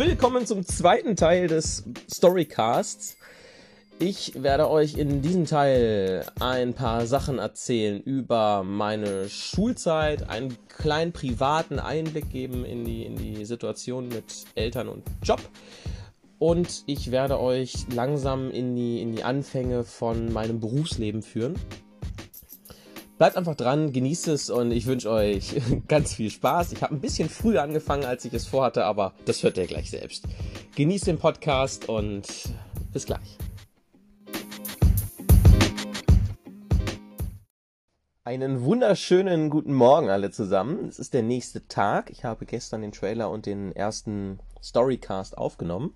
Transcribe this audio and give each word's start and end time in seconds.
Willkommen 0.00 0.46
zum 0.46 0.64
zweiten 0.64 1.14
Teil 1.14 1.46
des 1.46 1.84
Storycasts. 2.10 3.18
Ich 3.98 4.42
werde 4.42 4.70
euch 4.70 4.96
in 4.96 5.20
diesem 5.20 5.44
Teil 5.44 6.24
ein 6.40 6.72
paar 6.72 7.04
Sachen 7.04 7.38
erzählen 7.38 8.00
über 8.00 8.64
meine 8.64 9.28
Schulzeit, 9.28 10.30
einen 10.30 10.56
kleinen 10.68 11.12
privaten 11.12 11.78
Einblick 11.78 12.30
geben 12.30 12.64
in 12.64 12.86
die, 12.86 13.04
in 13.04 13.16
die 13.16 13.44
Situation 13.44 14.08
mit 14.08 14.46
Eltern 14.54 14.88
und 14.88 15.02
Job. 15.22 15.42
Und 16.38 16.82
ich 16.86 17.10
werde 17.10 17.38
euch 17.38 17.74
langsam 17.94 18.50
in 18.50 18.74
die, 18.74 19.02
in 19.02 19.14
die 19.14 19.22
Anfänge 19.22 19.84
von 19.84 20.32
meinem 20.32 20.60
Berufsleben 20.60 21.20
führen. 21.20 21.56
Bleibt 23.20 23.36
einfach 23.36 23.54
dran, 23.54 23.92
genießt 23.92 24.28
es 24.28 24.48
und 24.48 24.70
ich 24.70 24.86
wünsche 24.86 25.10
euch 25.10 25.60
ganz 25.88 26.14
viel 26.14 26.30
Spaß. 26.30 26.72
Ich 26.72 26.82
habe 26.82 26.94
ein 26.94 27.02
bisschen 27.02 27.28
früher 27.28 27.62
angefangen, 27.62 28.06
als 28.06 28.24
ich 28.24 28.32
es 28.32 28.46
vorhatte, 28.46 28.86
aber 28.86 29.12
das 29.26 29.42
hört 29.42 29.58
ihr 29.58 29.66
gleich 29.66 29.90
selbst. 29.90 30.24
Genießt 30.74 31.06
den 31.06 31.18
Podcast 31.18 31.86
und 31.90 32.26
bis 32.94 33.04
gleich. 33.04 33.36
Einen 38.24 38.62
wunderschönen 38.62 39.50
guten 39.50 39.74
Morgen 39.74 40.08
alle 40.08 40.30
zusammen. 40.30 40.88
Es 40.88 40.98
ist 40.98 41.12
der 41.12 41.22
nächste 41.22 41.68
Tag. 41.68 42.08
Ich 42.08 42.24
habe 42.24 42.46
gestern 42.46 42.80
den 42.80 42.92
Trailer 42.92 43.28
und 43.28 43.44
den 43.44 43.76
ersten 43.76 44.40
Storycast 44.62 45.36
aufgenommen. 45.36 45.92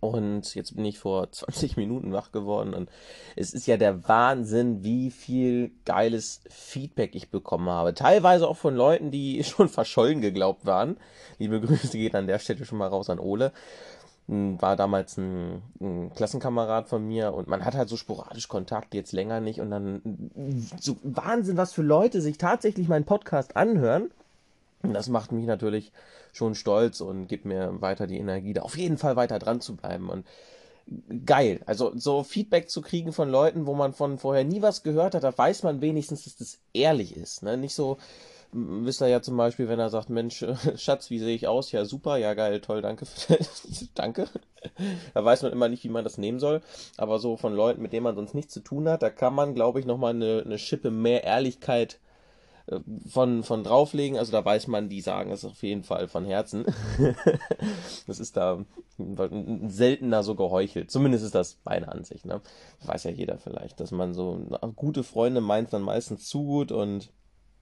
Und 0.00 0.54
jetzt 0.54 0.76
bin 0.76 0.84
ich 0.84 0.98
vor 0.98 1.30
20 1.32 1.76
Minuten 1.76 2.12
wach 2.12 2.32
geworden 2.32 2.74
und 2.74 2.88
es 3.36 3.52
ist 3.52 3.66
ja 3.66 3.76
der 3.76 4.08
Wahnsinn, 4.08 4.84
wie 4.84 5.10
viel 5.10 5.72
geiles 5.84 6.40
Feedback 6.48 7.14
ich 7.14 7.30
bekommen 7.30 7.68
habe. 7.68 7.94
Teilweise 7.94 8.48
auch 8.48 8.56
von 8.56 8.74
Leuten, 8.74 9.10
die 9.10 9.42
schon 9.44 9.68
verschollen 9.68 10.20
geglaubt 10.20 10.66
waren. 10.66 10.96
Liebe 11.38 11.60
Grüße 11.60 11.98
geht 11.98 12.14
an 12.14 12.26
der 12.26 12.38
Stelle 12.38 12.64
schon 12.64 12.78
mal 12.78 12.88
raus 12.88 13.10
an 13.10 13.18
Ole. 13.18 13.52
Hm, 14.28 14.60
war 14.60 14.76
damals 14.76 15.16
ein, 15.16 15.62
ein 15.80 16.12
Klassenkamerad 16.14 16.88
von 16.88 17.06
mir 17.06 17.32
und 17.32 17.48
man 17.48 17.64
hat 17.64 17.74
halt 17.74 17.88
so 17.88 17.96
sporadisch 17.96 18.48
Kontakt, 18.48 18.94
jetzt 18.94 19.12
länger 19.12 19.40
nicht 19.40 19.60
und 19.60 19.70
dann 19.70 20.30
so 20.78 20.96
Wahnsinn, 21.02 21.56
was 21.56 21.72
für 21.72 21.82
Leute 21.82 22.20
sich 22.20 22.38
tatsächlich 22.38 22.88
meinen 22.88 23.06
Podcast 23.06 23.56
anhören. 23.56 24.10
Und 24.82 24.94
das 24.94 25.08
macht 25.08 25.32
mich 25.32 25.46
natürlich 25.46 25.92
schon 26.32 26.54
stolz 26.54 27.00
und 27.00 27.26
gibt 27.26 27.44
mir 27.44 27.80
weiter 27.80 28.06
die 28.06 28.18
Energie, 28.18 28.52
da 28.52 28.62
auf 28.62 28.76
jeden 28.76 28.98
Fall 28.98 29.16
weiter 29.16 29.38
dran 29.38 29.60
zu 29.60 29.76
bleiben. 29.76 30.08
Und 30.08 30.24
geil. 31.26 31.60
Also 31.66 31.92
so 31.94 32.22
Feedback 32.22 32.70
zu 32.70 32.82
kriegen 32.82 33.12
von 33.12 33.30
Leuten, 33.30 33.66
wo 33.66 33.74
man 33.74 33.92
von 33.92 34.18
vorher 34.18 34.44
nie 34.44 34.62
was 34.62 34.82
gehört 34.82 35.14
hat, 35.14 35.24
da 35.24 35.36
weiß 35.36 35.62
man 35.62 35.80
wenigstens, 35.80 36.24
dass 36.24 36.36
das 36.36 36.58
ehrlich 36.72 37.16
ist. 37.16 37.42
Ne? 37.42 37.56
Nicht 37.56 37.74
so, 37.74 37.98
wisst 38.52 39.02
ihr 39.02 39.08
ja 39.08 39.20
zum 39.20 39.36
Beispiel, 39.36 39.68
wenn 39.68 39.78
er 39.78 39.90
sagt, 39.90 40.10
Mensch, 40.10 40.44
Schatz, 40.76 41.10
wie 41.10 41.18
sehe 41.18 41.34
ich 41.34 41.46
aus? 41.46 41.72
Ja, 41.72 41.84
super, 41.84 42.16
ja 42.16 42.34
geil, 42.34 42.60
toll, 42.60 42.82
danke. 42.82 43.06
danke. 43.94 44.28
Da 45.14 45.24
weiß 45.24 45.42
man 45.42 45.52
immer 45.52 45.68
nicht, 45.68 45.84
wie 45.84 45.88
man 45.88 46.04
das 46.04 46.18
nehmen 46.18 46.38
soll. 46.38 46.62
Aber 46.96 47.18
so 47.18 47.36
von 47.36 47.54
Leuten, 47.54 47.82
mit 47.82 47.92
denen 47.92 48.04
man 48.04 48.16
sonst 48.16 48.34
nichts 48.34 48.54
zu 48.54 48.60
tun 48.60 48.88
hat, 48.88 49.02
da 49.02 49.10
kann 49.10 49.34
man, 49.34 49.54
glaube 49.54 49.80
ich, 49.80 49.86
nochmal 49.86 50.14
eine, 50.14 50.42
eine 50.44 50.58
Schippe 50.58 50.90
mehr 50.90 51.24
Ehrlichkeit 51.24 51.98
von, 53.08 53.42
von 53.42 53.64
drauflegen. 53.64 54.18
Also 54.18 54.32
da 54.32 54.44
weiß 54.44 54.66
man, 54.66 54.88
die 54.88 55.00
sagen 55.00 55.30
es 55.30 55.44
auf 55.44 55.62
jeden 55.62 55.84
Fall 55.84 56.08
von 56.08 56.24
Herzen. 56.24 56.66
das 58.06 58.20
ist 58.20 58.36
da 58.36 58.64
seltener 59.68 60.22
so 60.22 60.34
geheuchelt. 60.34 60.90
Zumindest 60.90 61.24
ist 61.24 61.34
das 61.34 61.58
meine 61.64 61.88
Ansicht. 61.88 62.26
Ne? 62.26 62.40
Weiß 62.84 63.04
ja 63.04 63.10
jeder 63.10 63.38
vielleicht, 63.38 63.80
dass 63.80 63.90
man 63.90 64.14
so 64.14 64.46
gute 64.76 65.04
Freunde 65.04 65.40
meint 65.40 65.72
dann 65.72 65.82
meistens 65.82 66.28
zu 66.28 66.44
gut 66.44 66.72
und 66.72 67.10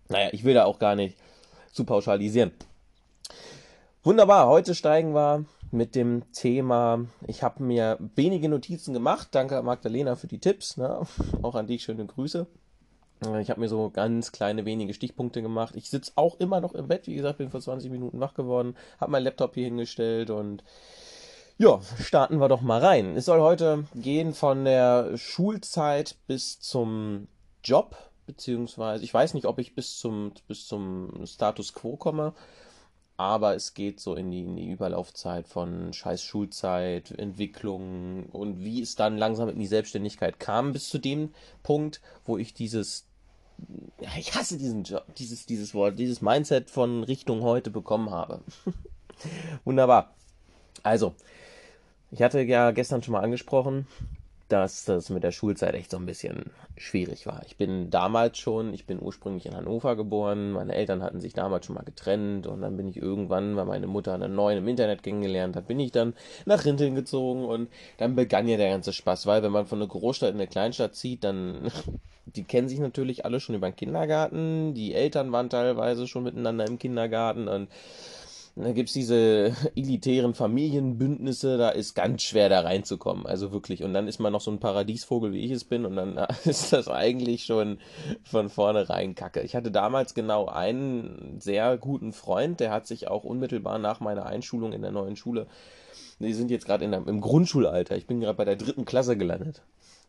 naja, 0.08 0.28
ich 0.32 0.44
will 0.44 0.54
da 0.54 0.64
auch 0.64 0.78
gar 0.78 0.94
nicht 0.94 1.16
zu 1.72 1.84
pauschalisieren. 1.84 2.52
Wunderbar, 4.02 4.46
heute 4.46 4.74
steigen 4.74 5.14
wir 5.14 5.44
mit 5.72 5.94
dem 5.94 6.32
Thema. 6.32 7.06
Ich 7.26 7.42
habe 7.42 7.62
mir 7.62 7.98
wenige 8.14 8.48
Notizen 8.48 8.94
gemacht. 8.94 9.28
Danke 9.32 9.62
Magdalena 9.62 10.14
für 10.14 10.28
die 10.28 10.38
Tipps. 10.38 10.76
Ne? 10.76 11.00
Auch 11.42 11.54
an 11.54 11.66
dich 11.66 11.82
schöne 11.82 12.06
Grüße. 12.06 12.47
Ich 13.41 13.50
habe 13.50 13.60
mir 13.60 13.69
so 13.69 13.91
ganz 13.91 14.31
kleine 14.31 14.66
wenige 14.66 14.93
Stichpunkte 14.93 15.41
gemacht. 15.41 15.75
Ich 15.75 15.88
sitze 15.88 16.12
auch 16.16 16.38
immer 16.38 16.60
noch 16.60 16.75
im 16.75 16.88
Bett. 16.88 17.06
Wie 17.06 17.15
gesagt, 17.15 17.38
bin 17.38 17.50
vor 17.50 17.60
20 17.60 17.91
Minuten 17.91 18.21
wach 18.21 18.34
geworden, 18.34 18.77
habe 19.00 19.12
mein 19.12 19.22
Laptop 19.22 19.54
hier 19.54 19.65
hingestellt 19.65 20.31
und 20.31 20.62
ja, 21.59 21.81
starten 21.99 22.38
wir 22.38 22.49
doch 22.49 22.60
mal 22.60 22.84
rein. 22.84 23.16
Es 23.16 23.25
soll 23.25 23.41
heute 23.41 23.84
gehen 23.94 24.34
von 24.34 24.66
der 24.66 25.16
Schulzeit 25.16 26.16
bis 26.26 26.60
zum 26.60 27.28
Job, 27.65 27.97
beziehungsweise 28.26 29.03
ich 29.03 29.15
weiß 29.15 29.32
nicht, 29.32 29.47
ob 29.47 29.59
ich 29.59 29.75
bis 29.75 29.99
zum, 29.99 30.32
bis 30.47 30.66
zum 30.66 31.25
Status 31.25 31.72
quo 31.72 31.97
komme, 31.97 32.34
aber 33.16 33.54
es 33.54 33.75
geht 33.75 33.99
so 34.00 34.15
in 34.15 34.31
die, 34.31 34.43
in 34.43 34.56
die 34.56 34.71
Überlaufzeit 34.71 35.49
von 35.49 35.93
scheiß 35.93 36.22
Schulzeit, 36.22 37.12
Entwicklung 37.12 38.27
und 38.27 38.62
wie 38.62 38.82
es 38.82 38.94
dann 38.94 39.16
langsam 39.16 39.49
in 39.49 39.59
die 39.59 39.66
Selbstständigkeit 39.66 40.38
kam, 40.38 40.72
bis 40.72 40.88
zu 40.88 40.99
dem 40.99 41.32
Punkt, 41.62 42.00
wo 42.25 42.37
ich 42.37 42.53
dieses, 42.53 43.06
ich 44.19 44.34
hasse 44.34 44.59
diesen 44.59 44.84
Job, 44.84 45.05
dieses, 45.16 45.47
dieses 45.47 45.72
Wort, 45.72 45.99
dieses 45.99 46.21
Mindset 46.21 46.69
von 46.69 47.05
Richtung 47.05 47.41
heute 47.41 47.71
bekommen 47.71 48.10
habe. 48.10 48.41
Wunderbar. 49.65 50.15
Also, 50.82 51.15
ich 52.10 52.21
hatte 52.21 52.43
ja 52.43 52.71
gestern 52.71 53.03
schon 53.03 53.12
mal 53.12 53.25
angesprochen, 53.25 53.87
dass 54.48 54.84
das 54.84 55.10
mit 55.10 55.24
der 55.24 55.32
Schulzeit 55.32 55.74
echt 55.74 55.90
so 55.90 55.96
ein 55.96 56.06
bisschen 56.06 56.50
schwierig 56.76 57.26
war. 57.26 57.42
Ich 57.46 57.56
bin 57.56 57.90
damals 57.90 58.38
schon, 58.38 58.72
ich 58.74 58.86
bin 58.86 59.00
ursprünglich 59.00 59.46
in 59.46 59.56
Hannover 59.56 59.96
geboren, 59.96 60.52
meine 60.52 60.74
Eltern 60.74 61.02
hatten 61.02 61.20
sich 61.20 61.32
damals 61.32 61.66
schon 61.66 61.74
mal 61.74 61.84
getrennt 61.84 62.46
und 62.46 62.60
dann 62.60 62.76
bin 62.76 62.86
ich 62.86 62.96
irgendwann, 62.96 63.56
weil 63.56 63.64
meine 63.64 63.86
Mutter 63.86 64.14
einen 64.14 64.34
neuen 64.34 64.58
im 64.58 64.68
Internet 64.68 65.02
kennengelernt 65.02 65.56
hat, 65.56 65.66
bin 65.66 65.80
ich 65.80 65.90
dann 65.90 66.14
nach 66.44 66.64
Rinteln 66.64 66.94
gezogen 66.94 67.44
und 67.44 67.68
dann 67.98 68.14
begann 68.14 68.46
ja 68.46 68.56
der 68.56 68.70
ganze 68.70 68.92
Spaß, 68.92 69.26
weil 69.26 69.42
wenn 69.42 69.52
man 69.52 69.66
von 69.66 69.80
einer 69.80 69.88
Großstadt 69.88 70.30
in 70.30 70.36
eine 70.36 70.46
Kleinstadt 70.46 70.94
zieht, 70.94 71.24
dann, 71.24 71.70
die 72.26 72.44
kennen 72.44 72.68
sich 72.68 72.78
natürlich 72.78 73.24
alle 73.24 73.40
schon 73.40 73.56
über 73.56 73.70
den 73.70 73.76
Kindergarten, 73.76 74.74
die 74.74 74.94
Eltern 74.94 75.32
waren 75.32 75.50
teilweise 75.50 76.06
schon 76.06 76.24
miteinander 76.24 76.66
im 76.66 76.78
Kindergarten 76.78 77.48
und 77.48 77.68
da 78.56 78.72
gibt 78.72 78.89
es 78.89 78.94
diese 78.94 79.55
elitären 79.77 80.33
Familienbündnisse, 80.34 81.59
da 81.59 81.69
ist 81.69 81.94
ganz 81.94 82.22
schwer 82.22 82.49
da 82.49 82.61
reinzukommen. 82.61 83.27
Also 83.27 83.53
wirklich. 83.53 83.83
Und 83.83 83.93
dann 83.93 84.09
ist 84.09 84.19
man 84.19 84.33
noch 84.33 84.41
so 84.41 84.50
ein 84.50 84.61
Paradiesvogel, 84.61 85.33
wie 85.33 85.44
ich 85.44 85.50
es 85.50 85.65
bin, 85.65 85.84
und 85.84 85.97
dann 85.97 86.19
ist 86.44 86.72
das 86.72 86.89
eigentlich 86.89 87.44
schon 87.44 87.78
von 88.25 88.49
vornherein 88.49 89.15
Kacke. 89.15 89.43
Ich 89.43 89.55
hatte 89.55 89.71
damals 89.71 90.15
genau 90.15 90.47
einen 90.47 91.39
sehr 91.39 91.77
guten 91.77 92.12
Freund, 92.12 92.61
der 92.61 92.71
hat 92.71 92.87
sich 92.87 93.09
auch 93.09 93.25
unmittelbar 93.25 93.78
nach 93.78 94.00
meiner 94.00 94.25
Einschulung 94.25 94.73
in 94.73 94.83
der 94.83 94.93
neuen 94.93 95.17
Schule, 95.17 95.47
die 96.19 96.33
sind 96.33 96.50
jetzt 96.50 96.65
gerade 96.65 96.84
im 96.84 97.21
Grundschulalter, 97.21 97.94
ich 97.94 98.06
bin 98.06 98.21
gerade 98.21 98.38
bei 98.38 98.47
der 98.47 98.56
dritten 98.56 98.87
Klasse 98.87 99.19
gelandet. 99.19 99.62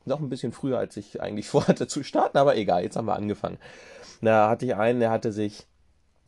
Noch 0.06 0.22
ein 0.22 0.30
bisschen 0.30 0.54
früher, 0.54 0.78
als 0.78 0.96
ich 0.96 1.22
eigentlich 1.22 1.48
vorhatte 1.50 1.88
zu 1.88 2.02
starten, 2.02 2.38
aber 2.38 2.56
egal, 2.56 2.84
jetzt 2.84 2.96
haben 2.96 3.08
wir 3.08 3.16
angefangen. 3.16 3.58
Da 4.22 4.50
hatte 4.50 4.66
ich 4.66 4.76
einen, 4.76 5.02
der 5.02 5.12
hatte 5.12 5.34
sich 5.34 5.68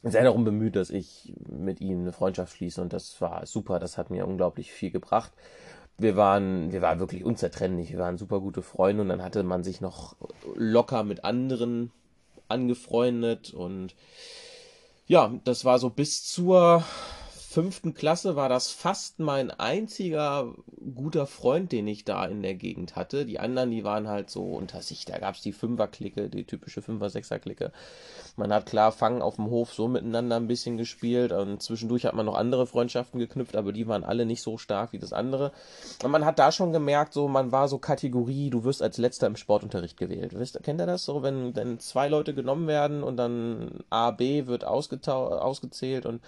sehr 0.03 0.23
darum 0.23 0.43
bemüht, 0.43 0.75
dass 0.75 0.89
ich 0.89 1.33
mit 1.49 1.81
ihm 1.81 2.01
eine 2.01 2.13
Freundschaft 2.13 2.55
schließe 2.55 2.81
und 2.81 2.93
das 2.93 3.19
war 3.21 3.45
super, 3.45 3.79
das 3.79 3.97
hat 3.97 4.09
mir 4.09 4.27
unglaublich 4.27 4.71
viel 4.71 4.91
gebracht. 4.91 5.31
Wir 5.97 6.15
waren, 6.15 6.71
wir 6.71 6.81
waren 6.81 6.99
wirklich 6.99 7.25
unzertrennlich, 7.25 7.91
wir 7.91 7.99
waren 7.99 8.17
super 8.17 8.39
gute 8.39 8.61
Freunde 8.61 9.01
und 9.01 9.09
dann 9.09 9.21
hatte 9.21 9.43
man 9.43 9.63
sich 9.63 9.81
noch 9.81 10.15
locker 10.55 11.03
mit 11.03 11.25
anderen 11.25 11.91
angefreundet 12.47 13.53
und 13.53 13.95
ja, 15.07 15.33
das 15.43 15.65
war 15.65 15.79
so 15.79 15.89
bis 15.89 16.23
zur 16.23 16.83
fünften 17.49 17.95
Klasse 17.95 18.35
war 18.35 18.47
das 18.47 18.69
fast 18.69 19.17
mein 19.17 19.49
einziger 19.49 20.53
guter 20.93 21.25
Freund, 21.25 21.71
den 21.71 21.87
ich 21.87 22.05
da 22.05 22.25
in 22.25 22.43
der 22.43 22.53
Gegend 22.53 22.95
hatte. 22.95 23.25
Die 23.25 23.39
anderen, 23.39 23.71
die 23.71 23.83
waren 23.83 24.07
halt 24.07 24.29
so 24.29 24.43
unter 24.43 24.81
sich. 24.83 25.05
Da 25.05 25.17
gab 25.17 25.33
es 25.33 25.41
die 25.41 25.51
Fünfer-Clique, 25.51 26.29
die 26.29 26.43
typische 26.43 26.83
Fünfer-Sechser-Clique. 26.83 27.71
Man 28.35 28.53
hat 28.53 28.67
klar 28.67 28.91
Fangen 28.91 29.23
auf 29.23 29.38
dem 29.38 29.50
Hof 29.50 29.74
so 29.74 29.88
miteinander 29.88 30.35
ein 30.35 30.47
bisschen 30.47 30.77
gespielt 30.77 31.31
und 31.31 31.63
zwischendurch 31.63 32.06
hat 32.06 32.13
man 32.13 32.27
noch 32.27 32.35
andere 32.35 32.68
Freundschaften 32.68 33.19
geknüpft, 33.19 33.56
aber 33.56 33.74
die 33.74 33.88
waren 33.88 34.03
alle 34.03 34.27
nicht 34.27 34.44
so 34.44 34.59
stark 34.59 34.94
wie 34.94 35.00
das 35.00 35.12
andere. 35.12 35.51
Und 36.03 36.12
man 36.12 36.25
hat 36.25 36.38
da 36.38 36.51
schon 36.51 36.71
gemerkt, 36.71 37.13
so 37.13 37.27
man 37.27 37.51
war 37.51 37.68
so 37.68 37.79
Kategorie, 37.79 38.51
du 38.51 38.63
wirst 38.63 38.83
als 38.83 39.00
letzter 39.00 39.25
im 39.25 39.35
Sportunterricht 39.35 39.97
gewählt. 39.97 40.38
Wisst, 40.38 40.62
kennt 40.62 40.79
ihr 40.79 40.85
das 40.85 41.03
so, 41.03 41.24
wenn, 41.24 41.56
wenn 41.56 41.79
zwei 41.79 42.09
Leute 42.09 42.35
genommen 42.35 42.68
werden 42.68 43.01
und 43.01 43.18
dann 43.18 43.83
A, 43.89 44.12
B 44.12 44.45
wird 44.45 44.65
ausgezählt 44.65 46.06
und 46.06 46.21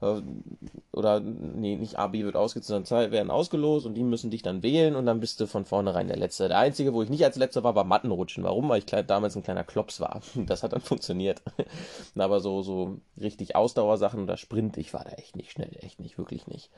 oder 0.00 1.20
nee, 1.20 1.76
nicht 1.76 1.98
A, 1.98 2.06
B 2.06 2.24
wird 2.24 2.36
ausgezählt, 2.36 2.86
sondern 2.86 3.10
werden 3.10 3.30
ausgelost 3.30 3.84
und 3.84 3.94
die 3.94 4.04
müssen 4.04 4.30
dich 4.30 4.42
dann 4.42 4.62
wählen 4.62 4.94
und 4.94 5.06
dann 5.06 5.20
bist 5.20 5.40
du 5.40 5.46
von 5.46 5.64
vornherein 5.64 6.06
der 6.06 6.16
Letzte. 6.16 6.48
Der 6.48 6.58
Einzige, 6.58 6.94
wo 6.94 7.02
ich 7.02 7.10
nicht 7.10 7.24
als 7.24 7.36
Letzter 7.36 7.64
war, 7.64 7.74
war 7.74 7.84
Mattenrutschen. 7.84 8.44
Warum? 8.44 8.68
Weil 8.68 8.78
ich 8.78 8.86
damals 8.86 9.36
ein 9.36 9.42
kleiner 9.42 9.64
Klops 9.64 10.00
war. 10.00 10.20
Das 10.48 10.62
hat 10.62 10.72
dann 10.72 10.80
funktioniert. 10.80 11.42
Aber 12.16 12.40
so, 12.40 12.62
so 12.62 12.98
richtig 13.20 13.56
Ausdauersachen 13.56 14.22
oder 14.22 14.36
Sprint, 14.36 14.76
ich 14.78 14.94
war 14.94 15.04
da 15.04 15.10
echt 15.10 15.36
nicht 15.36 15.50
schnell, 15.50 15.76
echt 15.80 16.00
nicht, 16.00 16.16
wirklich 16.16 16.46
nicht. 16.46 16.70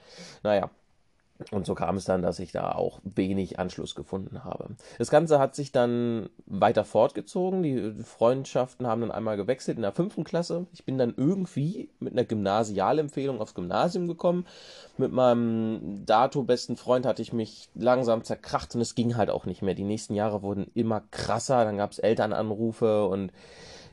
Naja. 0.42 0.70
Und 1.50 1.66
so 1.66 1.74
kam 1.74 1.96
es 1.96 2.04
dann, 2.04 2.22
dass 2.22 2.38
ich 2.38 2.52
da 2.52 2.72
auch 2.72 3.00
wenig 3.02 3.58
Anschluss 3.58 3.94
gefunden 3.94 4.44
habe. 4.44 4.76
Das 4.98 5.10
Ganze 5.10 5.38
hat 5.38 5.54
sich 5.54 5.72
dann 5.72 6.28
weiter 6.46 6.84
fortgezogen. 6.84 7.62
Die 7.62 7.92
Freundschaften 8.04 8.86
haben 8.86 9.00
dann 9.00 9.10
einmal 9.10 9.36
gewechselt 9.36 9.76
in 9.76 9.82
der 9.82 9.92
fünften 9.92 10.24
Klasse. 10.24 10.66
Ich 10.72 10.84
bin 10.84 10.98
dann 10.98 11.14
irgendwie 11.16 11.90
mit 11.98 12.12
einer 12.12 12.24
Gymnasialempfehlung 12.24 13.40
aufs 13.40 13.54
Gymnasium 13.54 14.06
gekommen. 14.06 14.46
Mit 14.98 15.12
meinem 15.12 16.04
dato 16.06 16.42
besten 16.42 16.76
Freund 16.76 17.06
hatte 17.06 17.22
ich 17.22 17.32
mich 17.32 17.68
langsam 17.74 18.24
zerkracht 18.24 18.74
und 18.74 18.80
es 18.80 18.94
ging 18.94 19.16
halt 19.16 19.30
auch 19.30 19.46
nicht 19.46 19.62
mehr. 19.62 19.74
Die 19.74 19.84
nächsten 19.84 20.14
Jahre 20.14 20.42
wurden 20.42 20.70
immer 20.74 21.02
krasser. 21.10 21.64
Dann 21.64 21.78
gab 21.78 21.92
es 21.92 21.98
Elternanrufe 21.98 23.06
und 23.06 23.32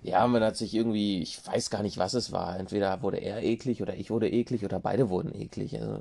ja, 0.01 0.25
man 0.27 0.43
hat 0.43 0.57
sich 0.57 0.73
irgendwie, 0.73 1.21
ich 1.21 1.45
weiß 1.45 1.69
gar 1.69 1.83
nicht, 1.83 1.97
was 1.97 2.13
es 2.13 2.31
war. 2.31 2.57
Entweder 2.59 3.01
wurde 3.01 3.17
er 3.17 3.43
eklig 3.43 3.81
oder 3.81 3.95
ich 3.95 4.09
wurde 4.09 4.29
eklig 4.29 4.63
oder 4.63 4.79
beide 4.79 5.09
wurden 5.09 5.33
eklig. 5.33 5.79
Also, 5.79 5.99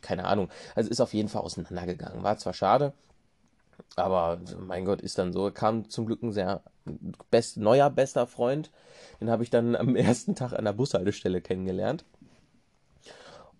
keine 0.00 0.24
Ahnung. 0.26 0.48
Also 0.74 0.90
ist 0.90 1.00
auf 1.00 1.14
jeden 1.14 1.28
Fall 1.28 1.42
auseinandergegangen. 1.42 2.22
War 2.22 2.38
zwar 2.38 2.52
schade, 2.52 2.92
aber 3.96 4.40
mein 4.58 4.84
Gott, 4.84 5.00
ist 5.00 5.18
dann 5.18 5.32
so. 5.32 5.50
Kam 5.50 5.88
zum 5.88 6.06
Glück 6.06 6.22
ein 6.22 6.32
sehr 6.32 6.62
best, 7.30 7.56
neuer 7.56 7.90
bester 7.90 8.26
Freund. 8.26 8.70
Den 9.20 9.30
habe 9.30 9.42
ich 9.42 9.50
dann 9.50 9.76
am 9.76 9.96
ersten 9.96 10.34
Tag 10.34 10.52
an 10.52 10.64
der 10.64 10.72
Bushaltestelle 10.72 11.40
kennengelernt. 11.40 12.04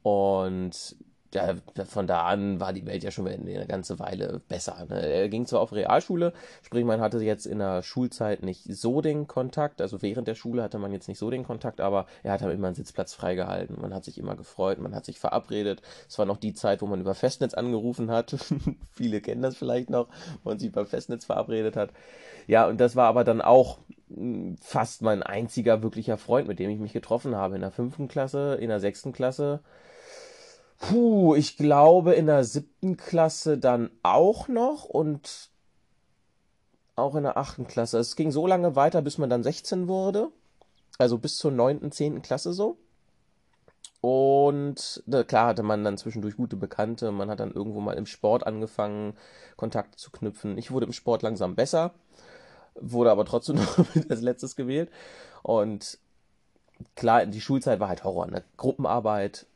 Und 0.02 0.96
ja, 1.36 1.54
von 1.84 2.06
da 2.06 2.26
an 2.26 2.60
war 2.60 2.72
die 2.72 2.86
Welt 2.86 3.04
ja 3.04 3.10
schon 3.10 3.28
eine 3.28 3.66
ganze 3.66 3.98
Weile 3.98 4.40
besser. 4.48 4.86
Ne? 4.88 5.00
Er 5.00 5.28
ging 5.28 5.46
zwar 5.46 5.60
auf 5.60 5.72
Realschule, 5.72 6.32
sprich 6.62 6.84
man 6.84 7.00
hatte 7.00 7.18
jetzt 7.18 7.46
in 7.46 7.58
der 7.58 7.82
Schulzeit 7.82 8.42
nicht 8.42 8.64
so 8.64 9.00
den 9.00 9.26
Kontakt, 9.26 9.80
also 9.80 10.02
während 10.02 10.28
der 10.28 10.34
Schule 10.34 10.62
hatte 10.62 10.78
man 10.78 10.92
jetzt 10.92 11.08
nicht 11.08 11.18
so 11.18 11.30
den 11.30 11.44
Kontakt, 11.44 11.80
aber 11.80 12.06
er 12.22 12.32
hat 12.32 12.42
halt 12.42 12.54
immer 12.54 12.68
einen 12.68 12.76
Sitzplatz 12.76 13.14
freigehalten. 13.14 13.80
Man 13.80 13.94
hat 13.94 14.04
sich 14.04 14.18
immer 14.18 14.34
gefreut, 14.34 14.78
man 14.78 14.94
hat 14.94 15.04
sich 15.04 15.18
verabredet. 15.18 15.82
Es 16.08 16.18
war 16.18 16.26
noch 16.26 16.38
die 16.38 16.54
Zeit, 16.54 16.82
wo 16.82 16.86
man 16.86 17.00
über 17.00 17.14
Festnetz 17.14 17.54
angerufen 17.54 18.10
hat. 18.10 18.36
Viele 18.90 19.20
kennen 19.20 19.42
das 19.42 19.56
vielleicht 19.56 19.90
noch, 19.90 20.08
wo 20.42 20.50
man 20.50 20.58
sich 20.58 20.68
über 20.68 20.86
Festnetz 20.86 21.26
verabredet 21.26 21.76
hat. 21.76 21.90
Ja, 22.46 22.66
und 22.66 22.80
das 22.80 22.96
war 22.96 23.08
aber 23.08 23.24
dann 23.24 23.40
auch 23.40 23.78
hm, 24.08 24.56
fast 24.60 25.02
mein 25.02 25.22
einziger 25.22 25.82
wirklicher 25.82 26.16
Freund, 26.16 26.48
mit 26.48 26.58
dem 26.58 26.70
ich 26.70 26.78
mich 26.78 26.92
getroffen 26.92 27.34
habe 27.36 27.56
in 27.56 27.60
der 27.60 27.72
fünften 27.72 28.08
Klasse, 28.08 28.54
in 28.60 28.68
der 28.68 28.80
sechsten 28.80 29.12
Klasse 29.12 29.60
Puh, 30.78 31.34
ich 31.34 31.56
glaube 31.56 32.14
in 32.14 32.26
der 32.26 32.44
siebten 32.44 32.96
Klasse 32.96 33.58
dann 33.58 33.90
auch 34.02 34.48
noch 34.48 34.84
und 34.84 35.50
auch 36.96 37.14
in 37.14 37.24
der 37.24 37.36
achten 37.36 37.66
Klasse. 37.66 37.98
Es 37.98 38.16
ging 38.16 38.30
so 38.30 38.46
lange 38.46 38.76
weiter, 38.76 39.02
bis 39.02 39.18
man 39.18 39.30
dann 39.30 39.42
16 39.42 39.88
wurde. 39.88 40.30
Also 40.98 41.18
bis 41.18 41.36
zur 41.36 41.50
neunten, 41.50 41.92
zehnten 41.92 42.22
Klasse 42.22 42.52
so. 42.52 42.78
Und 44.00 45.02
na, 45.06 45.24
klar 45.24 45.48
hatte 45.48 45.62
man 45.62 45.84
dann 45.84 45.98
zwischendurch 45.98 46.36
gute 46.36 46.56
Bekannte. 46.56 47.10
Man 47.12 47.28
hat 47.28 47.40
dann 47.40 47.52
irgendwo 47.52 47.80
mal 47.80 47.94
im 47.94 48.06
Sport 48.06 48.46
angefangen, 48.46 49.16
Kontakte 49.56 49.96
zu 49.96 50.10
knüpfen. 50.10 50.58
Ich 50.58 50.70
wurde 50.70 50.86
im 50.86 50.92
Sport 50.92 51.22
langsam 51.22 51.54
besser, 51.54 51.92
wurde 52.74 53.10
aber 53.10 53.24
trotzdem 53.24 53.56
noch 53.56 53.78
als 54.08 54.20
letztes 54.20 54.56
gewählt. 54.56 54.90
Und 55.42 55.98
klar, 56.94 57.26
die 57.26 57.40
Schulzeit 57.40 57.80
war 57.80 57.88
halt 57.88 58.04
Horror. 58.04 58.26
Ne? 58.28 58.44
Gruppenarbeit, 58.56 59.46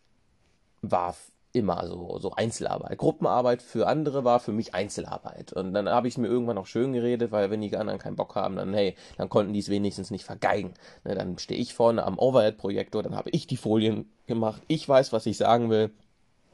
war 0.83 1.15
immer 1.53 1.87
so, 1.87 2.19
so 2.19 2.33
Einzelarbeit. 2.33 2.97
Gruppenarbeit 2.99 3.63
für 3.63 3.87
andere 3.87 4.25
war 4.25 4.41
für 4.41 4.53
mich 4.53 4.75
Einzelarbeit. 4.75 5.53
Und 5.53 5.75
dann 5.75 5.89
habe 5.89 6.07
ich 6.07 6.15
es 6.15 6.19
mir 6.19 6.29
irgendwann 6.29 6.59
auch 6.59 6.67
schön 6.67 6.93
geredet, 6.93 7.33
weil 7.33 7.51
wenn 7.51 7.61
die 7.61 7.77
anderen 7.77 7.99
keinen 7.99 8.17
Bock 8.17 8.37
haben, 8.37 8.57
dann 8.57 8.73
hey, 8.73 8.95
dann 9.17 9.29
konnten 9.29 9.53
die 9.53 9.59
es 9.59 9.69
wenigstens 9.69 10.11
nicht 10.11 10.25
vergeigen. 10.25 10.75
Ne, 11.05 11.15
dann 11.15 11.39
stehe 11.39 11.61
ich 11.61 11.75
vorne 11.75 12.05
am 12.05 12.19
Overhead-Projektor, 12.19 13.03
dann 13.03 13.17
habe 13.17 13.31
ich 13.31 13.47
die 13.47 13.57
Folien 13.57 14.11
gemacht, 14.27 14.63
ich 14.69 14.89
weiß, 14.89 15.13
was 15.13 15.27
ich 15.27 15.37
sagen 15.37 15.71
will. 15.71 15.91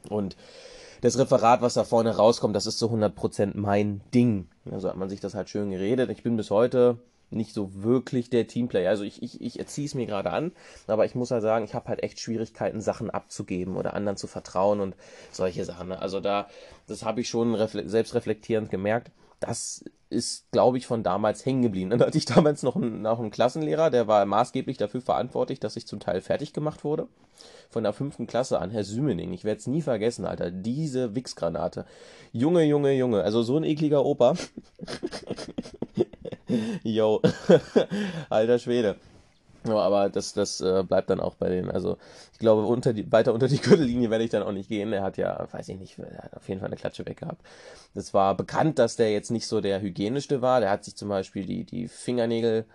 Und 0.09 0.35
das 1.01 1.19
Referat, 1.19 1.61
was 1.61 1.75
da 1.75 1.83
vorne 1.83 2.15
rauskommt, 2.15 2.55
das 2.55 2.65
ist 2.65 2.79
zu 2.79 2.87
100% 2.87 3.51
mein 3.53 4.01
Ding. 4.13 4.47
Also 4.71 4.89
hat 4.89 4.97
man 4.97 5.09
sich 5.09 5.19
das 5.19 5.35
halt 5.35 5.49
schön 5.49 5.69
geredet. 5.69 6.09
Ich 6.09 6.23
bin 6.23 6.37
bis 6.37 6.49
heute 6.49 6.97
nicht 7.29 7.53
so 7.53 7.83
wirklich 7.83 8.29
der 8.29 8.47
Teamplayer. 8.47 8.89
Also 8.89 9.03
ich, 9.03 9.21
ich, 9.21 9.41
ich 9.41 9.59
erziehe 9.59 9.85
es 9.85 9.95
mir 9.95 10.05
gerade 10.05 10.31
an, 10.31 10.51
aber 10.87 11.05
ich 11.05 11.15
muss 11.15 11.31
halt 11.31 11.41
sagen, 11.41 11.65
ich 11.65 11.73
habe 11.73 11.89
halt 11.89 12.03
echt 12.03 12.19
Schwierigkeiten, 12.19 12.81
Sachen 12.81 13.09
abzugeben 13.09 13.75
oder 13.75 13.93
anderen 13.93 14.17
zu 14.17 14.27
vertrauen 14.27 14.79
und 14.79 14.95
solche 15.31 15.65
Sachen. 15.65 15.91
Also 15.91 16.19
da, 16.19 16.49
das 16.87 17.03
habe 17.03 17.21
ich 17.21 17.29
schon 17.29 17.55
selbstreflektierend 17.87 18.69
gemerkt. 18.69 19.11
Das 19.39 19.83
ist, 20.09 20.49
glaube 20.51 20.77
ich, 20.77 20.87
von 20.87 21.03
damals 21.03 21.45
hängen 21.45 21.61
geblieben. 21.61 21.89
Dann 21.89 22.01
hatte 22.01 22.17
ich 22.17 22.25
damals 22.25 22.63
noch 22.63 22.75
einen, 22.75 23.01
noch 23.01 23.19
einen 23.19 23.31
Klassenlehrer, 23.31 23.89
der 23.89 24.07
war 24.07 24.25
maßgeblich 24.25 24.77
dafür 24.77 25.01
verantwortlich, 25.01 25.59
dass 25.59 25.75
ich 25.75 25.87
zum 25.87 25.99
Teil 25.99 26.21
fertig 26.21 26.53
gemacht 26.53 26.83
wurde. 26.83 27.07
Von 27.69 27.83
der 27.83 27.93
fünften 27.93 28.27
Klasse 28.27 28.59
an, 28.59 28.71
Herr 28.71 28.83
Sümening. 28.83 29.33
Ich 29.33 29.43
werde 29.43 29.59
es 29.59 29.67
nie 29.67 29.81
vergessen, 29.81 30.25
Alter. 30.25 30.49
Diese 30.49 31.15
Wichsgranate. 31.15 31.85
Junge, 32.31 32.63
Junge, 32.63 32.93
Junge. 32.93 33.23
Also 33.23 33.43
so 33.43 33.57
ein 33.57 33.63
ekliger 33.63 34.05
Opa. 34.05 34.35
Yo, 36.83 37.21
alter 38.29 38.59
Schwede. 38.59 38.95
Ja, 39.67 39.75
aber 39.75 40.09
das, 40.09 40.33
das 40.33 40.61
äh, 40.61 40.83
bleibt 40.87 41.09
dann 41.09 41.19
auch 41.19 41.35
bei 41.35 41.49
denen. 41.49 41.69
Also 41.69 41.97
ich 42.33 42.39
glaube, 42.39 42.63
unter 42.63 42.93
die, 42.93 43.11
weiter 43.11 43.33
unter 43.33 43.47
die 43.47 43.57
Gürtellinie 43.61 44.09
werde 44.09 44.23
ich 44.23 44.29
dann 44.29 44.43
auch 44.43 44.51
nicht 44.51 44.69
gehen. 44.69 44.93
Er 44.93 45.03
hat 45.03 45.17
ja, 45.17 45.47
weiß 45.51 45.69
ich 45.69 45.79
nicht, 45.79 45.99
er 45.99 46.23
hat 46.23 46.35
auf 46.35 46.47
jeden 46.47 46.59
Fall 46.61 46.67
eine 46.67 46.77
Klatsche 46.77 47.05
weg 47.05 47.17
gehabt. 47.17 47.41
Es 47.93 48.13
war 48.13 48.35
bekannt, 48.35 48.79
dass 48.79 48.95
der 48.95 49.11
jetzt 49.11 49.31
nicht 49.31 49.47
so 49.47 49.61
der 49.61 49.81
hygienischste 49.81 50.41
war. 50.41 50.59
Der 50.59 50.69
hat 50.69 50.85
sich 50.85 50.95
zum 50.95 51.09
Beispiel 51.09 51.45
die, 51.45 51.63
die 51.65 51.87
Fingernägel 51.87 52.65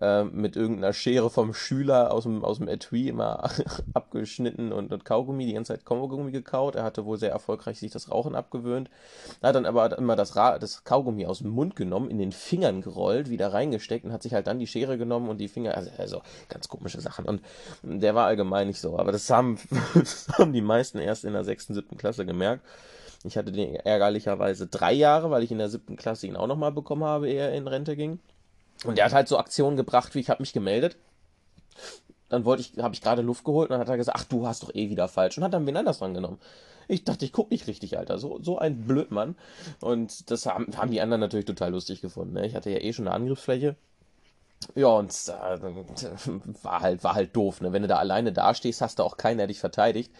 äh, 0.00 0.24
mit 0.24 0.56
irgendeiner 0.56 0.92
Schere 0.92 1.30
vom 1.30 1.52
Schüler 1.52 2.12
aus 2.12 2.24
dem, 2.24 2.44
aus 2.44 2.58
dem 2.58 2.68
Etui 2.68 3.08
immer 3.08 3.50
abgeschnitten 3.94 4.72
und, 4.72 4.92
und 4.92 5.04
Kaugummi, 5.04 5.46
die 5.46 5.52
ganze 5.52 5.74
Zeit 5.74 5.84
Kaugummi 5.84 6.30
gekaut. 6.30 6.74
Er 6.74 6.84
hatte 6.84 7.04
wohl 7.04 7.18
sehr 7.18 7.30
erfolgreich 7.30 7.78
sich 7.78 7.92
das 7.92 8.10
Rauchen 8.10 8.34
abgewöhnt. 8.34 8.90
Hat 9.42 9.54
dann 9.54 9.66
aber 9.66 9.96
immer 9.98 10.16
das, 10.16 10.36
Ra 10.36 10.58
das 10.58 10.84
Kaugummi 10.84 11.26
aus 11.26 11.40
dem 11.40 11.50
Mund 11.50 11.76
genommen, 11.76 12.10
in 12.10 12.18
den 12.18 12.32
Fingern 12.32 12.80
gerollt, 12.80 13.30
wieder 13.30 13.52
reingesteckt 13.52 14.04
und 14.04 14.12
hat 14.12 14.22
sich 14.22 14.34
halt 14.34 14.46
dann 14.46 14.58
die 14.58 14.66
Schere 14.66 14.98
genommen 14.98 15.28
und 15.28 15.38
die 15.38 15.48
Finger, 15.48 15.76
also, 15.76 15.90
also 15.98 16.22
ganz 16.48 16.68
komische 16.68 17.00
Sachen. 17.00 17.26
Und 17.26 17.42
der 17.82 18.14
war 18.14 18.26
allgemein 18.26 18.68
nicht 18.68 18.80
so, 18.80 18.98
aber 18.98 19.12
das 19.12 19.28
haben, 19.30 19.58
das 19.94 20.28
haben 20.32 20.52
die 20.52 20.62
meisten 20.62 20.98
erst 20.98 21.24
in 21.24 21.32
der 21.32 21.44
sechsten, 21.44 21.74
siebten 21.74 21.96
Klasse 21.96 22.24
gemerkt. 22.24 22.64
Ich 23.24 23.36
hatte 23.36 23.52
den 23.52 23.74
ärgerlicherweise 23.74 24.66
drei 24.66 24.94
Jahre, 24.94 25.30
weil 25.30 25.42
ich 25.42 25.52
in 25.52 25.58
der 25.58 25.68
siebten 25.68 25.96
Klasse 25.96 26.26
ihn 26.26 26.36
auch 26.36 26.46
nochmal 26.46 26.72
bekommen 26.72 27.04
habe, 27.04 27.28
ehe 27.28 27.40
er 27.40 27.52
in 27.52 27.68
Rente 27.68 27.94
ging. 27.94 28.18
Und 28.84 28.96
der 28.96 29.04
hat 29.04 29.12
halt 29.12 29.28
so 29.28 29.38
Aktionen 29.38 29.76
gebracht, 29.76 30.14
wie 30.14 30.20
ich 30.20 30.30
habe 30.30 30.42
mich 30.42 30.52
gemeldet. 30.52 30.96
Dann 32.28 32.44
wollte 32.44 32.62
ich, 32.62 32.82
habe 32.82 32.94
ich 32.94 33.02
gerade 33.02 33.22
Luft 33.22 33.44
geholt 33.44 33.68
und 33.68 33.74
dann 33.74 33.80
hat 33.80 33.88
er 33.88 33.96
gesagt, 33.96 34.18
ach, 34.18 34.24
du 34.24 34.46
hast 34.46 34.62
doch 34.62 34.74
eh 34.74 34.88
wieder 34.88 35.08
falsch 35.08 35.36
und 35.36 35.44
hat 35.44 35.52
dann 35.52 35.66
wen 35.66 35.76
anders 35.76 35.98
dran 35.98 36.14
genommen. 36.14 36.38
Ich 36.88 37.04
dachte, 37.04 37.24
ich 37.24 37.32
gucke 37.32 37.52
nicht 37.52 37.66
richtig, 37.66 37.98
Alter. 37.98 38.18
So, 38.18 38.40
so 38.42 38.58
ein 38.58 38.86
Blödmann. 38.86 39.36
Und 39.80 40.30
das 40.30 40.46
haben, 40.46 40.76
haben 40.76 40.90
die 40.90 41.00
anderen 41.00 41.20
natürlich 41.20 41.46
total 41.46 41.70
lustig 41.70 42.00
gefunden. 42.00 42.34
Ne? 42.34 42.46
Ich 42.46 42.54
hatte 42.54 42.70
ja 42.70 42.78
eh 42.78 42.92
schon 42.92 43.06
eine 43.06 43.14
Angriffsfläche. 43.14 43.76
Ja, 44.74 44.88
und 44.88 45.10
äh, 45.10 45.60
war 46.62 46.80
halt, 46.80 47.02
war 47.04 47.14
halt 47.14 47.34
doof, 47.34 47.60
ne? 47.60 47.72
Wenn 47.72 47.82
du 47.82 47.88
da 47.88 47.96
alleine 47.96 48.32
dastehst, 48.32 48.82
hast 48.82 48.98
du 48.98 49.04
auch 49.04 49.16
keinen, 49.16 49.38
der 49.38 49.46
dich 49.46 49.58
verteidigt. 49.58 50.12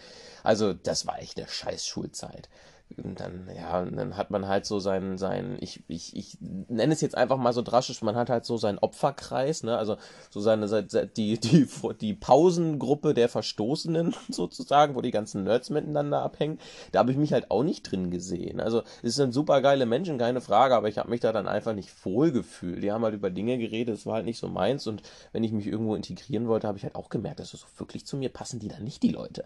Also, 0.43 0.73
das 0.73 1.05
war 1.05 1.19
echt 1.19 1.37
eine 1.37 1.47
scheiß 1.47 1.85
Schulzeit 1.85 2.49
dann, 2.97 3.49
ja, 3.55 3.83
dann 3.85 4.17
hat 4.17 4.31
man 4.31 4.47
halt 4.47 4.65
so 4.65 4.79
sein, 4.79 5.17
sein, 5.17 5.57
ich, 5.59 5.83
ich, 5.87 6.15
ich 6.15 6.37
nenne 6.41 6.93
es 6.93 7.01
jetzt 7.01 7.15
einfach 7.15 7.37
mal 7.37 7.53
so 7.53 7.61
drastisch, 7.61 8.01
man 8.01 8.15
hat 8.15 8.29
halt 8.29 8.45
so 8.45 8.57
seinen 8.57 8.79
Opferkreis, 8.79 9.63
ne, 9.63 9.77
also 9.77 9.97
so 10.29 10.39
seine, 10.39 10.67
die, 11.15 11.39
die, 11.39 11.67
die 12.01 12.13
Pausengruppe 12.13 13.13
der 13.13 13.29
Verstoßenen 13.29 14.15
sozusagen, 14.29 14.95
wo 14.95 15.01
die 15.01 15.11
ganzen 15.11 15.43
Nerds 15.43 15.69
miteinander 15.69 16.21
abhängen, 16.21 16.59
da 16.91 16.99
habe 16.99 17.11
ich 17.11 17.17
mich 17.17 17.33
halt 17.33 17.51
auch 17.51 17.63
nicht 17.63 17.91
drin 17.91 18.11
gesehen. 18.11 18.59
Also, 18.59 18.83
es 19.03 19.15
sind 19.15 19.33
super 19.33 19.61
geile 19.61 19.85
Menschen, 19.85 20.17
keine 20.17 20.41
Frage, 20.41 20.75
aber 20.75 20.87
ich 20.87 20.97
habe 20.97 21.09
mich 21.09 21.21
da 21.21 21.31
dann 21.31 21.47
einfach 21.47 21.73
nicht 21.73 22.05
wohlgefühlt. 22.05 22.83
Die 22.83 22.91
haben 22.91 23.03
halt 23.03 23.15
über 23.15 23.29
Dinge 23.29 23.57
geredet, 23.57 23.95
das 23.95 24.05
war 24.05 24.15
halt 24.15 24.25
nicht 24.25 24.39
so 24.39 24.47
meins 24.47 24.87
und 24.87 25.01
wenn 25.31 25.43
ich 25.43 25.51
mich 25.51 25.67
irgendwo 25.67 25.95
integrieren 25.95 26.47
wollte, 26.47 26.67
habe 26.67 26.77
ich 26.77 26.83
halt 26.83 26.95
auch 26.95 27.09
gemerkt, 27.09 27.39
dass 27.39 27.51
so 27.51 27.57
wirklich 27.77 28.05
zu 28.05 28.17
mir 28.17 28.29
passen 28.29 28.59
die 28.59 28.67
dann 28.67 28.83
nicht, 28.83 29.03
die 29.03 29.09
Leute. 29.09 29.45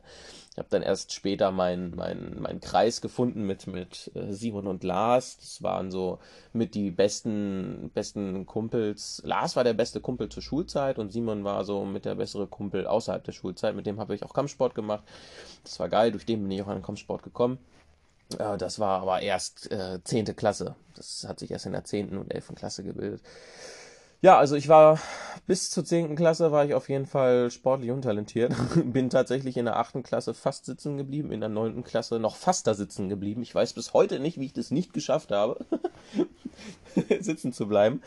Ich 0.55 0.57
habe 0.57 0.69
dann 0.69 0.83
erst 0.83 1.11
später 1.11 1.51
meinen 1.51 1.93
mein, 1.97 2.37
mein 2.39 2.61
Kreis 2.61 3.01
gefunden 3.01 3.45
mit, 3.45 3.67
mit 3.67 4.09
äh, 4.15 4.31
Simon 4.31 4.67
und 4.67 4.85
Lars. 4.85 5.35
Das 5.37 5.61
waren 5.61 5.91
so 5.91 6.19
mit 6.53 6.75
die 6.75 6.91
besten, 6.91 7.91
besten 7.93 8.45
Kumpels. 8.45 9.21
Lars 9.25 9.57
war 9.57 9.65
der 9.65 9.73
beste 9.73 9.99
Kumpel 9.99 10.29
zur 10.29 10.41
Schulzeit 10.41 10.97
und 10.97 11.11
Simon 11.11 11.43
war 11.43 11.65
so 11.65 11.83
mit 11.83 12.05
der 12.05 12.15
bessere 12.15 12.47
Kumpel 12.47 12.87
außerhalb 12.87 13.21
der 13.21 13.33
Schulzeit. 13.33 13.75
Mit 13.75 13.85
dem 13.85 13.99
habe 13.99 14.15
ich 14.15 14.23
auch 14.23 14.33
Kampfsport 14.33 14.75
gemacht. 14.75 15.03
Das 15.65 15.77
war 15.81 15.89
geil, 15.89 16.13
durch 16.13 16.25
den 16.25 16.41
bin 16.41 16.51
ich 16.51 16.61
auch 16.61 16.67
an 16.67 16.77
den 16.77 16.83
Kampfsport 16.83 17.21
gekommen. 17.21 17.59
Äh, 18.39 18.57
das 18.57 18.79
war 18.79 19.01
aber 19.01 19.21
erst 19.21 19.69
äh, 19.73 19.99
10. 20.01 20.37
Klasse. 20.37 20.75
Das 20.95 21.25
hat 21.27 21.39
sich 21.39 21.51
erst 21.51 21.65
in 21.65 21.73
der 21.73 21.83
10. 21.83 22.17
und 22.17 22.33
11. 22.33 22.53
Klasse 22.55 22.85
gebildet. 22.85 23.21
Ja, 24.25 24.39
also 24.39 24.55
ich 24.55 24.69
war 24.69 24.97
bis 25.45 25.69
zur 25.69 25.85
10. 25.85 26.15
Klasse 26.15 26.51
war 26.51 26.65
ich 26.65 26.73
auf 26.73 26.89
jeden 26.89 27.05
Fall 27.05 27.51
sportlich 27.51 27.91
untalentiert. 27.91 28.55
Bin 28.91 29.11
tatsächlich 29.11 29.55
in 29.55 29.65
der 29.65 29.75
8. 29.77 30.03
Klasse 30.03 30.33
fast 30.33 30.65
sitzen 30.65 30.97
geblieben, 30.97 31.31
in 31.31 31.41
der 31.41 31.49
9. 31.49 31.83
Klasse 31.83 32.17
noch 32.17 32.35
fast 32.35 32.65
da 32.65 32.73
sitzen 32.73 33.07
geblieben. 33.07 33.43
Ich 33.43 33.53
weiß 33.53 33.73
bis 33.73 33.93
heute 33.93 34.19
nicht, 34.19 34.39
wie 34.39 34.47
ich 34.47 34.53
das 34.53 34.71
nicht 34.71 34.93
geschafft 34.93 35.31
habe, 35.31 35.63
sitzen 37.19 37.53
zu 37.53 37.67
bleiben. 37.67 38.01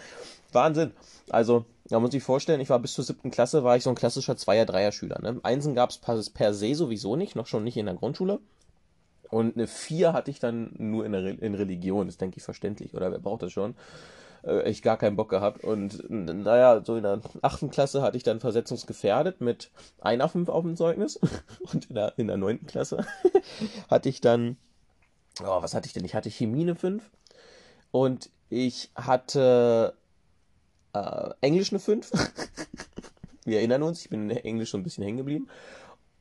Wahnsinn. 0.50 0.90
Also, 1.30 1.66
da 1.84 2.00
muss 2.00 2.12
ich 2.14 2.24
vorstellen, 2.24 2.60
ich 2.60 2.70
war 2.70 2.80
bis 2.80 2.94
zur 2.94 3.04
7. 3.04 3.30
Klasse, 3.30 3.62
war 3.62 3.76
ich 3.76 3.84
so 3.84 3.90
ein 3.90 3.94
klassischer 3.94 4.36
Zweier-Dreier-Schüler. 4.36 5.20
Ne? 5.22 5.38
Einsen 5.44 5.76
gab 5.76 5.90
es 5.90 6.30
per 6.30 6.52
se 6.52 6.74
sowieso 6.74 7.14
nicht, 7.14 7.36
noch 7.36 7.46
schon 7.46 7.62
nicht 7.62 7.76
in 7.76 7.86
der 7.86 7.94
Grundschule. 7.94 8.40
Und 9.30 9.54
eine 9.54 9.68
4 9.68 10.14
hatte 10.14 10.32
ich 10.32 10.40
dann 10.40 10.74
nur 10.78 11.06
in, 11.06 11.14
Re 11.14 11.30
in 11.30 11.54
Religion, 11.54 12.08
das 12.08 12.16
denke 12.16 12.38
ich 12.38 12.42
verständlich, 12.42 12.94
oder 12.94 13.12
wer 13.12 13.20
braucht 13.20 13.42
das 13.42 13.52
schon? 13.52 13.76
Äh, 14.42 14.60
echt 14.60 14.82
gar 14.82 14.96
keinen 14.96 15.16
Bock 15.16 15.30
gehabt. 15.30 15.64
Und 15.64 16.08
naja, 16.08 16.82
so 16.84 16.96
in 16.96 17.02
der 17.02 17.20
achten 17.42 17.70
Klasse 17.70 18.02
hatte 18.02 18.16
ich 18.16 18.22
dann 18.22 18.40
versetzungsgefährdet 18.40 19.40
mit 19.40 19.70
einer 20.00 20.28
5 20.28 20.48
auf 20.48 20.62
dem 20.62 20.76
Zeugnis. 20.76 21.18
Und 21.72 21.86
in 21.86 21.94
der, 21.94 22.12
in 22.16 22.26
der 22.28 22.36
neunten 22.36 22.66
Klasse 22.66 23.04
hatte 23.90 24.08
ich 24.08 24.20
dann, 24.20 24.56
oh, 25.42 25.62
was 25.62 25.74
hatte 25.74 25.86
ich 25.86 25.92
denn? 25.92 26.04
Ich 26.04 26.14
hatte 26.14 26.30
Chemie 26.30 26.62
eine 26.62 26.76
5 26.76 27.02
und 27.90 28.30
ich 28.50 28.90
hatte 28.94 29.94
äh, 30.92 31.30
Englisch 31.40 31.72
eine 31.72 31.80
5. 31.80 32.10
Wir 33.44 33.58
erinnern 33.58 33.82
uns, 33.82 34.02
ich 34.02 34.10
bin 34.10 34.28
in 34.28 34.36
Englisch 34.36 34.70
schon 34.70 34.80
ein 34.80 34.84
bisschen 34.84 35.04
hängen 35.04 35.16
geblieben. 35.16 35.48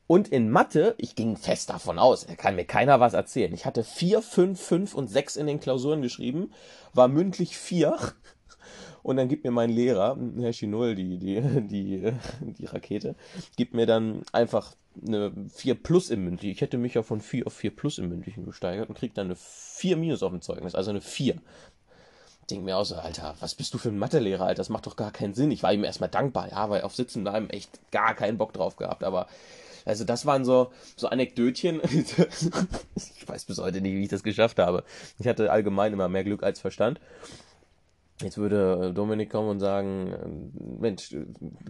Und 0.08 0.28
in 0.28 0.50
Mathe, 0.50 0.94
ich 0.96 1.14
ging 1.14 1.36
fest 1.36 1.68
davon 1.68 1.98
aus, 1.98 2.26
da 2.26 2.34
kann 2.34 2.56
mir 2.56 2.64
keiner 2.64 2.98
was 2.98 3.12
erzählen. 3.12 3.52
Ich 3.52 3.66
hatte 3.66 3.84
4, 3.84 4.22
5, 4.22 4.60
5 4.60 4.94
und 4.94 5.08
6 5.08 5.36
in 5.36 5.46
den 5.46 5.60
Klausuren 5.60 6.02
geschrieben, 6.02 6.50
war 6.94 7.08
mündlich 7.08 7.56
4. 7.56 7.96
Und 9.04 9.16
dann 9.16 9.28
gibt 9.28 9.44
mir 9.44 9.52
mein 9.52 9.70
Lehrer, 9.70 10.18
Herr 10.38 10.52
Chinol, 10.52 10.94
die, 10.94 11.18
die, 11.18 11.40
die, 11.68 12.12
die 12.40 12.66
Rakete, 12.66 13.14
gibt 13.56 13.72
mir 13.72 13.86
dann 13.86 14.22
einfach 14.32 14.74
eine 15.06 15.32
4 15.54 15.76
plus 15.76 16.10
im 16.10 16.24
mündlichen. 16.24 16.54
Ich 16.54 16.60
hätte 16.60 16.78
mich 16.78 16.94
ja 16.94 17.02
von 17.02 17.20
4 17.20 17.46
auf 17.46 17.52
4 17.52 17.74
plus 17.76 17.98
im 17.98 18.08
mündlichen 18.08 18.44
gesteigert 18.44 18.88
und 18.88 18.98
krieg 18.98 19.14
dann 19.14 19.28
eine 19.28 19.36
4 19.36 19.96
minus 19.96 20.22
auf 20.22 20.32
dem 20.32 20.42
Zeugnis, 20.42 20.74
also 20.74 20.90
eine 20.90 21.00
4 21.00 21.36
denke 22.50 22.64
mir 22.64 22.76
auch 22.78 22.84
so, 22.84 22.96
Alter, 22.96 23.34
was 23.40 23.54
bist 23.54 23.74
du 23.74 23.78
für 23.78 23.90
ein 23.90 23.98
Mathelehrer, 23.98 24.46
Alter? 24.46 24.54
Das 24.54 24.70
macht 24.70 24.86
doch 24.86 24.96
gar 24.96 25.10
keinen 25.10 25.34
Sinn. 25.34 25.50
Ich 25.50 25.62
war 25.62 25.72
ihm 25.72 25.84
erstmal 25.84 26.08
dankbar, 26.08 26.50
ja, 26.50 26.70
weil 26.70 26.82
auf 26.82 26.94
Sitzen 26.94 27.22
bleiben 27.22 27.50
echt 27.50 27.78
gar 27.90 28.14
keinen 28.14 28.38
Bock 28.38 28.52
drauf 28.54 28.76
gehabt. 28.76 29.04
Aber 29.04 29.26
also 29.88 30.04
das 30.04 30.26
waren 30.26 30.44
so, 30.44 30.70
so 30.96 31.08
Anekdötchen. 31.08 31.80
ich 32.94 33.28
weiß 33.28 33.46
bis 33.46 33.58
heute 33.58 33.80
nicht, 33.80 33.94
wie 33.94 34.02
ich 34.02 34.08
das 34.08 34.22
geschafft 34.22 34.58
habe. 34.58 34.84
Ich 35.18 35.26
hatte 35.26 35.50
allgemein 35.50 35.94
immer 35.94 36.08
mehr 36.08 36.24
Glück 36.24 36.42
als 36.42 36.60
Verstand. 36.60 37.00
Jetzt 38.20 38.36
würde 38.36 38.92
Dominik 38.92 39.30
kommen 39.30 39.48
und 39.48 39.60
sagen, 39.60 40.12
äh, 40.12 40.80
Mensch, 40.80 41.14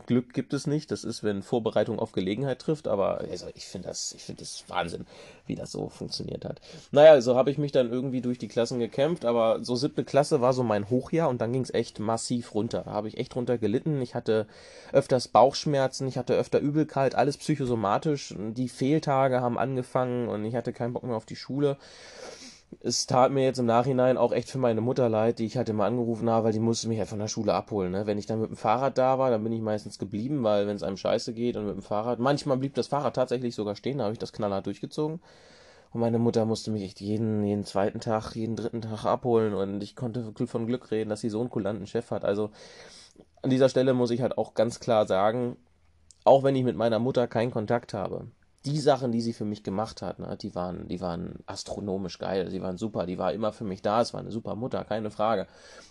Glück 0.07 0.33
gibt 0.33 0.55
es 0.55 0.67
nicht. 0.67 0.91
Das 0.91 1.05
ist, 1.05 1.23
wenn 1.23 1.43
Vorbereitung 1.43 1.99
auf 1.99 2.13
Gelegenheit 2.13 2.59
trifft. 2.59 2.89
Aber 2.89 3.19
also 3.21 3.47
ich 3.55 3.67
finde 3.67 3.89
das, 3.89 4.13
ich 4.13 4.23
finde 4.23 4.41
das 4.41 4.65
Wahnsinn, 4.69 5.05
wie 5.47 5.57
das 5.57 5.73
so 5.73 5.91
funktioniert 5.91 6.47
hat. 6.47 6.61
Naja, 6.91 7.21
so 7.21 7.37
habe 7.37 7.51
ich 7.51 7.59
mich 7.59 7.73
dann 7.73 7.93
irgendwie 7.93 8.23
durch 8.23 8.39
die 8.39 8.49
Klassen 8.49 8.79
gekämpft. 8.79 9.27
Aber 9.27 9.63
so 9.63 9.77
siebte 9.77 10.05
Klasse 10.05 10.41
war 10.41 10.55
so 10.55 10.63
mein 10.63 10.89
Hochjahr 10.89 11.29
und 11.29 11.43
dann 11.43 11.53
ging 11.53 11.63
es 11.63 11.75
echt 11.75 11.99
massiv 11.99 12.55
runter. 12.55 12.83
Da 12.87 12.93
habe 12.93 13.09
ich 13.09 13.19
echt 13.19 13.37
runter 13.37 13.59
gelitten. 13.59 14.01
Ich 14.01 14.15
hatte 14.15 14.47
öfters 14.93 15.29
Bauchschmerzen, 15.29 16.09
ich 16.09 16.17
hatte 16.17 16.35
öfter 16.35 16.61
Übelkeit, 16.61 17.15
alles 17.15 17.37
psychosomatisch. 17.37 18.35
Die 18.39 18.71
Fehltage 18.71 19.43
haben 19.43 19.59
angefangen 19.59 20.29
und 20.29 20.47
ich 20.47 20.55
hatte 20.55 20.73
keinen 20.73 20.95
Bock 20.95 21.03
mehr 21.03 21.17
auf 21.17 21.27
die 21.27 21.37
Schule 21.37 21.77
es 22.81 23.07
tat 23.07 23.33
mir 23.33 23.45
jetzt 23.45 23.59
im 23.59 23.67
Nachhinein 23.67 24.17
auch 24.17 24.33
echt 24.33 24.51
für 24.51 24.59
meine 24.59 24.81
Mutter 24.81 25.09
leid, 25.09 25.39
die 25.39 25.47
ich 25.47 25.57
halt 25.57 25.69
immer 25.69 25.85
angerufen 25.85 26.29
habe, 26.31 26.47
weil 26.47 26.53
die 26.53 26.61
musste 26.61 26.89
mich 26.89 26.99
halt 26.99 27.09
von 27.09 27.19
der 27.19 27.29
Schule 27.29 27.55
abholen. 27.55 27.93
Ne? 27.93 28.07
Wenn 28.07 28.19
ich 28.19 28.27
dann 28.27 28.41
mit 28.41 28.51
dem 28.51 28.57
Fahrrad 28.57 28.99
da 28.99 29.19
war, 29.19 29.31
dann 29.31 29.43
bin 29.43 29.53
ich 29.53 29.61
meistens 29.61 29.99
geblieben, 29.99 30.43
weil 30.45 30.67
wenn 30.67 30.77
es 30.77 30.83
einem 30.83 30.97
scheiße 30.97 31.33
geht 31.33 31.57
und 31.57 31.67
mit 31.67 31.75
dem 31.75 31.83
Fahrrad, 31.83 32.19
manchmal 32.19 32.59
blieb 32.59 32.75
das 32.75 32.89
Fahrrad 32.89 33.17
tatsächlich 33.17 33.55
sogar 33.55 33.75
stehen, 33.75 33.99
da 33.99 34.05
habe 34.05 34.13
ich 34.13 34.19
das 34.19 34.33
knallhart 34.33 34.67
durchgezogen. 34.67 35.21
Und 35.91 36.01
meine 36.01 36.19
Mutter 36.19 36.45
musste 36.45 36.71
mich 36.71 36.83
echt 36.83 37.01
jeden, 37.01 37.43
jeden 37.45 37.65
zweiten 37.65 38.01
Tag, 38.01 38.35
jeden 38.37 38.57
dritten 38.57 38.83
Tag 38.83 39.07
abholen 39.07 39.55
und 39.55 39.83
ich 39.83 39.97
konnte 39.97 40.33
von 40.47 40.67
Glück 40.67 40.91
reden, 40.91 41.09
dass 41.09 41.21
sie 41.21 41.31
so 41.31 41.41
einen 41.41 41.51
kulanten 41.51 41.87
Chef 41.87 42.11
hat. 42.11 42.27
Also 42.27 42.51
an 43.43 43.51
dieser 43.51 43.71
Stelle 43.71 43.95
muss 43.95 44.11
ich 44.11 44.21
halt 44.21 44.37
auch 44.37 44.53
ganz 44.53 44.81
klar 44.81 45.07
sagen, 45.07 45.57
auch 46.25 46.43
wenn 46.43 46.57
ich 46.57 46.65
mit 46.65 46.77
meiner 46.77 46.99
Mutter 46.99 47.27
keinen 47.27 47.51
Kontakt 47.51 47.95
habe, 47.95 48.27
die 48.65 48.79
Sachen, 48.79 49.13
die 49.13 49.21
sie 49.21 49.33
für 49.33 49.45
mich 49.45 49.63
gemacht 49.63 50.03
hat, 50.03 50.19
ne, 50.19 50.37
die 50.37 50.55
waren, 50.55 50.89
die 50.89 51.01
waren 51.01 51.37
astronomisch 51.47 52.19
geil, 52.19 52.51
sie 52.51 52.61
waren 52.61 52.77
super, 52.77 53.07
die 53.07 53.19
war 53.19 53.33
immer 53.33 53.53
für 53.53 53.65
mich 53.65 53.83
da, 53.83 54.01
es 54.01 54.13
war 54.13 54.21
eine 54.21 54.33
super 54.33 54.57
Mutter, 54.57 54.85
keine 54.85 55.11
Frage. 55.11 55.47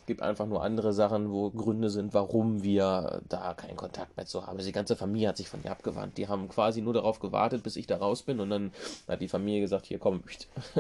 Gibt 0.06 0.22
einfach 0.22 0.46
nur 0.46 0.64
andere 0.64 0.94
Sachen, 0.94 1.32
wo 1.32 1.50
Gründe 1.50 1.90
sind, 1.90 2.14
warum 2.14 2.64
wir 2.64 3.22
da 3.28 3.54
keinen 3.54 3.78
Kontakt 3.78 4.16
mehr 4.18 4.26
zu 4.26 4.46
haben. 4.46 4.58
Die 4.58 4.72
ganze 4.72 4.96
Familie 4.96 5.30
hat 5.30 5.38
sich 5.38 5.50
von 5.50 5.64
ihr 5.64 5.72
abgewandt. 5.72 6.18
Die 6.18 6.28
haben 6.28 6.50
quasi 6.50 6.82
nur 6.82 6.94
darauf 6.94 7.20
gewartet, 7.20 7.64
bis 7.64 7.78
ich 7.78 7.88
da 7.88 7.98
raus 7.98 8.24
bin 8.24 8.40
und 8.40 8.50
dann 8.50 8.72
hat 9.08 9.22
die 9.22 9.28
Familie 9.28 9.62
gesagt, 9.62 9.86
hier 9.86 10.00
komm, 10.00 10.24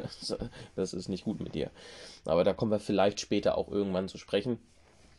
das 0.75 0.94
ist 0.94 1.10
nicht 1.10 1.24
gut 1.24 1.39
mit 1.39 1.56
dir. 1.56 1.72
Aber 2.25 2.44
da 2.44 2.53
kommen 2.53 2.72
wir 2.72 2.79
vielleicht 2.79 3.20
später 3.22 3.58
auch 3.58 3.70
irgendwann 3.70 4.10
zu 4.10 4.17
sprechen. 4.17 4.60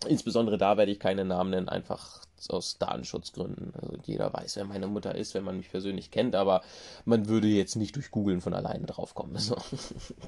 Insbesondere 0.06 0.58
da 0.58 0.76
werde 0.76 0.92
ich 0.92 1.00
keine 1.00 1.24
Namen 1.24 1.50
nennen, 1.50 1.68
einfach 1.68 2.22
aus 2.48 2.78
Datenschutzgründen. 2.78 3.72
Also 3.74 3.96
jeder 4.04 4.32
weiß, 4.32 4.56
wer 4.56 4.64
meine 4.64 4.86
Mutter 4.86 5.14
ist, 5.14 5.34
wenn 5.34 5.42
man 5.42 5.56
mich 5.56 5.70
persönlich 5.70 6.12
kennt, 6.12 6.36
aber 6.36 6.62
man 7.04 7.28
würde 7.28 7.48
jetzt 7.48 7.74
nicht 7.74 7.96
durch 7.96 8.12
Googeln 8.12 8.40
von 8.40 8.54
alleine 8.54 8.86
draufkommen. 8.86 9.36
So, 9.38 9.56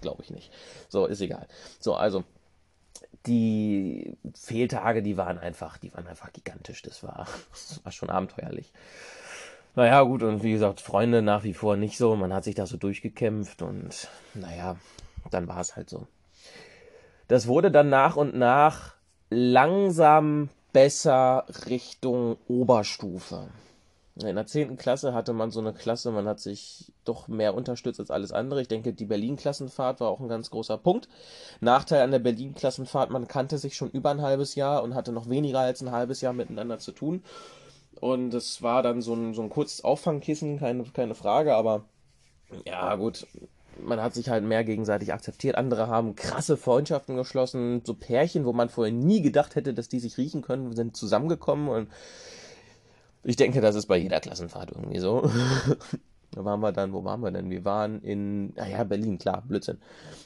Glaube 0.00 0.22
ich 0.22 0.30
nicht. 0.30 0.50
So, 0.88 1.06
ist 1.06 1.20
egal. 1.20 1.46
So, 1.78 1.94
also 1.94 2.24
die 3.26 4.16
Fehltage, 4.34 5.02
die 5.02 5.16
waren 5.16 5.38
einfach, 5.38 5.78
die 5.78 5.92
waren 5.94 6.06
einfach 6.06 6.32
gigantisch. 6.32 6.82
Das 6.82 7.02
war, 7.02 7.26
das 7.52 7.84
war 7.84 7.92
schon 7.92 8.10
abenteuerlich. 8.10 8.72
Naja, 9.76 10.02
gut, 10.02 10.22
und 10.22 10.42
wie 10.42 10.52
gesagt, 10.52 10.80
Freunde 10.80 11.22
nach 11.22 11.44
wie 11.44 11.54
vor 11.54 11.76
nicht 11.76 11.96
so. 11.96 12.16
Man 12.16 12.32
hat 12.32 12.44
sich 12.44 12.56
da 12.56 12.66
so 12.66 12.76
durchgekämpft 12.76 13.62
und 13.62 14.08
naja, 14.34 14.76
dann 15.30 15.46
war 15.46 15.60
es 15.60 15.76
halt 15.76 15.88
so. 15.88 16.08
Das 17.28 17.46
wurde 17.46 17.70
dann 17.70 17.88
nach 17.88 18.16
und 18.16 18.34
nach 18.34 18.94
langsam 19.30 20.50
besser 20.72 21.46
Richtung 21.66 22.36
Oberstufe. 22.48 23.48
In 24.16 24.36
der 24.36 24.46
10. 24.46 24.76
Klasse 24.76 25.14
hatte 25.14 25.32
man 25.32 25.50
so 25.50 25.60
eine 25.60 25.72
Klasse, 25.72 26.10
man 26.10 26.28
hat 26.28 26.40
sich 26.40 26.92
doch 27.04 27.28
mehr 27.28 27.54
unterstützt 27.54 28.00
als 28.00 28.10
alles 28.10 28.32
andere. 28.32 28.60
Ich 28.60 28.68
denke, 28.68 28.92
die 28.92 29.06
Berlin-Klassenfahrt 29.06 30.00
war 30.00 30.08
auch 30.08 30.20
ein 30.20 30.28
ganz 30.28 30.50
großer 30.50 30.76
Punkt. 30.76 31.08
Nachteil 31.60 32.02
an 32.02 32.10
der 32.10 32.18
Berlin-Klassenfahrt, 32.18 33.10
man 33.10 33.28
kannte 33.28 33.56
sich 33.56 33.76
schon 33.76 33.90
über 33.90 34.10
ein 34.10 34.20
halbes 34.20 34.56
Jahr 34.56 34.82
und 34.82 34.94
hatte 34.94 35.12
noch 35.12 35.30
weniger 35.30 35.60
als 35.60 35.80
ein 35.80 35.92
halbes 35.92 36.20
Jahr 36.20 36.34
miteinander 36.34 36.78
zu 36.78 36.92
tun. 36.92 37.22
Und 38.00 38.34
es 38.34 38.62
war 38.62 38.82
dann 38.82 39.00
so 39.00 39.14
ein, 39.14 39.32
so 39.32 39.42
ein 39.42 39.50
kurzes 39.50 39.84
Auffangkissen, 39.84 40.58
keine, 40.58 40.84
keine 40.84 41.14
Frage, 41.14 41.54
aber 41.54 41.84
ja, 42.66 42.94
gut, 42.96 43.26
man 43.84 44.00
hat 44.00 44.14
sich 44.14 44.28
halt 44.28 44.44
mehr 44.44 44.64
gegenseitig 44.64 45.12
akzeptiert. 45.12 45.56
Andere 45.56 45.88
haben 45.88 46.14
krasse 46.14 46.56
Freundschaften 46.56 47.16
geschlossen. 47.16 47.82
So 47.84 47.94
Pärchen, 47.94 48.44
wo 48.44 48.52
man 48.52 48.68
vorher 48.68 48.92
nie 48.92 49.22
gedacht 49.22 49.56
hätte, 49.56 49.74
dass 49.74 49.88
die 49.88 50.00
sich 50.00 50.18
riechen 50.18 50.42
können, 50.42 50.74
sind 50.74 50.96
zusammengekommen. 50.96 51.68
Und 51.68 51.88
ich 53.22 53.36
denke, 53.36 53.60
das 53.60 53.74
ist 53.74 53.86
bei 53.86 53.96
jeder 53.96 54.20
Klassenfahrt 54.20 54.72
irgendwie 54.72 54.98
so. 54.98 55.30
da 56.32 56.44
waren 56.44 56.60
wir 56.60 56.72
dann, 56.72 56.92
wo 56.92 57.04
waren 57.04 57.20
wir 57.20 57.30
denn? 57.30 57.50
Wir 57.50 57.64
waren 57.64 58.00
in, 58.02 58.54
naja, 58.54 58.84
Berlin, 58.84 59.18
klar, 59.18 59.42
Blödsinn. 59.46 59.78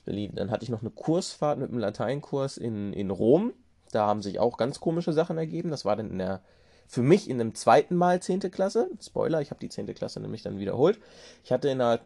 Berlin. 0.05 0.33
Dann 0.35 0.51
hatte 0.51 0.65
ich 0.65 0.71
noch 0.71 0.83
eine 0.83 0.91
Kursfahrt 0.91 1.59
mit 1.59 1.71
einem 1.71 1.79
Lateinkurs 1.79 2.57
in, 2.57 2.93
in 2.93 3.11
Rom. 3.11 3.53
Da 3.93 4.07
haben 4.07 4.23
sich 4.23 4.41
auch 4.41 4.57
ganz 4.57 4.81
komische 4.81 5.13
Sachen 5.13 5.39
ergeben. 5.39 5.71
Das 5.71 5.85
war 5.85 5.97
dann 5.97 6.11
in 6.11 6.19
der 6.19 6.43
für 6.87 7.03
mich 7.03 7.29
in 7.29 7.41
einem 7.41 7.55
zweiten 7.55 7.97
Mal 7.97 8.21
10. 8.21 8.41
Klasse. 8.51 8.91
Spoiler, 9.01 9.41
ich 9.41 9.51
habe 9.51 9.61
die 9.61 9.69
10. 9.69 9.93
Klasse 9.95 10.21
nämlich 10.21 10.43
dann 10.43 10.59
wiederholt. 10.59 11.01
Ich 11.43 11.53
hatte 11.53 11.69
in 11.69 11.79
der 11.79 12.01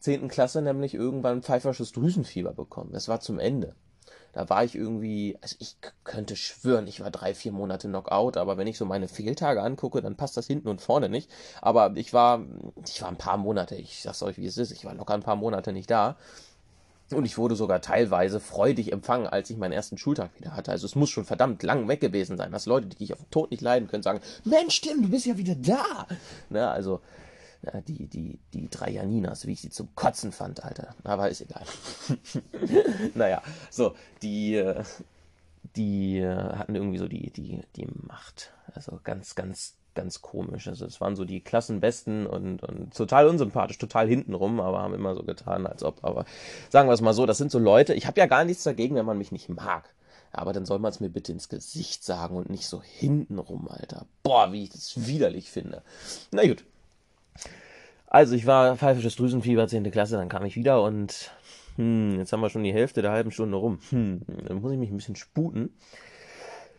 10. 0.00 0.28
Klasse 0.28 0.62
nämlich 0.62 0.94
irgendwann 0.94 1.42
pfeifersches 1.42 1.92
Drüsenfieber 1.92 2.52
bekommen. 2.52 2.90
Das 2.92 3.08
war 3.08 3.20
zum 3.20 3.38
Ende. 3.38 3.74
Da 4.32 4.48
war 4.48 4.64
ich 4.64 4.76
irgendwie, 4.76 5.36
also 5.40 5.56
ich 5.58 5.76
könnte 6.04 6.36
schwören, 6.36 6.86
ich 6.86 7.00
war 7.00 7.10
drei, 7.10 7.34
vier 7.34 7.50
Monate 7.50 7.88
Knockout, 7.88 8.36
aber 8.36 8.56
wenn 8.56 8.68
ich 8.68 8.78
so 8.78 8.84
meine 8.84 9.08
Fehltage 9.08 9.60
angucke, 9.60 10.02
dann 10.02 10.16
passt 10.16 10.36
das 10.36 10.46
hinten 10.46 10.68
und 10.68 10.80
vorne 10.80 11.08
nicht. 11.08 11.28
Aber 11.60 11.92
ich 11.96 12.12
war, 12.12 12.44
ich 12.86 13.02
war 13.02 13.08
ein 13.08 13.18
paar 13.18 13.38
Monate, 13.38 13.74
ich 13.74 14.02
sag's 14.02 14.22
euch, 14.22 14.38
wie 14.38 14.46
es 14.46 14.56
ist, 14.56 14.70
ich 14.70 14.84
war 14.84 14.94
locker 14.94 15.14
ein 15.14 15.22
paar 15.22 15.36
Monate 15.36 15.72
nicht 15.72 15.90
da. 15.90 16.16
Und 17.12 17.24
ich 17.24 17.38
wurde 17.38 17.56
sogar 17.56 17.80
teilweise 17.80 18.38
freudig 18.38 18.92
empfangen, 18.92 19.26
als 19.26 19.50
ich 19.50 19.56
meinen 19.56 19.72
ersten 19.72 19.98
Schultag 19.98 20.30
wieder 20.38 20.54
hatte. 20.54 20.70
Also 20.70 20.86
es 20.86 20.94
muss 20.94 21.10
schon 21.10 21.24
verdammt 21.24 21.64
lang 21.64 21.88
weg 21.88 22.00
gewesen 22.00 22.36
sein, 22.36 22.52
dass 22.52 22.66
Leute, 22.66 22.86
die 22.86 23.02
ich 23.02 23.12
auf 23.12 23.18
den 23.18 23.30
Tod 23.32 23.50
nicht 23.50 23.62
leiden 23.62 23.88
können, 23.88 24.04
sagen, 24.04 24.20
Mensch, 24.44 24.80
Tim, 24.80 25.02
du 25.02 25.08
bist 25.08 25.26
ja 25.26 25.36
wieder 25.36 25.56
da. 25.56 26.06
Ne, 26.50 26.70
also 26.70 27.00
die, 27.86 28.06
die, 28.06 28.38
die 28.54 28.68
drei 28.70 28.90
Janinas, 28.90 29.46
wie 29.46 29.52
ich 29.52 29.60
sie 29.60 29.70
zum 29.70 29.94
Kotzen 29.94 30.32
fand, 30.32 30.64
Alter. 30.64 30.94
Aber 31.04 31.28
ist 31.28 31.42
egal. 31.42 31.64
naja, 33.14 33.42
so, 33.70 33.94
die, 34.22 34.56
äh, 34.56 34.82
die 35.76 36.18
äh, 36.18 36.34
hatten 36.34 36.74
irgendwie 36.74 36.98
so 36.98 37.08
die, 37.08 37.30
die, 37.30 37.60
die 37.76 37.86
Macht. 38.06 38.52
Also 38.74 38.98
ganz, 39.04 39.34
ganz, 39.34 39.74
ganz 39.94 40.22
komisch. 40.22 40.68
Also 40.68 40.86
es 40.86 41.00
waren 41.00 41.16
so 41.16 41.24
die 41.24 41.40
Klassenbesten 41.40 42.26
und, 42.26 42.62
und 42.62 42.94
total 42.94 43.28
unsympathisch, 43.28 43.78
total 43.78 44.08
hintenrum, 44.08 44.60
aber 44.60 44.80
haben 44.80 44.94
immer 44.94 45.14
so 45.14 45.22
getan, 45.22 45.66
als 45.66 45.82
ob. 45.82 46.02
Aber 46.02 46.24
sagen 46.70 46.88
wir 46.88 46.94
es 46.94 47.00
mal 47.00 47.14
so, 47.14 47.26
das 47.26 47.38
sind 47.38 47.50
so 47.50 47.58
Leute, 47.58 47.94
ich 47.94 48.06
habe 48.06 48.20
ja 48.20 48.26
gar 48.26 48.44
nichts 48.44 48.62
dagegen, 48.62 48.94
wenn 48.94 49.06
man 49.06 49.18
mich 49.18 49.32
nicht 49.32 49.48
mag. 49.48 49.92
Aber 50.32 50.52
dann 50.52 50.64
soll 50.64 50.78
man 50.78 50.90
es 50.90 51.00
mir 51.00 51.10
bitte 51.10 51.32
ins 51.32 51.48
Gesicht 51.48 52.04
sagen 52.04 52.36
und 52.36 52.50
nicht 52.50 52.66
so 52.66 52.80
hintenrum, 52.82 53.68
Alter. 53.68 54.06
Boah, 54.22 54.52
wie 54.52 54.62
ich 54.62 54.70
das 54.70 55.06
widerlich 55.06 55.50
finde. 55.50 55.82
Na 56.30 56.46
gut, 56.46 56.64
also 58.10 58.34
ich 58.34 58.44
war 58.44 58.76
pfeifisches 58.76 59.16
Drüsenfieber, 59.16 59.68
10. 59.68 59.90
Klasse, 59.90 60.16
dann 60.16 60.28
kam 60.28 60.44
ich 60.44 60.56
wieder 60.56 60.82
und 60.82 61.30
hm, 61.76 62.18
jetzt 62.18 62.32
haben 62.32 62.40
wir 62.40 62.50
schon 62.50 62.64
die 62.64 62.72
Hälfte 62.72 63.02
der 63.02 63.12
halben 63.12 63.30
Stunde 63.30 63.56
rum. 63.56 63.78
Hm, 63.90 64.22
dann 64.46 64.60
muss 64.60 64.72
ich 64.72 64.78
mich 64.78 64.90
ein 64.90 64.96
bisschen 64.96 65.16
sputen. 65.16 65.76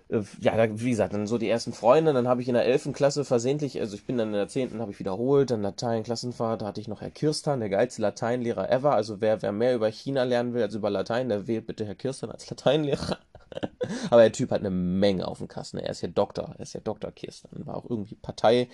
äh, 0.09 0.21
ja, 0.41 0.53
wie 0.79 0.89
gesagt, 0.89 1.13
dann 1.13 1.25
so 1.27 1.38
die 1.38 1.50
ersten 1.50 1.71
Freunde, 1.71 2.11
dann 2.11 2.27
habe 2.27 2.41
ich 2.41 2.50
in 2.50 2.53
der 2.53 2.65
11. 2.65 2.91
Klasse 2.91 3.23
versehentlich, 3.23 3.79
also 3.79 3.95
ich 3.95 4.05
bin 4.05 4.17
dann 4.17 4.27
in 4.27 4.33
der 4.33 4.50
10. 4.50 4.79
habe 4.81 4.91
ich 4.91 5.00
wiederholt, 5.00 5.51
dann 5.51 5.61
Latein, 5.61 6.03
Klassenfahrt, 6.03 6.61
da 6.61 6.65
hatte 6.67 6.81
ich 6.81 6.89
noch 6.89 7.00
Herr 7.00 7.11
Kirstan, 7.11 7.61
der 7.61 7.69
geilste 7.69 8.01
Lateinlehrer 8.01 8.69
ever, 8.69 8.93
also 8.93 9.21
wer, 9.21 9.41
wer 9.41 9.53
mehr 9.53 9.73
über 9.73 9.89
China 9.89 10.23
lernen 10.23 10.53
will 10.53 10.63
als 10.63 10.75
über 10.75 10.89
Latein, 10.89 11.29
der 11.29 11.47
wählt 11.47 11.65
bitte 11.65 11.85
Herr 11.85 11.95
Kirstan 11.95 12.29
als 12.29 12.50
Lateinlehrer. 12.50 13.17
Aber 14.09 14.21
der 14.21 14.31
Typ 14.33 14.51
hat 14.51 14.59
eine 14.59 14.69
Menge 14.69 15.27
auf 15.27 15.38
dem 15.38 15.47
Kasten, 15.47 15.77
er 15.77 15.91
ist 15.91 16.01
ja 16.01 16.09
Doktor, 16.09 16.55
er 16.57 16.63
ist 16.63 16.73
ja 16.73 16.81
Doktor 16.81 17.11
Kirstan, 17.11 17.65
war 17.65 17.77
auch 17.77 17.89
irgendwie 17.89 18.15
Partei, 18.15 18.67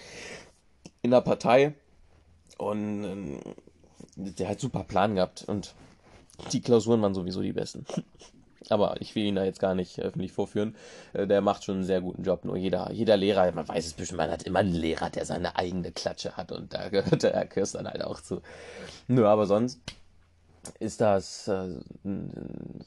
in 1.03 1.11
der 1.11 1.21
Partei 1.21 1.75
und 2.57 3.03
ähm, 3.03 3.39
der 4.15 4.49
hat 4.49 4.59
super 4.59 4.83
Plan 4.83 5.15
gehabt 5.15 5.45
und 5.47 5.75
die 6.51 6.61
Klausuren 6.61 7.01
waren 7.01 7.13
sowieso 7.13 7.41
die 7.41 7.53
besten. 7.53 7.85
Aber 8.69 8.99
ich 8.99 9.15
will 9.15 9.23
ihn 9.23 9.35
da 9.35 9.45
jetzt 9.45 9.61
gar 9.61 9.75
nicht 9.75 9.99
öffentlich 9.99 10.33
vorführen. 10.33 10.75
Äh, 11.13 11.25
der 11.27 11.41
macht 11.41 11.63
schon 11.63 11.75
einen 11.75 11.83
sehr 11.85 12.01
guten 12.01 12.23
Job. 12.23 12.43
Nur 12.43 12.57
jeder, 12.57 12.91
jeder 12.91 13.15
Lehrer, 13.15 13.51
man 13.53 13.67
weiß 13.67 13.85
es 13.85 13.93
bestimmt, 13.93 14.17
man 14.17 14.31
hat 14.31 14.43
immer 14.43 14.59
einen 14.59 14.73
Lehrer, 14.73 15.09
der 15.09 15.25
seine 15.25 15.55
eigene 15.55 15.91
Klatsche 15.91 16.35
hat 16.35 16.51
und 16.51 16.73
da 16.73 16.89
gehört 16.89 17.23
der 17.23 17.33
Herr 17.33 17.45
Kirsten 17.45 17.87
halt 17.87 18.03
auch 18.03 18.21
zu. 18.21 18.41
Nö, 19.07 19.25
aber 19.25 19.45
sonst 19.45 19.79
ist 20.79 21.01
das, 21.01 21.47
äh, 21.47 21.75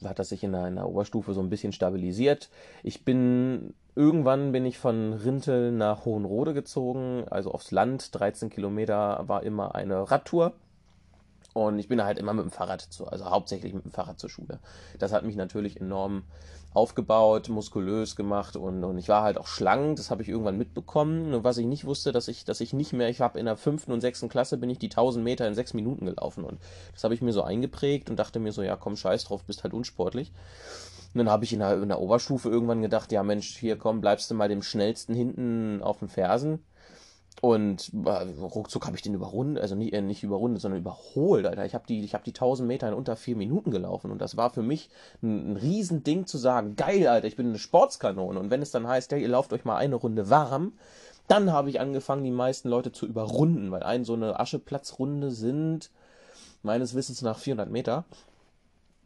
hat 0.03 0.19
das 0.19 0.29
sich 0.29 0.43
in 0.43 0.51
der, 0.51 0.67
in 0.67 0.75
der 0.75 0.87
Oberstufe 0.87 1.33
so 1.33 1.41
ein 1.41 1.49
bisschen 1.49 1.73
stabilisiert. 1.73 2.49
Ich 2.83 3.03
bin, 3.03 3.73
irgendwann 3.95 4.51
bin 4.51 4.65
ich 4.65 4.77
von 4.77 5.13
Rintel 5.13 5.71
nach 5.71 6.05
Hohenrode 6.05 6.53
gezogen, 6.53 7.25
also 7.29 7.51
aufs 7.51 7.71
Land. 7.71 8.17
13 8.19 8.49
Kilometer 8.49 9.23
war 9.27 9.43
immer 9.43 9.75
eine 9.75 10.09
Radtour. 10.09 10.53
Und 11.53 11.79
ich 11.79 11.89
bin 11.89 12.01
halt 12.01 12.17
immer 12.17 12.33
mit 12.33 12.45
dem 12.45 12.51
Fahrrad 12.51 12.81
zu, 12.81 13.07
also 13.07 13.25
hauptsächlich 13.25 13.73
mit 13.73 13.83
dem 13.83 13.91
Fahrrad 13.91 14.19
zur 14.19 14.29
Schule. 14.29 14.59
Das 14.99 15.11
hat 15.11 15.25
mich 15.25 15.35
natürlich 15.35 15.81
enorm 15.81 16.23
aufgebaut, 16.73 17.49
muskulös 17.49 18.15
gemacht 18.15 18.55
und, 18.55 18.85
und 18.85 18.97
ich 18.97 19.09
war 19.09 19.23
halt 19.23 19.37
auch 19.37 19.47
schlank, 19.47 19.97
das 19.97 20.09
habe 20.09 20.21
ich 20.21 20.29
irgendwann 20.29 20.57
mitbekommen. 20.57 21.33
Und 21.33 21.43
was 21.43 21.57
ich 21.57 21.65
nicht 21.65 21.85
wusste, 21.85 22.13
dass 22.13 22.29
ich, 22.29 22.45
dass 22.45 22.61
ich 22.61 22.71
nicht 22.71 22.93
mehr, 22.93 23.09
ich 23.09 23.19
habe 23.19 23.37
in 23.39 23.45
der 23.45 23.57
fünften 23.57 23.91
und 23.91 23.99
sechsten 23.99 24.29
Klasse 24.29 24.57
bin 24.57 24.69
ich 24.69 24.79
die 24.79 24.87
1000 24.89 25.23
Meter 25.23 25.45
in 25.47 25.53
sechs 25.53 25.73
Minuten 25.73 26.05
gelaufen 26.05 26.45
und 26.45 26.61
das 26.93 27.03
habe 27.03 27.13
ich 27.13 27.21
mir 27.21 27.33
so 27.33 27.43
eingeprägt 27.43 28.09
und 28.09 28.17
dachte 28.17 28.39
mir 28.39 28.53
so, 28.53 28.61
ja 28.61 28.77
komm, 28.77 28.95
scheiß 28.95 29.25
drauf, 29.25 29.43
bist 29.43 29.63
halt 29.63 29.73
unsportlich. 29.73 30.31
Und 31.13 31.17
dann 31.17 31.29
habe 31.29 31.43
ich 31.43 31.53
in 31.53 31.59
der, 31.59 31.81
in 31.81 31.89
der 31.89 31.99
Oberstufe 31.99 32.49
irgendwann 32.49 32.81
gedacht, 32.81 33.11
ja 33.11 33.23
Mensch, 33.23 33.57
hier 33.57 33.77
komm, 33.77 34.01
bleibst 34.01 34.31
du 34.31 34.35
mal 34.35 34.49
dem 34.49 34.61
schnellsten 34.61 35.13
hinten 35.13 35.81
auf 35.81 35.99
den 35.99 36.07
Fersen 36.07 36.59
und 37.39 37.91
äh, 38.05 38.09
ruckzuck 38.09 38.85
habe 38.85 38.95
ich 38.95 39.01
den 39.01 39.15
überrundet, 39.15 39.63
also 39.63 39.75
nicht, 39.75 39.93
äh, 39.93 40.01
nicht 40.01 40.21
überrundet, 40.21 40.61
sondern 40.61 40.81
überholt, 40.81 41.45
Alter. 41.45 41.65
Ich 41.65 41.73
habe 41.73 41.87
die, 41.87 42.03
ich 42.03 42.13
hab 42.13 42.23
die 42.23 42.31
1000 42.31 42.67
Meter 42.67 42.87
in 42.87 42.93
unter 42.93 43.15
vier 43.15 43.35
Minuten 43.35 43.71
gelaufen 43.71 44.11
und 44.11 44.21
das 44.21 44.37
war 44.37 44.51
für 44.51 44.61
mich 44.61 44.89
ein, 45.23 45.53
ein 45.53 45.57
Riesending 45.57 46.27
zu 46.27 46.37
sagen, 46.37 46.75
geil, 46.75 47.07
Alter, 47.07 47.27
ich 47.27 47.37
bin 47.37 47.47
eine 47.47 47.57
Sportskanone. 47.57 48.39
Und 48.39 48.51
wenn 48.51 48.61
es 48.61 48.71
dann 48.71 48.87
heißt, 48.87 49.11
ja, 49.11 49.17
ihr 49.17 49.29
lauft 49.29 49.53
euch 49.53 49.65
mal 49.65 49.77
eine 49.77 49.95
Runde 49.95 50.29
warm, 50.29 50.73
dann 51.27 51.51
habe 51.51 51.69
ich 51.69 51.79
angefangen, 51.79 52.23
die 52.23 52.31
meisten 52.31 52.69
Leute 52.69 52.91
zu 52.91 53.07
überrunden, 53.07 53.71
weil 53.71 53.83
ein 53.83 54.03
so 54.05 54.13
eine 54.13 54.39
Ascheplatzrunde 54.39 55.31
sind 55.31 55.89
meines 56.61 56.93
Wissens 56.93 57.23
nach 57.23 57.39
400 57.39 57.71
Meter. 57.71 58.05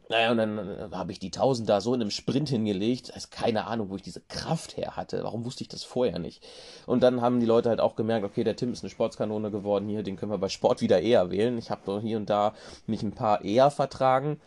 Naja, 0.08 0.30
und 0.30 0.36
dann 0.36 0.58
äh, 0.58 0.88
habe 0.92 1.10
ich 1.10 1.18
die 1.18 1.28
1000 1.28 1.68
da 1.68 1.80
so 1.80 1.92
in 1.92 2.00
einem 2.00 2.10
Sprint 2.10 2.48
hingelegt. 2.48 3.12
Also 3.14 3.28
keine 3.30 3.66
Ahnung, 3.66 3.90
wo 3.90 3.96
ich 3.96 4.02
diese 4.02 4.20
Kraft 4.20 4.76
her 4.76 4.96
hatte. 4.96 5.22
Warum 5.24 5.44
wusste 5.44 5.64
ich 5.64 5.68
das 5.68 5.82
vorher 5.82 6.18
nicht? 6.18 6.46
Und 6.86 7.02
dann 7.02 7.20
haben 7.20 7.40
die 7.40 7.46
Leute 7.46 7.68
halt 7.68 7.80
auch 7.80 7.96
gemerkt, 7.96 8.24
okay, 8.24 8.44
der 8.44 8.56
Tim 8.56 8.72
ist 8.72 8.84
eine 8.84 8.90
Sportskanone 8.90 9.50
geworden 9.50 9.88
hier, 9.88 10.02
den 10.02 10.16
können 10.16 10.32
wir 10.32 10.38
bei 10.38 10.48
Sport 10.48 10.80
wieder 10.80 11.00
eher 11.00 11.30
wählen. 11.30 11.58
Ich 11.58 11.70
habe 11.70 12.00
hier 12.00 12.18
und 12.18 12.30
da 12.30 12.54
mich 12.86 13.02
ein 13.02 13.12
paar 13.12 13.44
eher 13.44 13.70
vertragen. 13.70 14.40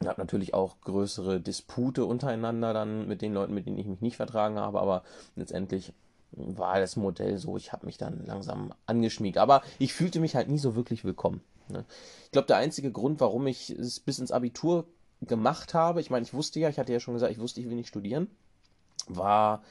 Ich 0.00 0.08
habe 0.08 0.20
natürlich 0.20 0.52
auch 0.52 0.76
größere 0.82 1.40
Dispute 1.40 2.04
untereinander 2.04 2.74
dann 2.74 3.08
mit 3.08 3.22
den 3.22 3.32
Leuten, 3.32 3.54
mit 3.54 3.64
denen 3.64 3.78
ich 3.78 3.86
mich 3.86 4.02
nicht 4.02 4.16
vertragen 4.16 4.58
habe, 4.58 4.80
aber 4.80 5.02
letztendlich 5.36 5.94
war 6.36 6.80
das 6.80 6.96
Modell 6.96 7.38
so, 7.38 7.56
ich 7.56 7.72
habe 7.72 7.86
mich 7.86 7.98
dann 7.98 8.24
langsam 8.26 8.72
angeschmiegt. 8.86 9.38
Aber 9.38 9.62
ich 9.78 9.92
fühlte 9.92 10.20
mich 10.20 10.34
halt 10.34 10.48
nie 10.48 10.58
so 10.58 10.74
wirklich 10.74 11.04
willkommen. 11.04 11.42
Ne? 11.68 11.84
Ich 12.24 12.30
glaube, 12.30 12.46
der 12.46 12.56
einzige 12.56 12.92
Grund, 12.92 13.20
warum 13.20 13.46
ich 13.46 13.70
es 13.70 14.00
bis 14.00 14.18
ins 14.18 14.32
Abitur 14.32 14.86
gemacht 15.22 15.74
habe, 15.74 16.00
ich 16.00 16.10
meine, 16.10 16.24
ich 16.24 16.34
wusste 16.34 16.60
ja, 16.60 16.68
ich 16.68 16.78
hatte 16.78 16.92
ja 16.92 17.00
schon 17.00 17.14
gesagt, 17.14 17.32
ich 17.32 17.40
wusste, 17.40 17.60
ich 17.60 17.68
will 17.68 17.76
nicht 17.76 17.88
studieren, 17.88 18.28
war, 19.08 19.62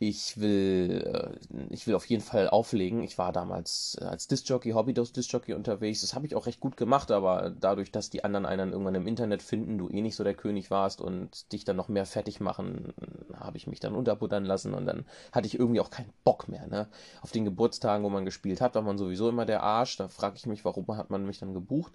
ich 0.00 0.38
will, 0.38 1.10
äh, 1.52 1.64
ich 1.70 1.86
will 1.86 1.94
auf 1.94 2.06
jeden 2.06 2.22
Fall 2.22 2.48
auflegen. 2.48 3.02
Ich 3.02 3.18
war 3.18 3.32
damals 3.32 3.98
als 4.00 4.28
Discjockey, 4.28 4.70
Hobbydos 4.70 5.12
Discjockey 5.12 5.54
unterwegs. 5.54 6.02
Das 6.02 6.14
habe 6.14 6.26
ich 6.26 6.36
auch 6.36 6.46
recht 6.46 6.60
gut 6.60 6.76
gemacht, 6.76 7.10
aber 7.10 7.50
dadurch, 7.58 7.90
dass 7.90 8.08
die 8.08 8.22
anderen 8.22 8.46
einen 8.46 8.72
irgendwann 8.72 8.94
im 8.94 9.06
Internet 9.08 9.42
finden, 9.42 9.76
du 9.76 9.88
eh 9.88 10.00
nicht 10.00 10.14
so 10.14 10.22
der 10.22 10.34
König 10.34 10.70
warst 10.70 11.00
und 11.00 11.52
dich 11.52 11.64
dann 11.64 11.76
noch 11.76 11.88
mehr 11.88 12.06
fertig 12.06 12.38
machen, 12.40 12.94
habe 13.34 13.56
ich 13.56 13.66
mich 13.66 13.80
dann 13.80 13.94
unterbuttern 13.94 14.44
lassen 14.44 14.72
und 14.74 14.86
dann 14.86 15.04
hatte 15.32 15.48
ich 15.48 15.58
irgendwie 15.58 15.80
auch 15.80 15.90
keinen 15.90 16.12
Bock 16.22 16.48
mehr. 16.48 16.66
Ne? 16.68 16.88
Auf 17.22 17.32
den 17.32 17.44
Geburtstagen, 17.44 18.04
wo 18.04 18.08
man 18.08 18.24
gespielt 18.24 18.60
hat, 18.60 18.76
war 18.76 18.82
man 18.82 18.98
sowieso 18.98 19.28
immer 19.28 19.46
der 19.46 19.62
Arsch. 19.64 19.96
Da 19.96 20.08
frage 20.08 20.36
ich 20.36 20.46
mich, 20.46 20.64
warum 20.64 20.86
hat 20.96 21.10
man 21.10 21.26
mich 21.26 21.40
dann 21.40 21.54
gebucht? 21.54 21.92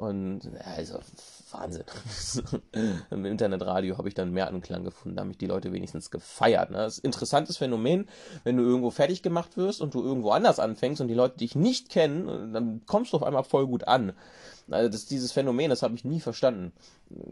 Und 0.00 0.40
also 0.64 0.98
Wahnsinn. 1.50 1.84
Im 3.10 3.26
Internetradio 3.26 3.98
habe 3.98 4.08
ich 4.08 4.14
dann 4.14 4.32
mehr 4.32 4.48
Anklang 4.48 4.82
gefunden, 4.82 5.16
da 5.16 5.20
haben 5.20 5.28
mich 5.28 5.36
die 5.36 5.46
Leute 5.46 5.74
wenigstens 5.74 6.10
gefeiert. 6.10 6.70
Ne? 6.70 6.78
Das 6.78 6.94
ist 6.94 7.04
ein 7.04 7.08
interessantes 7.08 7.58
Phänomen, 7.58 8.08
wenn 8.42 8.56
du 8.56 8.62
irgendwo 8.62 8.90
fertig 8.90 9.20
gemacht 9.20 9.58
wirst 9.58 9.82
und 9.82 9.92
du 9.92 10.02
irgendwo 10.02 10.30
anders 10.30 10.58
anfängst 10.58 11.02
und 11.02 11.08
die 11.08 11.14
Leute 11.14 11.36
dich 11.36 11.54
nicht 11.54 11.90
kennen, 11.90 12.54
dann 12.54 12.80
kommst 12.86 13.12
du 13.12 13.18
auf 13.18 13.22
einmal 13.22 13.44
voll 13.44 13.66
gut 13.66 13.88
an. 13.88 14.14
Also 14.70 14.88
das, 14.88 15.06
dieses 15.06 15.32
Phänomen, 15.32 15.70
das 15.70 15.82
habe 15.82 15.94
ich 15.94 16.04
nie 16.04 16.20
verstanden. 16.20 16.72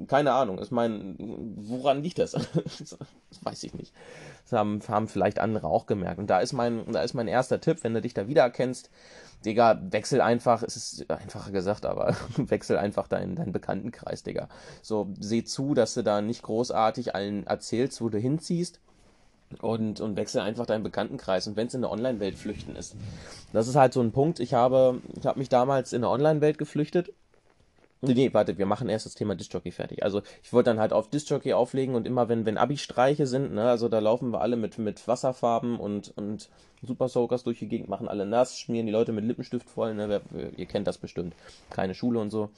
Keine 0.09 0.33
Ahnung. 0.33 0.61
Ich 0.63 0.71
meine, 0.71 1.15
woran 1.19 2.03
liegt 2.03 2.19
das? 2.19 2.33
das 2.79 2.99
weiß 3.43 3.63
ich 3.65 3.75
nicht. 3.75 3.93
Das 4.45 4.59
haben, 4.59 4.81
haben 4.89 5.09
vielleicht 5.09 5.39
andere 5.39 5.69
auch 5.69 5.87
gemerkt. 5.87 6.19
Und 6.19 6.29
da 6.29 6.41
ist 6.41 6.53
mein, 6.53 6.91
da 6.93 7.03
ist 7.03 7.15
mein 7.15 7.29
erster 7.29 7.61
Tipp, 7.61 7.79
wenn 7.83 7.95
du 7.95 8.01
dich 8.01 8.15
da 8.15 8.29
wiedererkennst, 8.29 8.91
Digga, 9.45 9.81
wechsel 9.91 10.21
einfach, 10.21 10.65
es 10.65 10.77
ist 10.77 11.11
einfacher 11.11 11.53
gesagt, 11.53 11.87
aber 11.87 12.17
wechsel 12.37 12.77
einfach 12.77 13.07
deinen, 13.07 13.37
deinen 13.37 13.53
Bekanntenkreis, 13.53 14.25
Digga. 14.25 14.49
So, 14.83 15.09
seh 15.21 15.45
zu, 15.45 15.75
dass 15.75 15.95
du 15.95 16.03
da 16.03 16.21
nicht 16.21 16.43
großartig 16.43 17.15
allen 17.15 17.47
erzählst, 17.47 18.01
wo 18.01 18.09
du 18.09 18.19
hinziehst. 18.19 18.81
Und, 19.63 20.03
und 20.03 20.17
wechsel 20.17 20.43
einfach 20.43 20.67
deinen 20.67 20.83
Bekanntenkreis. 20.83 21.47
Und 21.47 21.57
wenn 21.57 21.69
es 21.69 21.75
in 21.75 21.81
der 21.81 21.91
Online-Welt 21.91 22.37
flüchten 22.37 22.77
ist. 22.77 22.97
Das 23.55 23.67
ist 23.67 23.77
halt 23.77 23.95
so 23.95 24.03
ein 24.03 24.13
Punkt. 24.13 24.41
Ich 24.41 24.53
habe, 24.53 25.01
ich 25.19 25.25
habe 25.25 25.39
mich 25.39 25.49
damals 25.49 25.95
in 25.95 26.03
der 26.03 26.11
Online-Welt 26.11 26.59
geflüchtet 26.59 27.15
Nee, 28.01 28.33
warte, 28.33 28.59
wir 28.59 28.67
machen 28.67 28.89
erst 28.89 29.07
das 29.07 29.15
Thema 29.15 29.35
Discjockey 29.35 29.73
fertig. 29.73 30.05
Also 30.05 30.23
ich 30.43 30.53
wollte 30.53 30.71
dann 30.71 30.79
halt 30.79 30.93
auf 30.93 31.11
Discjockey 31.11 31.53
auflegen 31.53 31.97
und 31.97 32.07
immer 32.07 32.29
wenn, 32.29 32.47
wenn 32.47 32.57
Abi-Streiche 32.57 33.27
sind, 33.27 33.53
ne, 33.55 33.69
also 33.69 33.89
da 33.89 33.99
laufen 33.99 34.31
wir 34.31 34.41
alle 34.41 34.57
mit, 34.57 34.79
mit 34.79 35.09
Wasserfarben 35.09 35.81
und, 35.81 36.13
und 36.17 36.49
Super 36.83 37.09
Soakers 37.09 37.43
durch 37.43 37.59
die 37.59 37.67
Gegend, 37.67 37.89
machen 37.89 38.09
alle 38.09 38.25
nass, 38.25 38.59
schmieren 38.59 38.87
die 38.87 38.93
Leute 38.93 39.11
mit 39.13 39.25
Lippenstift 39.25 39.69
voll, 39.69 39.95
ne, 39.95 40.21
ihr 40.57 40.67
kennt 40.67 40.87
das 40.87 40.99
bestimmt. 40.99 41.35
Keine 41.71 41.95
Schule 41.95 42.21
und 42.21 42.31
so. 42.31 42.51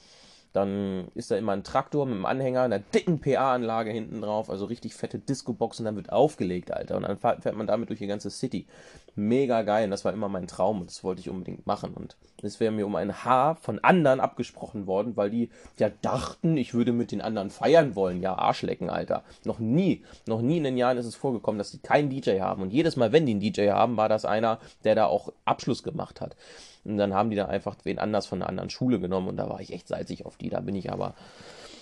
Dann 0.53 1.07
ist 1.15 1.31
da 1.31 1.37
immer 1.37 1.53
ein 1.53 1.63
Traktor 1.63 2.05
mit 2.05 2.15
einem 2.15 2.25
Anhänger, 2.25 2.61
einer 2.61 2.79
dicken 2.79 3.19
PA-Anlage 3.19 3.89
hinten 3.89 4.21
drauf, 4.21 4.49
also 4.49 4.65
richtig 4.65 4.93
fette 4.93 5.17
Disco-Box 5.17 5.79
und 5.79 5.85
dann 5.85 5.95
wird 5.95 6.11
aufgelegt, 6.11 6.71
Alter. 6.71 6.97
Und 6.97 7.03
dann 7.03 7.17
fährt 7.17 7.55
man 7.55 7.67
damit 7.67 7.89
durch 7.89 7.99
die 7.99 8.07
ganze 8.07 8.29
City. 8.29 8.67
Mega 9.15 9.61
geil. 9.63 9.85
Und 9.85 9.91
das 9.91 10.05
war 10.05 10.13
immer 10.13 10.29
mein 10.29 10.47
Traum 10.47 10.81
und 10.81 10.89
das 10.89 11.03
wollte 11.03 11.21
ich 11.21 11.29
unbedingt 11.29 11.67
machen. 11.67 11.93
Und 11.93 12.15
es 12.41 12.59
wäre 12.59 12.71
mir 12.71 12.85
um 12.85 12.95
ein 12.95 13.23
Haar 13.23 13.55
von 13.55 13.79
anderen 13.79 14.19
abgesprochen 14.19 14.87
worden, 14.87 15.17
weil 15.17 15.29
die 15.29 15.49
ja 15.77 15.89
dachten, 16.01 16.57
ich 16.57 16.73
würde 16.73 16.93
mit 16.93 17.11
den 17.11 17.21
anderen 17.21 17.49
feiern 17.49 17.95
wollen. 17.95 18.21
Ja, 18.21 18.35
Arschlecken, 18.35 18.89
Alter. 18.89 19.23
Noch 19.43 19.59
nie, 19.59 20.03
noch 20.27 20.41
nie 20.41 20.57
in 20.57 20.63
den 20.63 20.77
Jahren 20.77 20.97
ist 20.97 21.05
es 21.05 21.15
vorgekommen, 21.15 21.57
dass 21.57 21.71
sie 21.71 21.79
keinen 21.79 22.09
DJ 22.09 22.39
haben. 22.39 22.61
Und 22.61 22.71
jedes 22.71 22.95
Mal, 22.95 23.11
wenn 23.11 23.25
die 23.25 23.33
einen 23.33 23.41
DJ 23.41 23.69
haben, 23.69 23.97
war 23.97 24.09
das 24.09 24.25
einer, 24.25 24.59
der 24.83 24.95
da 24.95 25.05
auch 25.05 25.33
Abschluss 25.45 25.83
gemacht 25.83 26.21
hat. 26.21 26.35
Und 26.83 26.97
dann 26.97 27.13
haben 27.13 27.29
die 27.29 27.35
da 27.35 27.45
einfach 27.45 27.75
wen 27.83 27.99
anders 27.99 28.25
von 28.25 28.41
einer 28.41 28.49
anderen 28.49 28.69
Schule 28.69 28.99
genommen 28.99 29.27
und 29.27 29.37
da 29.37 29.49
war 29.49 29.61
ich 29.61 29.71
echt 29.73 29.87
salzig 29.87 30.25
auf 30.25 30.37
die. 30.37 30.49
Da 30.49 30.61
bin 30.61 30.75
ich 30.75 30.91
aber, 30.91 31.13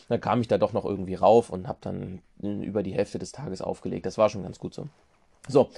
da 0.09 0.17
kam 0.17 0.41
ich 0.41 0.47
da 0.47 0.57
doch 0.57 0.73
noch 0.73 0.85
irgendwie 0.85 1.15
rauf 1.15 1.49
und 1.49 1.67
habe 1.67 1.79
dann 1.81 2.21
über 2.41 2.83
die 2.83 2.93
Hälfte 2.93 3.19
des 3.19 3.31
Tages 3.31 3.61
aufgelegt. 3.61 4.05
Das 4.05 4.17
war 4.17 4.29
schon 4.29 4.43
ganz 4.43 4.59
gut 4.59 4.73
so. 4.73 4.87
So, 5.47 5.69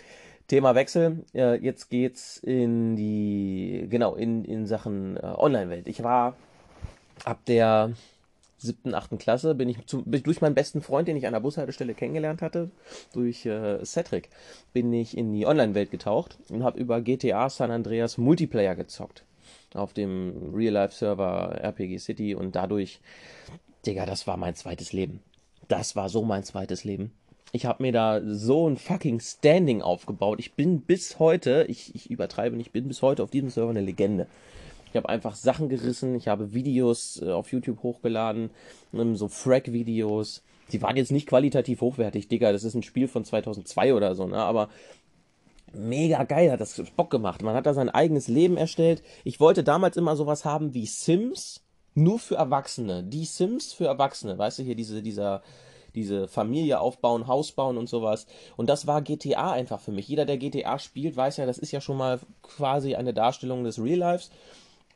Thema 0.48 0.76
Wechsel. 0.76 1.24
Äh, 1.34 1.56
jetzt 1.64 1.90
geht's 1.90 2.38
in 2.38 2.96
die, 2.96 3.88
genau, 3.90 4.16
in, 4.16 4.46
in 4.46 4.66
Sachen 4.68 5.18
äh, 5.18 5.22
Online-Welt. 5.22 5.88
Ich 5.88 6.04
war 6.04 6.36
ab 7.24 7.40
der 7.46 7.94
siebten, 8.62 8.94
achten 8.94 9.18
Klasse 9.18 9.56
bin 9.56 9.70
ich, 9.70 9.86
zu, 9.88 10.04
bin 10.04 10.14
ich, 10.14 10.24
durch 10.24 10.42
meinen 10.42 10.56
besten 10.56 10.82
Freund, 10.82 11.08
den 11.08 11.18
ich 11.18 11.26
an 11.26 11.34
der 11.34 11.40
Bushaltestelle 11.40 11.94
kennengelernt 11.94 12.42
hatte, 12.42 12.70
durch 13.14 13.46
äh, 13.46 13.84
Cedric, 13.84 14.30
bin 14.74 14.94
ich 14.94 15.18
in 15.18 15.34
die 15.34 15.46
Online-Welt 15.46 15.92
getaucht 15.92 16.38
und 16.50 16.64
habe 16.64 16.80
über 16.80 17.02
GTA 17.02 17.50
San 17.50 17.72
Andreas 17.72 18.18
Multiplayer 18.18 18.76
gezockt. 18.76 19.26
Auf 19.74 19.94
dem 19.94 20.54
Real-Life-Server 20.54 21.60
RPG 21.62 21.98
City 21.98 22.36
und 22.36 22.56
dadurch, 22.56 23.00
Digga, 23.86 24.06
das 24.06 24.28
war 24.28 24.38
mein 24.38 24.56
zweites 24.56 24.94
Leben. 24.94 25.22
Das 25.68 25.96
war 25.96 26.10
so 26.10 26.24
mein 26.24 26.44
zweites 26.44 26.84
Leben. 26.84 27.12
Ich 27.52 27.66
habe 27.66 27.84
mir 27.84 27.92
da 27.92 28.22
so 28.24 28.70
ein 28.70 28.78
fucking 28.78 29.20
Standing 29.20 29.82
aufgebaut. 29.82 30.40
Ich 30.40 30.54
bin 30.54 30.82
bis 30.82 31.20
heute, 31.20 31.66
ich, 31.68 31.94
ich 31.96 32.10
übertreibe 32.10 32.56
nicht, 32.56 32.68
ich 32.68 32.72
bin 32.72 32.88
bis 32.88 33.02
heute 33.02 33.24
auf 33.24 33.30
diesem 33.30 33.50
Server 33.50 33.70
eine 33.70 33.82
Legende. 33.82 34.28
Ich 34.90 34.96
habe 34.96 35.10
einfach 35.10 35.36
Sachen 35.36 35.70
gerissen, 35.70 36.16
ich 36.16 36.28
habe 36.28 36.54
Videos 36.54 37.22
äh, 37.22 37.30
auf 37.30 37.52
YouTube 37.52 37.84
hochgeladen, 37.84 38.50
ähm, 38.94 39.16
so 39.16 39.28
Frag-Videos, 39.28 40.44
sie 40.68 40.82
waren 40.82 40.98
jetzt 40.98 41.12
nicht 41.12 41.28
qualitativ 41.28 41.82
hochwertig, 41.82 42.28
Digga, 42.28 42.52
das 42.52 42.64
ist 42.64 42.76
ein 42.76 42.84
Spiel 42.84 43.08
von 43.08 43.24
2002 43.24 43.94
oder 43.94 44.16
so, 44.16 44.28
ne, 44.28 44.38
aber 44.38 44.70
mega 45.74 46.24
geil, 46.24 46.52
hat 46.52 46.60
das 46.60 46.82
Bock 46.96 47.10
gemacht. 47.10 47.42
Man 47.42 47.56
hat 47.56 47.66
da 47.66 47.74
sein 47.74 47.90
eigenes 47.90 48.28
Leben 48.28 48.58
erstellt. 48.58 49.02
Ich 49.24 49.40
wollte 49.40 49.64
damals 49.64 49.96
immer 49.96 50.18
sowas 50.18 50.44
haben 50.44 50.74
wie 50.74 50.86
Sims, 50.86 51.62
nur 51.94 52.20
für 52.20 52.36
Erwachsene. 52.36 53.04
Die 53.04 53.26
Sims 53.26 53.72
für 53.72 53.86
Erwachsene, 53.86 54.38
weißt 54.38 54.60
du, 54.60 54.64
hier 54.64 54.76
diese, 54.76 55.02
dieser, 55.02 55.42
diese 55.96 56.28
Familie 56.28 56.80
aufbauen, 56.80 57.28
Haus 57.28 57.52
bauen 57.52 57.78
und 57.78 57.90
sowas. 57.90 58.28
Und 58.58 58.70
das 58.70 58.88
war 58.88 59.02
GTA 59.02 59.52
einfach 59.52 59.80
für 59.80 59.92
mich. 59.92 60.08
Jeder, 60.08 60.26
der 60.26 60.38
GTA 60.38 60.80
spielt, 60.80 61.16
weiß 61.16 61.38
ja, 61.38 61.46
das 61.46 61.58
ist 61.58 61.72
ja 61.72 61.82
schon 61.82 61.98
mal 61.98 62.20
quasi 62.42 62.96
eine 62.96 63.14
Darstellung 63.14 63.64
des 63.64 63.82
Real 63.82 64.00
Lives. 64.00 64.32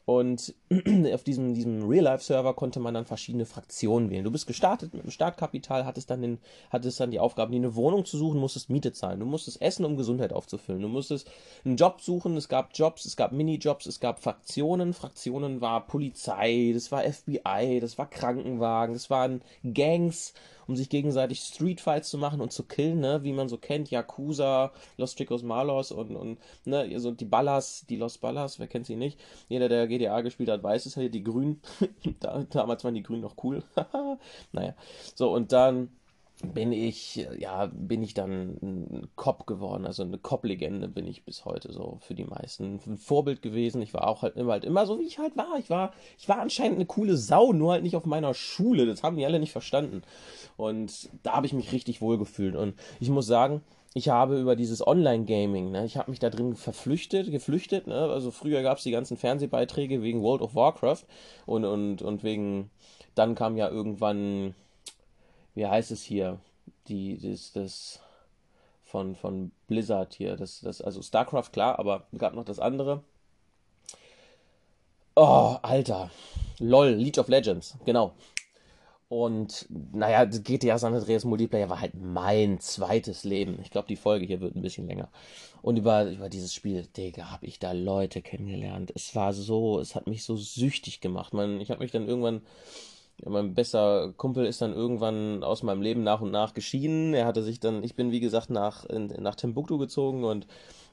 Und 0.05 0.53
auf 1.13 1.23
diesem, 1.23 1.55
diesem 1.55 1.88
Real-Life-Server 1.88 2.53
konnte 2.53 2.79
man 2.79 2.93
dann 2.93 3.05
verschiedene 3.05 3.45
Fraktionen 3.45 4.12
wählen. 4.12 4.23
Du 4.23 4.31
bist 4.31 4.45
gestartet 4.45 4.93
mit 4.93 5.01
einem 5.01 5.12
Startkapital, 5.12 5.86
hattest 5.86 6.12
dann, 6.12 6.21
den, 6.21 6.38
hattest 6.69 6.99
dann 6.99 7.10
die 7.10 7.19
Aufgabe, 7.19 7.51
dir 7.51 7.58
eine 7.58 7.75
Wohnung 7.75 8.05
zu 8.05 8.17
suchen, 8.17 8.39
musstest 8.39 8.69
Miete 8.69 8.93
zahlen. 8.93 9.19
Du 9.19 9.25
musstest 9.25 9.63
essen, 9.63 9.84
um 9.84 9.97
Gesundheit 9.97 10.31
aufzufüllen. 10.31 10.84
Du 10.84 10.88
musstest 10.88 11.29
einen 11.65 11.75
Job 11.75 12.01
suchen, 12.01 12.38
es 12.38 12.49
gab 12.49 12.69
Jobs, 12.75 13.05
es 13.05 13.17
gab 13.17 13.31
Minijobs, 13.31 13.88
es 13.88 13.99
gab 13.99 14.19
Fraktionen. 14.19 14.93
Fraktionen 14.93 15.60
war 15.60 15.88
Polizei, 15.88 16.71
das 16.73 16.91
war 16.91 17.01
FBI, 17.01 17.79
das 17.81 17.97
war 17.97 18.08
Krankenwagen, 18.08 18.93
das 18.93 19.10
waren 19.10 19.41
Gangs 19.73 20.34
um 20.67 20.75
sich 20.75 20.89
gegenseitig 20.89 21.39
Streetfights 21.39 22.10
zu 22.10 22.17
machen 22.17 22.41
und 22.41 22.51
zu 22.51 22.63
killen, 22.63 22.99
ne? 22.99 23.23
wie 23.23 23.34
man 23.34 23.49
so 23.49 23.58
kennt, 23.58 23.91
Yakuza, 23.91 24.71
Los 24.97 25.15
Chicos 25.15 25.43
Malos 25.43 25.91
und, 25.91 26.15
und 26.15 26.38
ne, 26.65 26.99
so 26.99 27.12
die 27.12 27.25
Ballas, 27.25 27.86
die 27.89 27.97
Los 27.97 28.17
Ballas, 28.17 28.60
wer 28.60 28.67
kennt 28.67 28.86
sie 28.86 28.95
nicht? 28.95 29.19
Jeder, 29.49 29.69
der 29.69 29.88
GTA 29.88 30.21
gespielt 30.21 30.49
hat, 30.49 30.63
weiß 30.63 30.86
es 30.86 30.97
halt, 30.97 31.13
die 31.13 31.23
Grünen. 31.23 31.62
da, 32.19 32.43
damals 32.49 32.84
waren 32.84 32.95
die 32.95 33.04
Grünen 33.04 33.21
noch 33.21 33.36
cool. 33.43 33.63
naja. 34.51 34.75
So, 35.15 35.34
und 35.34 35.51
dann 35.51 35.89
bin 36.43 36.71
ich, 36.73 37.27
ja, 37.37 37.69
bin 37.73 38.03
ich 38.03 38.13
dann 38.13 38.57
ein 38.61 39.07
Cop 39.15 39.47
geworden, 39.47 39.85
also 39.85 40.03
eine 40.03 40.17
Cop-Legende 40.17 40.87
bin 40.87 41.07
ich 41.07 41.23
bis 41.23 41.45
heute 41.45 41.71
so 41.71 41.97
für 42.01 42.13
die 42.13 42.25
meisten. 42.25 42.79
Ein 42.85 42.97
Vorbild 42.97 43.41
gewesen. 43.41 43.81
Ich 43.81 43.93
war 43.93 44.07
auch 44.07 44.21
halt 44.21 44.35
immer, 44.35 44.53
halt 44.53 44.65
immer 44.65 44.85
so, 44.85 44.99
wie 44.99 45.05
ich 45.05 45.17
halt 45.17 45.37
war. 45.37 45.57
Ich 45.59 45.69
war, 45.69 45.93
ich 46.17 46.27
war 46.27 46.39
anscheinend 46.39 46.75
eine 46.75 46.85
coole 46.85 47.15
Sau, 47.15 47.53
nur 47.53 47.73
halt 47.73 47.83
nicht 47.83 47.95
auf 47.95 48.05
meiner 48.05 48.33
Schule. 48.33 48.85
Das 48.85 49.01
haben 49.01 49.17
die 49.17 49.25
alle 49.25 49.39
nicht 49.39 49.53
verstanden. 49.53 50.01
Und 50.57 51.09
da 51.23 51.33
habe 51.33 51.45
ich 51.45 51.53
mich 51.53 51.71
richtig 51.71 52.01
wohl 52.01 52.17
gefühlt. 52.17 52.55
Und 52.55 52.75
ich 52.99 53.09
muss 53.09 53.27
sagen, 53.27 53.61
ich 53.93 54.09
habe 54.09 54.37
über 54.37 54.57
dieses 54.57 54.85
Online-Gaming, 54.85 55.71
ne, 55.71 55.85
ich 55.85 55.95
habe 55.95 56.11
mich 56.11 56.19
da 56.19 56.29
drin 56.29 56.55
verflüchtet, 56.55 57.31
geflüchtet, 57.31 57.87
ne, 57.87 57.95
also 57.95 58.29
früher 58.29 58.61
gab 58.61 58.77
es 58.77 58.83
die 58.83 58.91
ganzen 58.91 59.15
Fernsehbeiträge 59.15 60.01
wegen 60.01 60.21
World 60.21 60.41
of 60.41 60.53
Warcraft 60.53 61.05
und, 61.45 61.63
und, 61.63 62.01
und 62.01 62.21
wegen, 62.21 62.71
dann 63.15 63.35
kam 63.35 63.55
ja 63.55 63.69
irgendwann, 63.69 64.53
wie 65.55 65.65
heißt 65.65 65.91
es 65.91 66.03
hier, 66.03 66.39
die, 66.87 67.17
das, 67.17 67.51
das, 67.53 67.99
von, 68.83 69.15
von 69.15 69.51
Blizzard 69.67 70.13
hier, 70.13 70.35
das, 70.35 70.61
das, 70.61 70.81
also 70.81 71.01
StarCraft, 71.01 71.51
klar, 71.51 71.79
aber 71.79 72.05
gab 72.17 72.33
noch 72.33 72.45
das 72.45 72.59
andere. 72.59 73.03
Oh, 75.15 75.57
Alter. 75.61 76.11
LOL, 76.59 76.89
League 76.91 77.17
of 77.17 77.27
Legends, 77.27 77.77
genau. 77.85 78.13
Und 79.07 79.67
naja, 79.69 80.25
GTA 80.25 80.77
San 80.77 80.93
Andreas 80.93 81.25
Multiplayer 81.25 81.69
war 81.69 81.79
halt 81.79 81.93
mein 81.93 82.59
zweites 82.59 83.23
Leben. 83.23 83.59
Ich 83.61 83.69
glaube, 83.69 83.87
die 83.87 83.95
Folge 83.95 84.25
hier 84.25 84.41
wird 84.41 84.55
ein 84.55 84.61
bisschen 84.61 84.87
länger. 84.87 85.09
Und 85.61 85.77
über, 85.77 86.09
über 86.09 86.27
dieses 86.27 86.53
Spiel, 86.53 86.87
Digga, 86.97 87.31
habe 87.31 87.45
ich 87.45 87.59
da 87.59 87.71
Leute 87.71 88.21
kennengelernt. 88.21 88.91
Es 88.95 89.15
war 89.15 89.31
so, 89.33 89.79
es 89.79 89.95
hat 89.95 90.07
mich 90.07 90.23
so 90.23 90.35
süchtig 90.35 91.01
gemacht. 91.01 91.33
Man, 91.33 91.61
ich 91.61 91.69
habe 91.69 91.81
mich 91.81 91.91
dann 91.91 92.07
irgendwann, 92.07 92.41
ja, 93.23 93.30
mein 93.30 93.54
bester 93.54 94.13
Kumpel 94.17 94.45
ist 94.45 94.62
dann 94.62 94.73
irgendwann 94.73 95.43
aus 95.43 95.63
meinem 95.63 95.82
Leben 95.82 96.04
nach 96.04 96.21
und 96.21 96.32
nach 96.32 96.54
geschieden. 96.54 97.13
Er 97.13 97.25
hatte 97.25 97.43
sich 97.43 97.60
dann, 97.60 97.84
ich 97.84 97.95
bin 97.95 98.12
wie 98.12 98.19
gesagt 98.19 98.49
nach, 98.49 98.86
in, 98.86 99.08
nach 99.19 99.36
Timbuktu 99.36 99.78
gezogen 99.78 100.23
und 100.23 100.47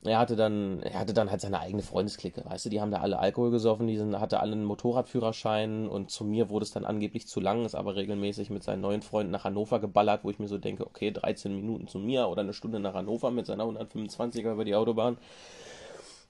er 0.05 0.19
hatte 0.19 0.35
dann, 0.35 0.83
er 0.83 0.99
hatte 0.99 1.15
dann 1.15 1.31
halt 1.31 1.41
seine 1.41 1.61
eigene 1.61 1.83
Freundesklicke, 1.83 2.45
weißt 2.45 2.67
du, 2.67 2.71
die 2.71 2.81
haben 2.81 2.91
da 2.91 2.99
alle 2.99 3.21
Alkohol 3.21 3.53
gesoffen, 3.53 3.87
die 3.87 3.97
sind, 3.97 4.19
hatte 4.19 4.41
alle 4.41 4.53
einen 4.53 4.65
Motorradführerschein 4.65 5.87
und 5.87 6.11
zu 6.11 6.25
mir 6.25 6.51
wurde 6.51 6.65
es 6.65 6.73
dann 6.73 6.85
angeblich 6.85 7.29
zu 7.29 7.39
lang, 7.39 7.65
ist 7.65 7.77
aber 7.77 7.95
regelmäßig 7.95 8.51
mit 8.51 8.65
seinen 8.65 8.81
neuen 8.81 9.03
Freunden 9.03 9.31
nach 9.31 9.45
Hannover 9.45 9.79
geballert, 9.79 10.25
wo 10.25 10.31
ich 10.31 10.41
mir 10.41 10.49
so 10.49 10.59
denke, 10.59 10.87
okay, 10.87 11.13
13 11.13 11.55
Minuten 11.55 11.87
zu 11.87 12.01
mir 12.01 12.27
oder 12.27 12.43
eine 12.43 12.53
Stunde 12.53 12.81
nach 12.81 12.95
Hannover 12.95 13.31
mit 13.31 13.47
seiner 13.47 13.65
125er 13.65 14.53
über 14.53 14.65
die 14.65 14.75
Autobahn. 14.75 15.19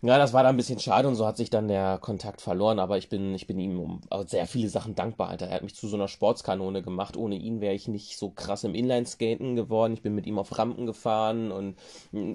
Ja, 0.05 0.19
das 0.19 0.33
war 0.33 0.43
dann 0.43 0.55
ein 0.55 0.57
bisschen 0.57 0.81
schade 0.81 1.07
und 1.07 1.15
so 1.15 1.25
hat 1.25 1.37
sich 1.37 1.49
dann 1.49 1.69
der 1.69 1.97
Kontakt 1.99 2.41
verloren, 2.41 2.81
aber 2.81 2.99
ich 2.99 3.09
bin, 3.09 3.37
ich 3.37 3.47
bin 3.47 3.61
ihm 3.61 3.79
um 3.79 4.01
sehr 4.27 4.49
viele 4.49 4.69
Sachen 4.69 4.97
dankbar, 4.97 5.29
Alter. 5.29 5.47
Er 5.47 5.55
hat 5.55 5.62
mich 5.62 5.77
zu 5.77 5.87
so 5.87 5.95
einer 5.95 6.09
Sportskanone 6.09 6.83
gemacht. 6.83 7.17
Ohne 7.17 7.37
ihn 7.37 7.61
wäre 7.61 7.75
ich 7.75 7.87
nicht 7.87 8.19
so 8.19 8.31
krass 8.31 8.65
im 8.65 8.75
Inlineskaten 8.75 9.55
geworden. 9.55 9.93
Ich 9.93 10.03
bin 10.03 10.17
mit 10.17 10.27
ihm 10.27 10.41
auf 10.41 10.59
Rampen 10.59 10.87
gefahren 10.87 11.53
und 11.53 11.77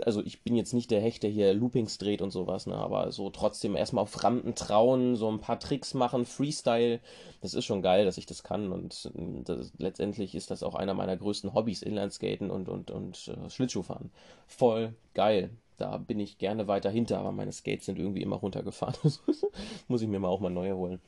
also 0.05 0.23
ich 0.23 0.43
bin 0.43 0.55
jetzt 0.55 0.73
nicht 0.73 0.91
der 0.91 1.01
Hecht, 1.01 1.23
der 1.23 1.29
hier 1.29 1.53
Loopings 1.53 1.97
dreht 1.97 2.21
und 2.21 2.31
sowas, 2.31 2.67
ne, 2.67 2.75
aber 2.75 3.11
so 3.11 3.29
trotzdem 3.29 3.75
erstmal 3.75 4.03
auf 4.03 4.23
Rampen 4.23 4.55
trauen, 4.55 5.17
so 5.17 5.29
ein 5.29 5.41
paar 5.41 5.59
Tricks 5.59 5.93
machen, 5.93 6.25
Freestyle. 6.25 7.01
Das 7.41 7.53
ist 7.53 7.65
schon 7.65 7.81
geil, 7.81 8.05
dass 8.05 8.17
ich 8.17 8.25
das 8.25 8.43
kann 8.43 8.71
und 8.71 9.11
das, 9.43 9.73
letztendlich 9.77 10.35
ist 10.35 10.51
das 10.51 10.63
auch 10.63 10.75
einer 10.75 10.93
meiner 10.93 11.17
größten 11.17 11.53
Hobbys, 11.53 11.81
Inlineskaten 11.81 12.49
und, 12.49 12.69
und, 12.69 12.91
und 12.91 13.27
äh, 13.27 13.49
Schlittschuhfahren. 13.49 14.09
Voll 14.47 14.95
geil 15.13 15.49
da 15.77 15.97
bin 15.97 16.19
ich 16.19 16.37
gerne 16.37 16.67
weiter 16.67 16.89
hinter, 16.89 17.19
aber 17.19 17.31
meine 17.31 17.51
Skates 17.51 17.85
sind 17.85 17.99
irgendwie 17.99 18.21
immer 18.21 18.37
runtergefahren. 18.37 18.95
Muss 19.87 20.01
ich 20.01 20.07
mir 20.07 20.19
mal 20.19 20.27
auch 20.27 20.39
mal 20.39 20.49
neue 20.49 20.75
holen. 20.75 20.99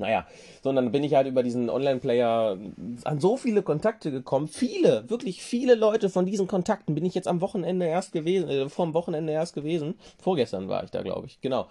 Naja, 0.00 0.26
sondern 0.62 0.92
bin 0.92 1.04
ich 1.04 1.14
halt 1.14 1.26
über 1.26 1.42
diesen 1.42 1.70
Online-Player 1.70 2.58
an 3.04 3.20
so 3.20 3.36
viele 3.36 3.62
Kontakte 3.62 4.10
gekommen. 4.10 4.48
Viele, 4.48 5.08
wirklich 5.08 5.42
viele 5.42 5.74
Leute 5.74 6.08
von 6.08 6.26
diesen 6.26 6.46
Kontakten 6.46 6.94
bin 6.94 7.04
ich 7.04 7.14
jetzt 7.14 7.28
am 7.28 7.40
Wochenende 7.40 7.86
erst 7.86 8.12
gewesen, 8.12 8.48
äh, 8.48 8.68
vom 8.68 8.94
Wochenende 8.94 9.32
erst 9.32 9.54
gewesen. 9.54 9.94
Vorgestern 10.18 10.68
war 10.68 10.84
ich 10.84 10.90
da, 10.90 11.02
glaube 11.02 11.26
ich, 11.26 11.40
genau. 11.40 11.68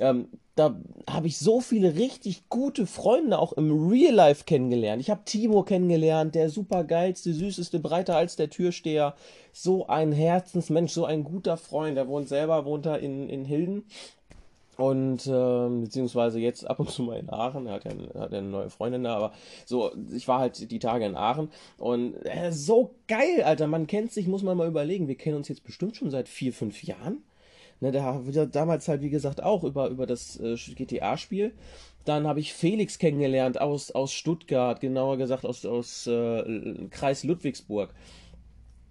Ähm, 0.00 0.28
da 0.56 0.76
habe 1.08 1.26
ich 1.26 1.38
so 1.38 1.60
viele 1.60 1.94
richtig 1.94 2.48
gute 2.48 2.86
Freunde 2.86 3.38
auch 3.38 3.52
im 3.52 3.88
Real 3.88 4.14
Life 4.14 4.44
kennengelernt. 4.44 5.00
Ich 5.00 5.10
habe 5.10 5.22
Timo 5.24 5.62
kennengelernt, 5.62 6.34
der 6.34 6.50
super 6.50 6.84
geilste, 6.84 7.32
süßeste, 7.32 7.80
breiter 7.80 8.16
als 8.16 8.36
der 8.36 8.50
Türsteher. 8.50 9.14
So 9.52 9.86
ein 9.86 10.12
Herzensmensch, 10.12 10.92
so 10.92 11.04
ein 11.04 11.24
guter 11.24 11.56
Freund. 11.56 11.96
Der 11.96 12.08
wohnt 12.08 12.28
selber, 12.28 12.64
wohnt 12.64 12.86
da 12.86 12.96
in, 12.96 13.28
in 13.28 13.44
Hilden. 13.44 13.84
Und 14.76 15.26
äh, 15.26 15.68
beziehungsweise 15.80 16.40
jetzt 16.40 16.68
ab 16.68 16.80
und 16.80 16.90
zu 16.90 17.02
mal 17.02 17.18
in 17.18 17.30
Aachen, 17.30 17.66
er 17.66 17.74
hat 17.74 17.84
ja, 17.84 17.92
hat 18.20 18.32
ja 18.32 18.38
eine 18.38 18.48
neue 18.48 18.70
Freundin 18.70 19.04
da, 19.04 19.16
aber 19.16 19.32
so, 19.66 19.92
ich 20.12 20.26
war 20.26 20.40
halt 20.40 20.70
die 20.70 20.78
Tage 20.78 21.06
in 21.06 21.14
Aachen 21.16 21.48
und 21.78 22.14
äh, 22.24 22.50
so 22.50 22.94
geil, 23.06 23.42
Alter, 23.44 23.66
man 23.66 23.86
kennt 23.86 24.12
sich, 24.12 24.26
muss 24.26 24.42
man 24.42 24.56
mal 24.56 24.68
überlegen, 24.68 25.06
wir 25.06 25.14
kennen 25.14 25.36
uns 25.36 25.48
jetzt 25.48 25.64
bestimmt 25.64 25.96
schon 25.96 26.10
seit 26.10 26.28
vier, 26.28 26.52
fünf 26.52 26.82
Jahren. 26.82 27.22
Ne, 27.80 27.90
da 27.92 28.46
damals 28.46 28.88
halt, 28.88 29.02
wie 29.02 29.10
gesagt, 29.10 29.42
auch 29.42 29.64
über, 29.64 29.88
über 29.88 30.06
das 30.06 30.38
äh, 30.38 30.54
GTA-Spiel. 30.56 31.52
Dann 32.04 32.26
habe 32.26 32.40
ich 32.40 32.52
Felix 32.52 32.98
kennengelernt 32.98 33.60
aus, 33.60 33.90
aus 33.90 34.12
Stuttgart, 34.12 34.80
genauer 34.80 35.16
gesagt 35.16 35.44
aus, 35.44 35.64
aus 35.66 36.06
äh, 36.06 36.86
Kreis 36.90 37.24
Ludwigsburg. 37.24 37.92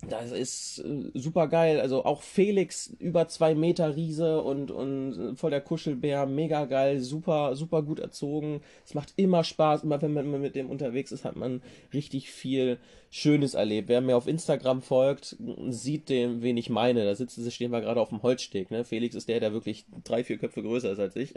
Das 0.10 0.32
ist 0.32 0.80
äh, 0.80 1.12
super 1.14 1.48
geil. 1.48 1.80
Also 1.80 2.06
auch 2.06 2.22
Felix 2.22 2.94
über 3.00 3.28
zwei 3.28 3.56
Meter 3.56 3.96
Riese 3.96 4.42
und, 4.42 4.72
und 4.72 5.36
voll 5.36 5.52
der 5.52 5.62
Kuschelbär, 5.62 6.26
mega 6.26 6.66
geil, 6.66 7.00
super, 7.00 7.56
super 7.56 7.84
gut 7.84 8.00
erzogen. 8.00 8.62
Es 8.86 8.94
macht 8.94 9.14
immer 9.16 9.44
Spaß. 9.44 9.84
Immer 9.84 10.02
wenn 10.02 10.14
man 10.14 10.42
mit 10.42 10.56
dem 10.56 10.70
unterwegs 10.70 11.12
ist, 11.12 11.26
hat 11.26 11.36
man 11.36 11.62
richtig 11.94 12.32
viel 12.32 12.78
Schönes 13.10 13.54
erlebt. 13.54 13.90
Wer 13.90 14.02
mir 14.02 14.18
auf 14.18 14.28
Instagram 14.28 14.82
folgt, 14.82 15.36
sieht 15.70 16.10
dem, 16.10 16.42
wen 16.42 16.58
ich 16.58 16.70
meine. 16.70 17.06
Da 17.06 17.16
sitzen 17.16 17.44
sie, 17.44 17.52
stehen 17.52 17.72
wir 17.72 17.82
gerade 17.82 18.02
auf 18.02 18.10
dem 18.10 18.24
Holzsteg. 18.24 18.72
Ne? 18.72 18.86
Felix 18.86 19.16
ist 19.16 19.30
der, 19.30 19.40
der 19.40 19.54
wirklich 19.54 19.86
drei, 20.04 20.24
vier 20.24 20.38
Köpfe 20.38 20.64
größer 20.64 20.92
ist 20.92 21.00
als 21.00 21.16
ich. 21.16 21.34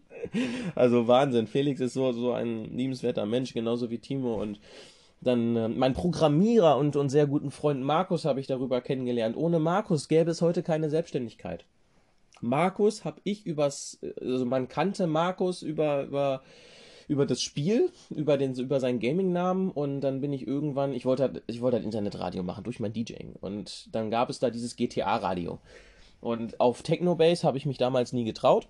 also 0.74 1.08
Wahnsinn. 1.08 1.46
Felix 1.46 1.80
ist 1.80 1.94
so, 1.94 2.12
so 2.12 2.32
ein 2.32 2.76
liebenswerter 2.76 3.26
Mensch, 3.26 3.54
genauso 3.54 3.90
wie 3.90 3.98
Timo 3.98 4.40
und 4.40 4.60
dann 5.20 5.56
äh, 5.56 5.68
mein 5.68 5.94
Programmierer 5.94 6.76
und, 6.76 6.96
und 6.96 7.08
sehr 7.08 7.26
guten 7.26 7.50
Freund 7.50 7.82
Markus 7.82 8.24
habe 8.24 8.40
ich 8.40 8.46
darüber 8.46 8.80
kennengelernt. 8.80 9.36
Ohne 9.36 9.58
Markus 9.58 10.08
gäbe 10.08 10.30
es 10.30 10.42
heute 10.42 10.62
keine 10.62 10.90
Selbstständigkeit. 10.90 11.64
Markus 12.40 13.04
habe 13.04 13.20
ich 13.24 13.46
übers, 13.46 13.98
also 14.20 14.44
man 14.44 14.68
kannte 14.68 15.08
Markus 15.08 15.62
über, 15.62 16.04
über, 16.04 16.42
über 17.08 17.26
das 17.26 17.42
Spiel, 17.42 17.90
über 18.10 18.36
den, 18.38 18.54
über 18.54 18.78
seinen 18.78 19.00
Gaming-Namen 19.00 19.72
und 19.72 20.02
dann 20.02 20.20
bin 20.20 20.32
ich 20.32 20.46
irgendwann, 20.46 20.92
ich 20.92 21.04
wollte 21.04 21.24
halt, 21.24 21.42
ich 21.48 21.60
wollte 21.60 21.78
halt 21.78 21.84
Internetradio 21.84 22.44
machen 22.44 22.62
durch 22.62 22.78
mein 22.78 22.92
DJing 22.92 23.34
und 23.40 23.88
dann 23.92 24.10
gab 24.10 24.30
es 24.30 24.38
da 24.38 24.50
dieses 24.50 24.76
GTA-Radio. 24.76 25.58
Und 26.20 26.60
auf 26.60 26.82
Technobase 26.82 27.46
habe 27.46 27.58
ich 27.58 27.66
mich 27.66 27.78
damals 27.78 28.12
nie 28.12 28.24
getraut 28.24 28.68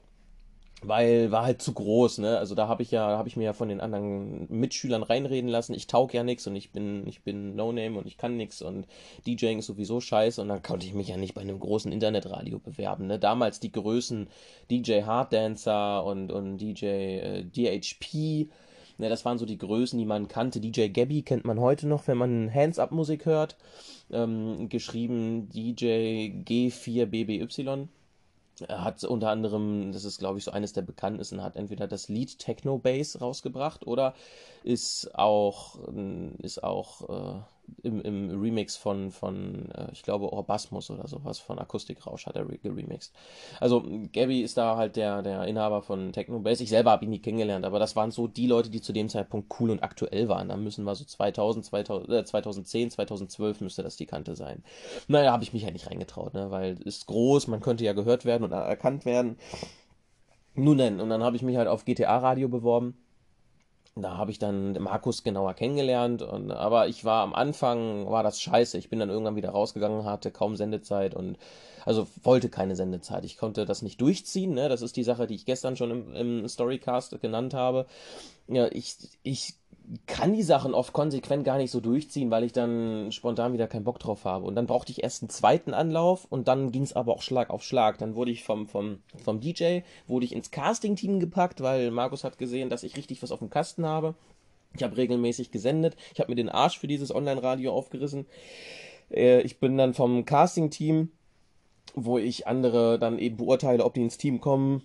weil 0.83 1.33
war 1.33 1.45
halt 1.45 1.61
zu 1.61 1.73
groß, 1.73 2.19
ne? 2.19 2.39
Also 2.39 2.55
da 2.55 2.69
habe 2.69 2.83
ich 2.83 2.91
ja, 2.91 3.19
habe 3.19 3.29
ich 3.29 3.37
mir 3.37 3.45
ja 3.45 3.53
von 3.53 3.69
den 3.69 3.81
anderen 3.81 4.47
Mitschülern 4.49 5.03
reinreden 5.03 5.51
lassen, 5.51 5.75
ich 5.75 5.89
taug 5.89 6.15
ja 6.15 6.23
nix 6.23 6.47
und 6.47 6.55
ich 6.55 6.71
bin, 6.71 7.07
ich 7.07 7.23
bin 7.23 7.57
No 7.57 7.73
Name 7.73 7.99
und 7.99 8.07
ich 8.07 8.17
kann 8.17 8.37
nix 8.37 8.63
und 8.63 8.87
DJing 9.27 9.59
ist 9.59 9.67
sowieso 9.67 10.01
scheiße 10.01 10.41
und 10.41 10.49
dann 10.49 10.63
konnte 10.63 10.87
ich 10.87 10.95
mich 10.95 11.09
ja 11.09 11.17
nicht 11.17 11.35
bei 11.35 11.41
einem 11.41 11.59
großen 11.59 11.91
Internetradio 11.91 12.59
bewerben, 12.61 13.09
ne? 13.09 13.19
Damals 13.19 13.61
die 13.61 13.73
Größen 13.73 14.29
DJ 14.71 15.03
Hard 15.03 15.33
Dancer 15.33 16.05
und 16.05 16.31
und 16.31 16.59
DJ 16.59 16.87
äh, 16.87 17.45
DHP 17.45 18.49
Ne, 19.01 19.09
das 19.09 19.25
waren 19.25 19.39
so 19.39 19.47
die 19.47 19.59
Größen, 19.59 19.97
die 19.97 20.05
man 20.05 20.27
kannte. 20.27 20.61
DJ 20.61 20.89
Gabby 20.89 21.23
kennt 21.23 21.45
man 21.45 21.61
heute 21.61 21.87
noch, 21.87 22.09
wenn 22.09 22.19
man 22.19 22.53
Hands-Up-Musik 22.53 23.27
hört. 23.27 23.57
Ähm, 24.11 24.69
geschrieben 24.69 25.49
DJ 25.51 26.33
G4BBY. 26.45 27.87
Er 28.63 28.85
hat 28.85 29.03
unter 29.05 29.31
anderem, 29.31 29.93
das 29.93 30.05
ist 30.05 30.19
glaube 30.19 30.39
ich 30.39 30.45
so 30.45 30.51
eines 30.51 30.73
der 30.73 30.83
bekanntesten, 30.83 31.43
hat 31.43 31.57
entweder 31.57 31.87
das 31.87 32.09
Lied 32.09 32.39
Techno 32.39 32.79
Bass 32.79 33.21
rausgebracht 33.21 33.87
oder 33.87 34.15
ist 34.65 35.15
auch, 35.15 35.79
ist 36.39 36.65
auch 36.65 37.09
äh, 37.09 37.41
im, 37.83 38.01
im 38.01 38.41
Remix 38.41 38.77
von, 38.77 39.11
von 39.11 39.71
äh, 39.73 39.89
ich 39.93 40.03
glaube, 40.03 40.33
Orbasmus 40.33 40.91
oder 40.91 41.07
sowas, 41.09 41.39
von 41.39 41.59
Akustikrausch 41.59 42.27
hat 42.27 42.37
er 42.37 42.45
geremixed. 42.45 43.13
Also 43.61 43.83
Gabby 44.13 44.43
ist 44.43 44.57
da 44.57 44.77
halt 44.77 44.97
der, 44.97 45.23
der 45.23 45.45
Inhaber 45.45 45.83
von 45.83 46.13
Techno 46.13 46.41
Bass. 46.41 46.61
Ich 46.61 46.71
selber 46.71 46.91
habe 46.91 47.05
ihn 47.05 47.11
nie 47.11 47.21
kennengelernt, 47.21 47.65
aber 47.65 47.79
das 47.79 47.97
waren 47.97 48.11
so 48.11 48.27
die 48.27 48.47
Leute, 48.47 48.71
die 48.71 48.81
zu 48.81 48.93
dem 48.93 49.09
Zeitpunkt 49.09 49.53
cool 49.61 49.71
und 49.71 49.83
aktuell 49.83 50.29
waren. 50.29 50.49
Da 50.49 50.57
müssen 50.57 50.85
wir 50.85 50.95
so 50.95 51.05
2000, 51.05 51.65
2000 51.65 52.11
äh, 52.11 52.25
2010, 52.25 52.91
2012 52.91 53.61
müsste 53.61 53.83
das 53.83 53.97
die 53.97 54.07
Kante 54.07 54.35
sein. 54.37 54.63
Naja, 55.07 55.33
habe 55.33 55.45
ich 55.45 55.53
mich 55.53 55.63
ja 55.63 55.71
nicht 55.71 55.91
reingetraut, 55.91 56.35
ne, 56.35 56.51
weil 56.51 56.81
ist 56.83 57.07
groß, 57.07 57.47
man 57.49 57.61
könnte 57.61 57.85
ja 57.85 57.93
gehört 57.93 58.25
werden 58.25 58.45
und 58.45 58.53
erkannt 58.53 59.05
werden. 59.05 59.39
Nun 60.55 60.79
denn, 60.79 61.01
und 61.01 61.09
dann 61.09 61.23
habe 61.23 61.37
ich 61.37 61.43
mich 61.43 61.57
halt 61.57 61.69
auf 61.69 61.85
GTA 61.85 62.19
Radio 62.19 62.49
beworben 62.49 62.97
da 63.97 64.17
habe 64.17 64.31
ich 64.31 64.39
dann 64.39 64.73
Markus 64.83 65.23
genauer 65.23 65.55
kennengelernt. 65.55 66.23
Und, 66.23 66.51
aber 66.51 66.89
ich 66.89 67.05
war 67.05 67.23
am 67.23 67.35
Anfang, 67.35 68.09
war 68.11 68.23
das 68.23 68.41
scheiße. 68.41 68.79
Ich 68.79 68.91
bin 68.91 68.99
dann 68.99 69.11
irgendwann 69.11 69.37
wieder 69.37 69.51
rausgegangen, 69.51 70.05
hatte 70.05 70.31
kaum 70.31 70.57
Sendezeit 70.57 71.15
und 71.15 71.37
also 71.85 72.07
wollte 72.23 72.49
keine 72.49 72.77
Sendezeit. 72.77 73.25
Ich 73.25 73.39
konnte 73.39 73.65
das 73.65 73.83
nicht 73.83 74.01
durchziehen. 74.01 74.53
Ne? 74.53 74.69
Das 74.69 74.83
ist 74.83 74.97
die 74.97 75.05
Sache, 75.05 75.27
die 75.27 75.35
ich 75.35 75.47
gestern 75.47 75.77
schon 75.77 75.91
im, 75.91 76.15
im 76.15 76.49
Storycast 76.49 77.21
genannt 77.21 77.55
habe. 77.55 77.87
Ja, 78.47 78.69
ich, 78.71 78.97
ich 79.23 79.55
kann 80.07 80.35
die 80.35 80.43
Sachen 80.43 80.75
oft 80.75 80.93
konsequent 80.93 81.45
gar 81.45 81.57
nicht 81.57 81.71
so 81.71 81.81
durchziehen, 81.81 82.31
weil 82.31 82.45
ich 82.45 82.53
dann 82.53 83.11
spontan 83.11 83.53
wieder 83.55 83.69
keinen 83.69 83.85
Bock 83.85 83.99
drauf 83.99 84.25
habe. 84.25 84.45
Und 84.45 84.55
dann 84.55 84.67
brauchte 84.67 84.93
ich 84.93 85.03
erst 85.03 85.23
einen 85.23 85.31
zweiten 85.31 85.73
Anlauf 85.73 86.27
und 86.29 86.47
dann 86.47 86.73
ging 86.73 86.83
es 86.83 86.95
aber 86.95 87.15
auch 87.15 87.23
Schlag 87.23 87.51
auf 87.51 87.63
Schlag. 87.63 87.99
Dann 87.99 88.15
wurde 88.15 88.31
ich 88.31 88.45
vom, 88.45 88.67
vom, 88.67 88.99
vom 89.25 89.41
DJ, 89.41 89.81
wurde 90.07 90.27
ich 90.27 90.35
ins 90.35 90.51
Casting-Team 90.51 91.21
gepackt, 91.21 91.63
weil 91.63 91.91
Markus 91.91 92.25
hat 92.25 92.39
gesehen, 92.39 92.69
dass 92.69 92.83
ich 92.83 92.97
richtig 92.97 93.23
was 93.23 93.33
auf 93.33 93.39
dem 93.39 93.51
Kasten 93.51 93.87
habe. 93.87 94.15
Ich 94.75 94.83
habe 94.83 94.97
regelmäßig 94.97 95.51
gesendet. 95.51 95.97
Ich 96.13 96.21
habe 96.21 96.31
mir 96.31 96.37
den 96.37 96.51
Arsch 96.51 96.79
für 96.79 96.87
dieses 96.87 97.15
Online-Radio 97.15 97.73
aufgerissen. 97.73 98.27
Äh, 99.11 99.41
ich 99.41 99.59
bin 99.59 99.79
dann 99.79 99.95
vom 99.95 100.27
Casting-Team, 100.27 101.11
wo 101.95 102.19
ich 102.19 102.47
andere 102.47 102.99
dann 102.99 103.19
eben 103.19 103.39
beurteile, 103.39 103.85
ob 103.85 103.95
die 103.95 104.03
ins 104.03 104.19
Team 104.19 104.43
kommen, 104.43 104.83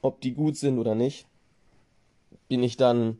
ob 0.00 0.20
die 0.20 0.34
gut 0.34 0.56
sind 0.56 0.78
oder 0.78 0.94
nicht. 0.94 1.26
Bin 2.46 2.62
ich 2.62 2.76
dann 2.76 3.18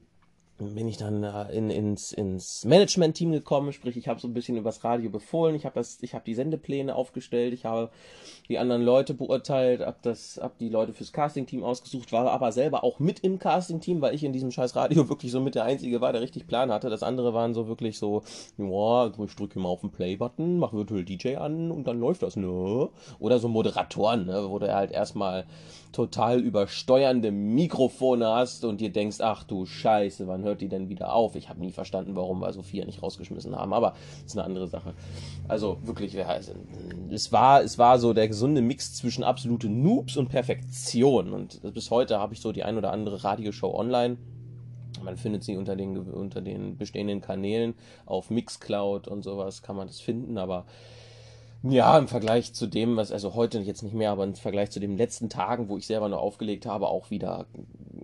bin 0.58 0.88
ich 0.88 0.96
dann 0.96 1.22
äh, 1.22 1.52
in, 1.52 1.70
ins, 1.70 2.12
ins 2.12 2.64
Management-Team 2.64 3.30
gekommen, 3.30 3.72
sprich, 3.72 3.96
ich 3.96 4.08
habe 4.08 4.20
so 4.20 4.26
ein 4.26 4.34
bisschen 4.34 4.56
übers 4.56 4.82
Radio 4.82 5.08
befohlen, 5.08 5.54
ich 5.54 5.64
habe 5.64 5.80
habe 5.80 6.24
die 6.26 6.34
Sendepläne 6.34 6.96
aufgestellt, 6.96 7.54
ich 7.54 7.64
habe 7.64 7.90
die 8.48 8.58
anderen 8.58 8.82
Leute 8.82 9.14
beurteilt, 9.14 9.80
hab 9.80 10.02
das, 10.02 10.40
hab 10.42 10.58
die 10.58 10.68
Leute 10.68 10.94
fürs 10.94 11.12
Casting-Team 11.12 11.62
ausgesucht, 11.62 12.10
war 12.10 12.28
aber 12.30 12.50
selber 12.50 12.82
auch 12.82 12.98
mit 12.98 13.20
im 13.20 13.38
Casting-Team, 13.38 14.00
weil 14.00 14.14
ich 14.14 14.24
in 14.24 14.32
diesem 14.32 14.50
scheiß 14.50 14.74
Radio 14.74 15.08
wirklich 15.08 15.30
so 15.30 15.40
mit 15.40 15.54
der 15.54 15.64
Einzige 15.64 16.00
war, 16.00 16.12
der 16.12 16.22
richtig 16.22 16.48
Plan 16.48 16.72
hatte. 16.72 16.90
Das 16.90 17.04
andere 17.04 17.34
waren 17.34 17.54
so 17.54 17.68
wirklich 17.68 17.98
so, 17.98 18.22
ja, 18.56 19.06
ich 19.06 19.36
drücke 19.36 19.60
mal 19.60 19.68
auf 19.68 19.82
den 19.82 19.90
Play-Button, 19.90 20.58
mach 20.58 20.72
Virtual 20.72 21.04
DJ 21.04 21.36
an 21.36 21.70
und 21.70 21.86
dann 21.86 22.00
läuft 22.00 22.22
das, 22.22 22.34
ne? 22.36 22.88
Oder 23.20 23.38
so 23.38 23.48
Moderatoren, 23.48 24.26
ne? 24.26 24.46
Wo 24.48 24.58
du 24.58 24.74
halt 24.74 24.90
erstmal 24.90 25.46
total 25.92 26.40
übersteuernde 26.40 27.30
Mikrofone 27.30 28.26
hast 28.26 28.64
und 28.64 28.80
dir 28.80 28.90
denkst, 28.90 29.18
ach 29.20 29.44
du 29.44 29.66
Scheiße, 29.66 30.26
wann 30.26 30.44
hört 30.48 30.61
die 30.61 30.68
denn 30.68 30.88
wieder 30.88 31.12
auf? 31.12 31.37
Ich 31.37 31.48
habe 31.48 31.61
nie 31.61 31.70
verstanden, 31.70 32.16
warum 32.16 32.40
wir 32.40 32.52
Sophia 32.52 32.84
nicht 32.84 33.02
rausgeschmissen 33.02 33.54
haben, 33.54 33.72
aber 33.72 33.94
ist 34.24 34.37
eine 34.37 34.44
andere 34.44 34.66
Sache. 34.66 34.94
Also 35.46 35.78
wirklich, 35.82 36.16
es 37.11 37.32
war, 37.32 37.62
es 37.62 37.78
war 37.78 37.98
so 37.98 38.12
der 38.12 38.28
gesunde 38.28 38.61
Mix 38.61 38.94
zwischen 38.94 39.24
absolute 39.24 39.68
Noobs 39.68 40.16
und 40.16 40.28
Perfektion. 40.28 41.32
Und 41.32 41.61
bis 41.74 41.90
heute 41.90 42.18
habe 42.18 42.34
ich 42.34 42.40
so 42.40 42.52
die 42.52 42.64
ein 42.64 42.76
oder 42.76 42.92
andere 42.92 43.22
Radioshow 43.22 43.74
online. 43.74 44.16
Man 45.02 45.16
findet 45.16 45.44
sie 45.44 45.56
unter 45.56 45.76
den, 45.76 45.96
unter 45.96 46.40
den 46.40 46.76
bestehenden 46.76 47.20
Kanälen 47.20 47.74
auf 48.06 48.30
Mixcloud 48.30 49.06
und 49.06 49.22
sowas 49.22 49.62
kann 49.62 49.76
man 49.76 49.87
das 49.87 50.00
finden, 50.00 50.38
aber 50.38 50.64
ja, 51.62 51.98
im 51.98 52.06
Vergleich 52.06 52.54
zu 52.54 52.66
dem, 52.66 52.96
was, 52.96 53.10
also 53.10 53.34
heute 53.34 53.58
jetzt 53.58 53.82
nicht 53.82 53.94
mehr, 53.94 54.12
aber 54.12 54.24
im 54.24 54.34
Vergleich 54.34 54.70
zu 54.70 54.78
den 54.78 54.96
letzten 54.96 55.28
Tagen, 55.28 55.68
wo 55.68 55.76
ich 55.76 55.86
selber 55.86 56.08
nur 56.08 56.20
aufgelegt 56.20 56.66
habe, 56.66 56.88
auch 56.88 57.10
wieder 57.10 57.46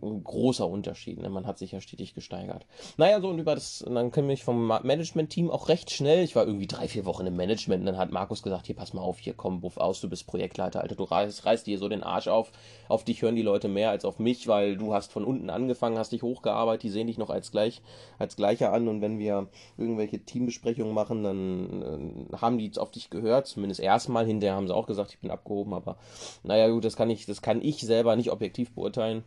ein 0.03 0.25
großer 0.25 0.67
Unterschied. 0.67 1.21
Ne? 1.21 1.29
Man 1.31 1.47
hat 1.47 1.59
sich 1.59 1.73
ja 1.73 1.81
stetig 1.81 2.15
gesteigert. 2.15 2.67
Naja, 2.97 3.21
so 3.21 3.29
und 3.29 3.39
über 3.39 3.55
das, 3.55 3.85
dann 3.87 4.11
komme 4.11 4.33
ich 4.33 4.45
vom 4.45 4.67
Management-Team 4.67 5.51
auch 5.51 5.69
recht 5.69 5.91
schnell. 5.91 6.25
Ich 6.25 6.37
war 6.37 6.47
irgendwie 6.47 6.67
drei, 6.67 6.89
vier 6.89 7.05
Wochen 7.05 7.27
im 7.27 7.37
Management 7.37 7.81
und 7.81 7.87
dann 7.87 7.97
hat 7.97 8.11
Markus 8.11 8.43
gesagt, 8.43 8.67
hier 8.67 8.77
pass 8.77 8.93
mal 8.93 9.03
auf, 9.03 9.19
hier 9.19 9.35
komm, 9.35 9.61
buff 9.61 9.77
aus, 9.77 10.01
du 10.01 10.09
bist 10.09 10.27
Projektleiter, 10.27 10.81
Alter, 10.81 10.97
du 10.97 11.05
reißt, 11.05 11.47
reißt 11.47 11.67
dir 11.67 11.79
so 11.79 11.89
den 11.89 12.03
Arsch 12.03 12.29
auf. 12.29 12.51
Auf 12.89 13.05
dich 13.05 13.23
hören 13.23 13.37
die 13.37 13.43
Leute 13.43 13.69
mehr 13.69 13.91
als 13.91 14.05
auf 14.05 14.19
mich, 14.19 14.49
weil 14.49 14.77
du 14.77 14.95
hast 14.95 15.13
von 15.13 15.25
unten 15.25 15.51
angefangen, 15.51 15.99
hast 15.99 16.13
dich 16.13 16.23
hochgearbeitet, 16.23 16.85
die 16.85 16.91
sehen 16.91 17.07
dich 17.07 17.19
noch 17.19 17.31
als 17.31 17.51
gleich, 17.51 17.83
als 18.19 18.37
gleicher 18.37 18.73
an 18.73 18.89
und 18.89 19.01
wenn 19.01 19.19
wir 19.19 19.49
irgendwelche 19.77 20.21
Teambesprechungen 20.21 20.95
machen, 20.95 21.23
dann 21.23 22.31
äh, 22.33 22.37
haben 22.37 22.59
die 22.59 22.71
auf 22.77 22.91
dich 22.91 23.11
gehört, 23.11 23.47
zumindest 23.47 23.81
erstmal, 23.81 24.27
hinterher 24.27 24.57
haben 24.57 24.69
sie 24.69 24.75
auch 24.75 24.87
gesagt, 24.87 25.13
ich 25.13 25.21
bin 25.21 25.31
abgehoben, 25.31 25.75
aber 25.75 25.97
naja 26.43 26.69
gut, 26.69 26.85
das 26.85 26.97
kann 26.97 27.11
ich, 27.11 27.27
das 27.27 27.43
kann 27.43 27.63
ich 27.63 27.81
selber 27.81 28.17
nicht 28.17 28.31
objektiv 28.31 28.73
beurteilen 28.73 29.25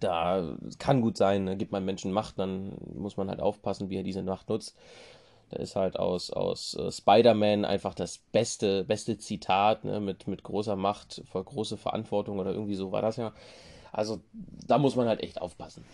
da 0.00 0.56
kann 0.78 1.00
gut 1.00 1.16
sein, 1.16 1.44
ne? 1.44 1.56
gibt 1.56 1.72
man 1.72 1.84
Menschen 1.84 2.12
Macht, 2.12 2.38
dann 2.38 2.72
muss 2.94 3.16
man 3.16 3.28
halt 3.28 3.40
aufpassen, 3.40 3.90
wie 3.90 3.96
er 3.96 4.02
diese 4.02 4.22
Macht 4.22 4.48
nutzt. 4.48 4.76
Da 5.50 5.58
ist 5.58 5.76
halt 5.76 5.98
aus, 5.98 6.30
aus 6.30 6.76
uh, 6.76 6.90
Spider-Man 6.90 7.64
einfach 7.64 7.94
das 7.94 8.18
beste, 8.18 8.84
beste 8.84 9.18
Zitat, 9.18 9.84
ne? 9.84 10.00
mit, 10.00 10.26
mit 10.26 10.42
großer 10.42 10.76
Macht, 10.76 11.22
voll 11.30 11.44
große 11.44 11.76
Verantwortung 11.76 12.38
oder 12.38 12.52
irgendwie 12.52 12.74
so 12.74 12.92
war 12.92 13.02
das 13.02 13.16
ja. 13.16 13.32
Also 13.92 14.20
da 14.66 14.78
muss 14.78 14.96
man 14.96 15.06
halt 15.06 15.22
echt 15.22 15.40
aufpassen. 15.40 15.84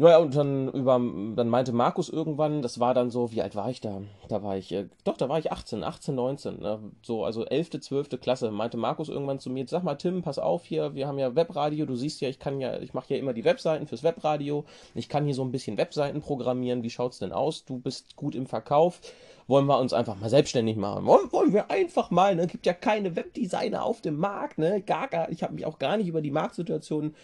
Naja, 0.00 0.16
und 0.16 0.34
dann 0.34 0.72
über, 0.72 0.98
dann 1.36 1.48
meinte 1.50 1.72
Markus 1.72 2.08
irgendwann, 2.08 2.62
das 2.62 2.80
war 2.80 2.94
dann 2.94 3.10
so, 3.10 3.32
wie 3.32 3.42
alt 3.42 3.54
war 3.54 3.68
ich 3.68 3.82
da? 3.82 4.00
Da 4.28 4.42
war 4.42 4.56
ich, 4.56 4.72
äh, 4.72 4.86
doch, 5.04 5.18
da 5.18 5.28
war 5.28 5.38
ich 5.38 5.52
18, 5.52 5.84
18, 5.84 6.14
19, 6.14 6.58
ne? 6.58 6.78
so, 7.02 7.22
also 7.22 7.44
11., 7.44 7.82
12. 7.82 8.18
Klasse, 8.18 8.50
meinte 8.50 8.78
Markus 8.78 9.10
irgendwann 9.10 9.40
zu 9.40 9.50
mir, 9.50 9.66
sag 9.68 9.82
mal, 9.82 9.96
Tim, 9.96 10.22
pass 10.22 10.38
auf 10.38 10.64
hier, 10.64 10.94
wir 10.94 11.06
haben 11.06 11.18
ja 11.18 11.36
Webradio, 11.36 11.84
du 11.84 11.96
siehst 11.96 12.22
ja, 12.22 12.30
ich 12.30 12.38
kann 12.38 12.62
ja, 12.62 12.78
ich 12.78 12.94
mache 12.94 13.12
ja 13.12 13.20
immer 13.20 13.34
die 13.34 13.44
Webseiten 13.44 13.86
fürs 13.86 14.02
Webradio, 14.02 14.64
ich 14.94 15.10
kann 15.10 15.26
hier 15.26 15.34
so 15.34 15.42
ein 15.42 15.52
bisschen 15.52 15.76
Webseiten 15.76 16.22
programmieren, 16.22 16.82
wie 16.82 16.88
schaut's 16.88 17.18
denn 17.18 17.32
aus? 17.32 17.66
Du 17.66 17.78
bist 17.78 18.16
gut 18.16 18.34
im 18.34 18.46
Verkauf, 18.46 19.02
wollen 19.48 19.66
wir 19.66 19.78
uns 19.78 19.92
einfach 19.92 20.18
mal 20.18 20.30
selbstständig 20.30 20.78
machen. 20.78 21.04
Wollen, 21.04 21.30
wollen 21.30 21.52
wir 21.52 21.70
einfach 21.70 22.10
mal, 22.10 22.34
ne? 22.36 22.46
Gibt 22.46 22.64
ja 22.64 22.72
keine 22.72 23.16
Webdesigner 23.16 23.84
auf 23.84 24.00
dem 24.00 24.16
Markt, 24.16 24.56
ne? 24.56 24.80
Gar, 24.80 25.08
gar, 25.08 25.30
ich 25.30 25.42
habe 25.42 25.52
mich 25.52 25.66
auch 25.66 25.78
gar 25.78 25.98
nicht 25.98 26.08
über 26.08 26.22
die 26.22 26.30
Marktsituation 26.30 27.14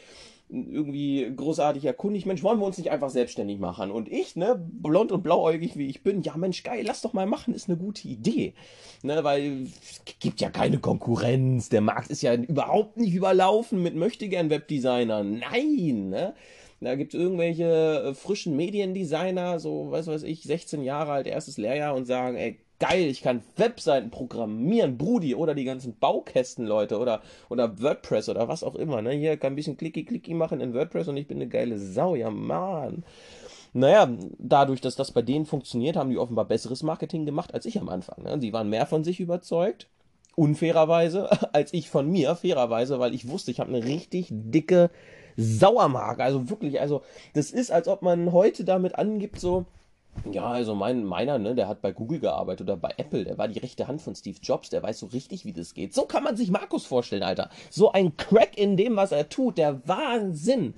irgendwie 0.48 1.32
großartig 1.34 1.84
erkundigt, 1.84 2.26
Mensch, 2.26 2.42
wollen 2.42 2.60
wir 2.60 2.66
uns 2.66 2.78
nicht 2.78 2.90
einfach 2.90 3.10
selbstständig 3.10 3.58
machen? 3.58 3.90
Und 3.90 4.10
ich, 4.10 4.36
ne, 4.36 4.56
blond 4.56 5.10
und 5.10 5.22
blauäugig 5.22 5.76
wie 5.76 5.88
ich 5.88 6.02
bin, 6.02 6.22
ja 6.22 6.36
Mensch, 6.36 6.62
geil, 6.62 6.84
lass 6.86 7.02
doch 7.02 7.12
mal 7.12 7.26
machen, 7.26 7.54
ist 7.54 7.68
eine 7.68 7.78
gute 7.78 8.06
Idee. 8.06 8.54
Ne, 9.02 9.24
weil 9.24 9.64
es 9.64 10.18
gibt 10.20 10.40
ja 10.40 10.50
keine 10.50 10.78
Konkurrenz, 10.78 11.68
der 11.68 11.80
Markt 11.80 12.10
ist 12.10 12.22
ja 12.22 12.34
überhaupt 12.34 12.96
nicht 12.96 13.14
überlaufen 13.14 13.82
mit 13.82 13.96
möchtegern 13.96 14.50
Webdesignern. 14.50 15.38
Nein, 15.38 16.10
ne? 16.10 16.34
Da 16.80 16.94
gibt 16.94 17.14
es 17.14 17.20
irgendwelche 17.20 18.10
äh, 18.10 18.14
frischen 18.14 18.54
Mediendesigner, 18.54 19.58
so, 19.58 19.90
was 19.90 20.06
weiß 20.06 20.22
ich, 20.24 20.42
16 20.42 20.82
Jahre 20.82 21.12
alt, 21.12 21.26
erstes 21.26 21.56
Lehrjahr 21.56 21.94
und 21.94 22.04
sagen, 22.04 22.36
ey, 22.36 22.60
geil, 22.78 23.04
ich 23.04 23.22
kann 23.22 23.42
Webseiten 23.56 24.10
programmieren, 24.10 24.98
Brudi, 24.98 25.34
oder 25.34 25.54
die 25.54 25.64
ganzen 25.64 25.98
Baukästen, 25.98 26.66
Leute, 26.66 26.98
oder, 26.98 27.22
oder 27.48 27.80
WordPress 27.80 28.28
oder 28.28 28.48
was 28.48 28.62
auch 28.62 28.74
immer, 28.74 29.02
ne? 29.02 29.12
Hier 29.12 29.36
kann 29.36 29.52
ein 29.52 29.56
bisschen 29.56 29.76
klicki 29.76 30.04
klicki 30.04 30.34
machen 30.34 30.60
in 30.60 30.74
WordPress 30.74 31.08
und 31.08 31.16
ich 31.16 31.26
bin 31.26 31.38
eine 31.38 31.48
geile 31.48 31.78
Sau, 31.78 32.14
ja, 32.14 32.30
Mann. 32.30 33.04
Naja, 33.72 34.08
dadurch, 34.38 34.80
dass 34.80 34.96
das 34.96 35.12
bei 35.12 35.20
denen 35.20 35.44
funktioniert, 35.44 35.96
haben 35.96 36.08
die 36.08 36.18
offenbar 36.18 36.46
besseres 36.46 36.82
Marketing 36.82 37.26
gemacht 37.26 37.52
als 37.52 37.66
ich 37.66 37.78
am 37.78 37.90
Anfang. 37.90 38.22
Ne? 38.22 38.38
Die 38.38 38.52
waren 38.54 38.70
mehr 38.70 38.86
von 38.86 39.04
sich 39.04 39.20
überzeugt, 39.20 39.86
unfairerweise, 40.34 41.28
als 41.52 41.74
ich 41.74 41.90
von 41.90 42.10
mir, 42.10 42.36
fairerweise, 42.36 42.98
weil 43.00 43.14
ich 43.14 43.28
wusste, 43.28 43.50
ich 43.50 43.60
habe 43.60 43.74
eine 43.74 43.84
richtig 43.84 44.28
dicke 44.30 44.90
Sauermarke. 45.36 46.22
Also 46.22 46.48
wirklich, 46.48 46.80
also 46.80 47.02
das 47.34 47.50
ist, 47.50 47.70
als 47.70 47.88
ob 47.88 48.02
man 48.02 48.32
heute 48.32 48.64
damit 48.64 48.96
angibt, 48.96 49.38
so, 49.38 49.66
ja, 50.30 50.46
also 50.46 50.74
mein, 50.74 51.04
meiner, 51.04 51.38
ne, 51.38 51.54
der 51.54 51.68
hat 51.68 51.82
bei 51.82 51.92
Google 51.92 52.20
gearbeitet 52.20 52.68
oder 52.68 52.76
bei 52.76 52.94
Apple, 52.96 53.24
der 53.24 53.38
war 53.38 53.48
die 53.48 53.58
rechte 53.58 53.88
Hand 53.88 54.02
von 54.02 54.14
Steve 54.14 54.38
Jobs, 54.42 54.70
der 54.70 54.82
weiß 54.82 54.98
so 54.98 55.06
richtig, 55.06 55.44
wie 55.44 55.52
das 55.52 55.74
geht. 55.74 55.94
So 55.94 56.06
kann 56.06 56.24
man 56.24 56.36
sich 56.36 56.50
Markus 56.50 56.86
vorstellen, 56.86 57.22
Alter. 57.22 57.50
So 57.70 57.92
ein 57.92 58.16
Crack 58.16 58.56
in 58.56 58.76
dem, 58.76 58.96
was 58.96 59.12
er 59.12 59.28
tut, 59.28 59.58
der 59.58 59.86
Wahnsinn. 59.86 60.74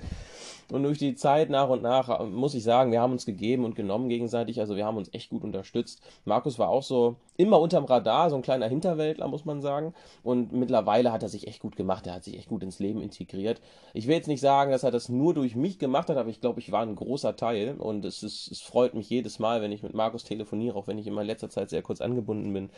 Und 0.70 0.82
durch 0.82 0.98
die 0.98 1.14
Zeit 1.14 1.48
nach 1.48 1.68
und 1.68 1.82
nach 1.82 2.20
äh, 2.20 2.24
muss 2.24 2.54
ich 2.54 2.62
sagen, 2.62 2.92
wir 2.92 3.00
haben 3.00 3.12
uns 3.12 3.24
gegeben 3.24 3.64
und 3.64 3.74
genommen 3.74 4.08
gegenseitig. 4.08 4.60
Also 4.60 4.76
wir 4.76 4.84
haben 4.84 4.98
uns 4.98 5.12
echt 5.14 5.30
gut 5.30 5.42
unterstützt. 5.42 6.02
Markus 6.24 6.58
war 6.58 6.68
auch 6.68 6.82
so, 6.82 7.16
immer 7.38 7.60
unterm 7.60 7.84
Radar, 7.84 8.30
so 8.30 8.36
ein 8.36 8.42
kleiner 8.42 8.66
Hinterwäldler, 8.66 9.28
muss 9.28 9.44
man 9.44 9.62
sagen. 9.62 9.94
Und 10.24 10.52
mittlerweile 10.52 11.12
hat 11.12 11.22
er 11.22 11.28
sich 11.28 11.46
echt 11.46 11.60
gut 11.60 11.76
gemacht. 11.76 12.04
Er 12.08 12.14
hat 12.14 12.24
sich 12.24 12.36
echt 12.36 12.48
gut 12.48 12.64
ins 12.64 12.80
Leben 12.80 13.00
integriert. 13.00 13.60
Ich 13.94 14.08
will 14.08 14.16
jetzt 14.16 14.26
nicht 14.26 14.40
sagen, 14.40 14.72
dass 14.72 14.82
er 14.82 14.90
das 14.90 15.08
nur 15.08 15.34
durch 15.34 15.54
mich 15.54 15.78
gemacht 15.78 16.10
hat, 16.10 16.16
aber 16.16 16.30
ich 16.30 16.40
glaube, 16.40 16.58
ich 16.58 16.72
war 16.72 16.82
ein 16.82 16.96
großer 16.96 17.36
Teil. 17.36 17.76
Und 17.78 18.04
es, 18.04 18.24
ist, 18.24 18.50
es 18.50 18.60
freut 18.60 18.94
mich 18.94 19.08
jedes 19.08 19.38
Mal, 19.38 19.62
wenn 19.62 19.70
ich 19.70 19.84
mit 19.84 19.94
Markus 19.94 20.24
telefoniere, 20.24 20.76
auch 20.76 20.88
wenn 20.88 20.98
ich 20.98 21.06
immer 21.06 21.20
in 21.20 21.28
letzter 21.28 21.48
Zeit 21.48 21.70
sehr 21.70 21.82
kurz 21.82 22.00
angebunden 22.00 22.52
bin. 22.52 22.70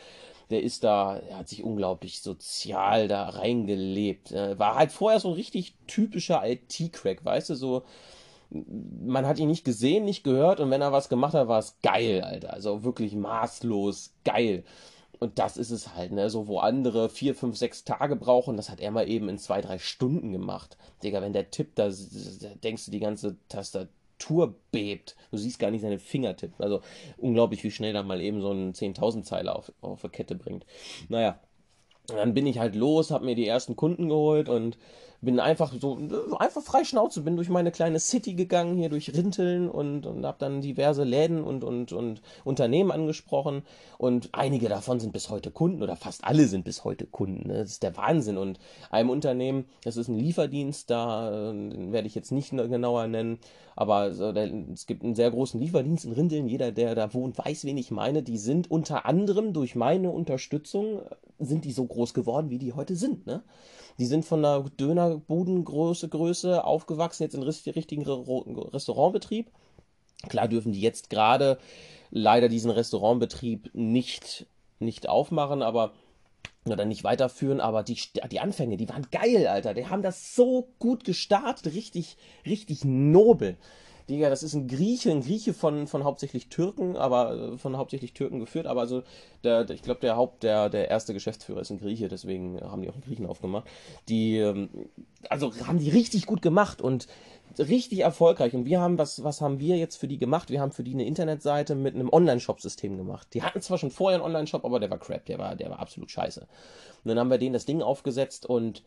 Der 0.51 0.61
ist 0.61 0.83
da, 0.83 1.17
er 1.17 1.39
hat 1.39 1.49
sich 1.49 1.63
unglaublich 1.63 2.21
sozial 2.21 3.07
da 3.07 3.29
reingelebt. 3.29 4.31
War 4.31 4.75
halt 4.75 4.91
vorher 4.91 5.19
so 5.19 5.29
ein 5.29 5.33
richtig 5.33 5.73
typischer 5.87 6.43
IT-Crack, 6.45 7.25
weißt 7.25 7.49
du, 7.49 7.55
so 7.55 7.81
man 8.51 9.25
hat 9.25 9.39
ihn 9.39 9.47
nicht 9.47 9.63
gesehen, 9.63 10.05
nicht 10.05 10.23
gehört 10.23 10.59
und 10.59 10.69
wenn 10.71 10.81
er 10.81 10.91
was 10.91 11.09
gemacht 11.09 11.33
hat, 11.33 11.47
war 11.47 11.59
es 11.59 11.77
geil, 11.81 12.21
Alter. 12.21 12.53
Also 12.53 12.83
wirklich 12.83 13.15
maßlos 13.15 14.13
geil. 14.25 14.63
Und 15.19 15.39
das 15.39 15.55
ist 15.55 15.71
es 15.71 15.95
halt, 15.95 16.11
ne? 16.11 16.29
So, 16.29 16.47
wo 16.47 16.59
andere 16.59 17.07
vier, 17.07 17.35
fünf, 17.35 17.55
sechs 17.55 17.83
Tage 17.83 18.15
brauchen, 18.15 18.57
das 18.57 18.69
hat 18.69 18.79
er 18.79 18.91
mal 18.91 19.07
eben 19.07 19.29
in 19.29 19.37
zwei, 19.37 19.61
drei 19.61 19.77
Stunden 19.77 20.31
gemacht. 20.31 20.77
Digga, 21.03 21.21
wenn 21.21 21.33
der 21.33 21.51
tippt, 21.51 21.77
da, 21.77 21.89
da 21.89 22.47
denkst 22.63 22.85
du, 22.85 22.91
die 22.91 22.99
ganze 22.99 23.37
Tastatur 23.47 24.55
bebt. 24.71 25.15
Du 25.29 25.37
siehst 25.37 25.59
gar 25.59 25.69
nicht 25.71 25.81
seine 25.81 25.99
Finger 25.99 26.35
tippen. 26.35 26.63
Also 26.63 26.81
unglaublich, 27.17 27.63
wie 27.63 27.71
schnell 27.71 27.95
er 27.95 28.03
mal 28.03 28.19
eben 28.19 28.41
so 28.41 28.49
einen 28.49 28.73
10.000 28.73 29.23
Zeiler 29.23 29.55
auf, 29.55 29.71
auf 29.81 30.03
eine 30.03 30.11
Kette 30.11 30.35
bringt. 30.35 30.65
Naja, 31.07 31.39
dann 32.07 32.33
bin 32.33 32.47
ich 32.47 32.57
halt 32.59 32.75
los, 32.75 33.11
hab 33.11 33.21
mir 33.21 33.35
die 33.35 33.47
ersten 33.47 33.75
Kunden 33.75 34.09
geholt 34.09 34.49
und 34.49 34.77
bin 35.21 35.39
einfach 35.39 35.71
so, 35.79 35.99
einfach 36.39 36.63
frei 36.63 36.83
Schnauze, 36.83 37.21
bin 37.21 37.35
durch 37.35 37.49
meine 37.49 37.71
kleine 37.71 37.99
City 37.99 38.33
gegangen, 38.33 38.75
hier 38.75 38.89
durch 38.89 39.13
Rinteln 39.15 39.69
und, 39.69 40.05
und 40.05 40.25
habe 40.25 40.37
dann 40.39 40.61
diverse 40.61 41.03
Läden 41.03 41.43
und, 41.43 41.63
und, 41.63 41.93
und 41.93 42.21
Unternehmen 42.43 42.91
angesprochen 42.91 43.61
und 43.99 44.29
einige 44.33 44.67
davon 44.67 44.99
sind 44.99 45.13
bis 45.13 45.29
heute 45.29 45.51
Kunden 45.51 45.83
oder 45.83 45.95
fast 45.95 46.23
alle 46.23 46.47
sind 46.47 46.65
bis 46.65 46.83
heute 46.83 47.05
Kunden. 47.05 47.47
Ne? 47.47 47.59
Das 47.59 47.71
ist 47.71 47.83
der 47.83 47.95
Wahnsinn 47.97 48.37
und 48.37 48.59
einem 48.89 49.11
Unternehmen, 49.11 49.65
das 49.83 49.95
ist 49.95 50.07
ein 50.07 50.17
Lieferdienst, 50.17 50.89
da 50.89 51.51
den 51.51 51.91
werde 51.91 52.07
ich 52.07 52.15
jetzt 52.15 52.31
nicht 52.31 52.49
genauer 52.49 53.07
nennen, 53.07 53.39
aber 53.75 54.13
so, 54.13 54.31
der, 54.31 54.51
es 54.73 54.85
gibt 54.87 55.03
einen 55.03 55.15
sehr 55.15 55.31
großen 55.31 55.59
Lieferdienst 55.59 56.05
in 56.05 56.13
Rinteln, 56.13 56.47
jeder, 56.47 56.71
der 56.71 56.95
da 56.95 57.13
wohnt, 57.13 57.37
weiß, 57.37 57.65
wen 57.65 57.77
ich 57.77 57.91
meine, 57.91 58.23
die 58.23 58.37
sind 58.37 58.69
unter 58.69 59.05
anderem 59.05 59.53
durch 59.53 59.75
meine 59.75 60.09
Unterstützung, 60.09 61.01
sind 61.39 61.65
die 61.65 61.71
so 61.71 61.85
groß 61.85 62.13
geworden, 62.13 62.49
wie 62.49 62.57
die 62.57 62.73
heute 62.73 62.95
sind, 62.95 63.25
ne? 63.27 63.43
Die 63.99 64.05
sind 64.05 64.25
von 64.25 64.41
der 64.41 64.65
Dönerbudengröße 64.77 66.09
Größe 66.09 66.63
aufgewachsen, 66.63 67.23
jetzt 67.23 67.35
in 67.35 67.43
richtigen 67.43 68.03
Restaurantbetrieb. 68.03 69.51
Klar 70.29 70.47
dürfen 70.47 70.71
die 70.71 70.81
jetzt 70.81 71.09
gerade 71.09 71.57
leider 72.09 72.49
diesen 72.49 72.71
Restaurantbetrieb 72.71 73.71
nicht, 73.73 74.45
nicht 74.79 75.09
aufmachen, 75.09 75.61
aber 75.61 75.93
oder 76.65 76.85
nicht 76.85 77.03
weiterführen, 77.03 77.59
aber 77.59 77.81
die, 77.81 77.97
die 78.31 78.39
Anfänge, 78.39 78.77
die 78.77 78.87
waren 78.87 79.07
geil, 79.11 79.47
Alter. 79.47 79.73
Die 79.73 79.87
haben 79.87 80.03
das 80.03 80.35
so 80.35 80.67
gut 80.77 81.03
gestartet, 81.03 81.73
richtig, 81.73 82.17
richtig 82.45 82.85
nobel. 82.85 83.57
Digga, 84.11 84.29
das 84.29 84.43
ist 84.43 84.53
ein 84.53 84.67
Grieche, 84.67 85.09
ein 85.09 85.21
Grieche 85.21 85.53
von, 85.53 85.87
von 85.87 86.03
hauptsächlich 86.03 86.49
Türken, 86.49 86.97
aber 86.97 87.53
äh, 87.53 87.57
von 87.57 87.77
hauptsächlich 87.77 88.13
Türken 88.13 88.39
geführt, 88.39 88.67
aber 88.67 88.81
also 88.81 89.03
der, 89.43 89.63
der 89.63 89.75
ich 89.75 89.81
glaube, 89.81 90.01
der 90.01 90.17
Haupt, 90.17 90.43
der, 90.43 90.69
der 90.69 90.89
erste 90.89 91.13
Geschäftsführer 91.13 91.61
ist 91.61 91.71
ein 91.71 91.79
Grieche, 91.79 92.09
deswegen 92.09 92.59
haben 92.61 92.81
die 92.81 92.89
auch 92.89 92.93
einen 92.93 93.03
Griechen 93.03 93.25
aufgemacht. 93.25 93.67
Die, 94.09 94.37
ähm, 94.37 94.69
also 95.29 95.53
haben 95.65 95.79
die 95.79 95.89
richtig 95.89 96.25
gut 96.25 96.41
gemacht 96.41 96.81
und 96.81 97.07
richtig 97.57 97.99
erfolgreich. 97.99 98.53
Und 98.53 98.65
wir 98.65 98.81
haben, 98.81 98.97
was, 98.97 99.23
was 99.23 99.41
haben 99.41 99.59
wir 99.59 99.77
jetzt 99.77 99.95
für 99.95 100.07
die 100.07 100.17
gemacht? 100.17 100.49
Wir 100.49 100.61
haben 100.61 100.71
für 100.71 100.83
die 100.83 100.93
eine 100.93 101.05
Internetseite 101.05 101.75
mit 101.75 101.95
einem 101.95 102.09
Online-Shop-System 102.09 102.97
gemacht. 102.97 103.27
Die 103.33 103.43
hatten 103.43 103.61
zwar 103.61 103.77
schon 103.77 103.91
vorher 103.91 104.19
einen 104.19 104.25
Online-Shop, 104.25 104.65
aber 104.65 104.79
der 104.79 104.89
war 104.89 104.99
crap, 104.99 105.25
der 105.25 105.39
war, 105.39 105.55
der 105.55 105.69
war 105.69 105.79
absolut 105.79 106.11
scheiße. 106.11 106.41
Und 106.41 107.09
dann 107.09 107.17
haben 107.17 107.29
wir 107.29 107.37
denen 107.37 107.53
das 107.53 107.65
Ding 107.65 107.81
aufgesetzt 107.81 108.45
und 108.45 108.83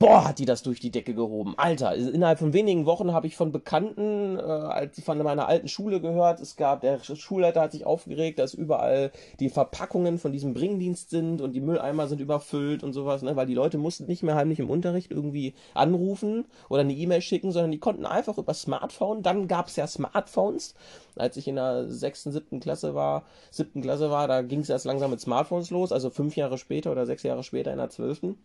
boah, 0.00 0.24
hat 0.26 0.38
die 0.38 0.46
das 0.46 0.62
durch 0.62 0.80
die 0.80 0.90
Decke 0.90 1.14
gehoben. 1.14 1.54
Alter, 1.58 1.94
innerhalb 1.94 2.38
von 2.38 2.54
wenigen 2.54 2.86
Wochen 2.86 3.12
habe 3.12 3.26
ich 3.26 3.36
von 3.36 3.52
Bekannten 3.52 4.38
äh, 4.38 4.88
von 5.02 5.18
meiner 5.18 5.46
alten 5.46 5.68
Schule 5.68 6.00
gehört. 6.00 6.40
Es 6.40 6.56
gab, 6.56 6.80
der 6.80 7.00
Schulleiter 7.04 7.60
hat 7.60 7.72
sich 7.72 7.84
aufgeregt, 7.84 8.38
dass 8.38 8.54
überall 8.54 9.12
die 9.40 9.50
Verpackungen 9.50 10.18
von 10.18 10.32
diesem 10.32 10.54
Bringdienst 10.54 11.10
sind 11.10 11.42
und 11.42 11.52
die 11.52 11.60
Mülleimer 11.60 12.08
sind 12.08 12.22
überfüllt 12.22 12.82
und 12.82 12.94
sowas, 12.94 13.20
ne? 13.20 13.36
weil 13.36 13.46
die 13.46 13.54
Leute 13.54 13.76
mussten 13.76 14.06
nicht 14.06 14.22
mehr 14.22 14.36
heimlich 14.36 14.58
im 14.58 14.70
Unterricht 14.70 15.10
irgendwie 15.10 15.52
anrufen 15.74 16.46
oder 16.70 16.80
eine 16.80 16.94
E-Mail 16.94 17.20
schicken, 17.20 17.52
sondern 17.52 17.70
die 17.70 17.78
konnten 17.78 18.06
einfach 18.06 18.38
über 18.38 18.54
Smartphone. 18.54 19.22
Dann 19.22 19.48
gab 19.48 19.68
es 19.68 19.76
ja 19.76 19.86
Smartphones. 19.86 20.74
Als 21.14 21.36
ich 21.36 21.46
in 21.46 21.56
der 21.56 21.90
sechsten, 21.90 22.32
siebten 22.32 22.60
Klasse 22.60 22.94
war, 22.94 23.24
siebten 23.50 23.82
Klasse 23.82 24.10
war, 24.10 24.28
da 24.28 24.40
ging 24.40 24.60
es 24.60 24.70
erst 24.70 24.86
langsam 24.86 25.10
mit 25.10 25.20
Smartphones 25.20 25.68
los, 25.68 25.92
also 25.92 26.08
fünf 26.08 26.36
Jahre 26.36 26.56
später 26.56 26.90
oder 26.90 27.04
sechs 27.04 27.22
Jahre 27.22 27.42
später 27.42 27.70
in 27.70 27.78
der 27.78 27.90
zwölften 27.90 28.38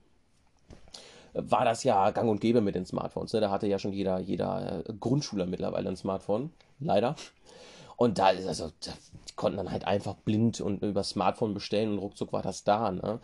war 1.36 1.66
das 1.66 1.84
ja 1.84 2.12
gang 2.12 2.30
und 2.30 2.42
gäbe 2.42 2.62
mit 2.62 2.76
den 2.76 2.86
Smartphones. 2.86 3.34
Ne? 3.34 3.42
Da 3.42 3.50
hatte 3.50 3.68
ja 3.68 3.78
schon 3.78 3.94
jeder, 3.94 4.20
jeder 4.20 4.84
äh, 4.88 4.94
Grundschüler 5.00 5.46
mittlerweile 5.46 5.90
ein 5.90 5.98
Smartphone. 5.98 6.52
Leider. 6.80 7.16
Und 7.98 8.18
da, 8.18 8.28
also, 8.28 8.72
die 9.30 9.34
konnten 9.36 9.58
dann 9.58 9.72
halt 9.72 9.86
einfach 9.86 10.16
blind 10.16 10.62
und 10.62 10.82
über 10.82 11.04
Smartphone 11.04 11.54
bestellen 11.54 11.94
und 11.94 12.00
ruckzuck 12.00 12.34
war 12.34 12.42
das 12.42 12.64
da, 12.64 12.92
ne? 12.92 13.20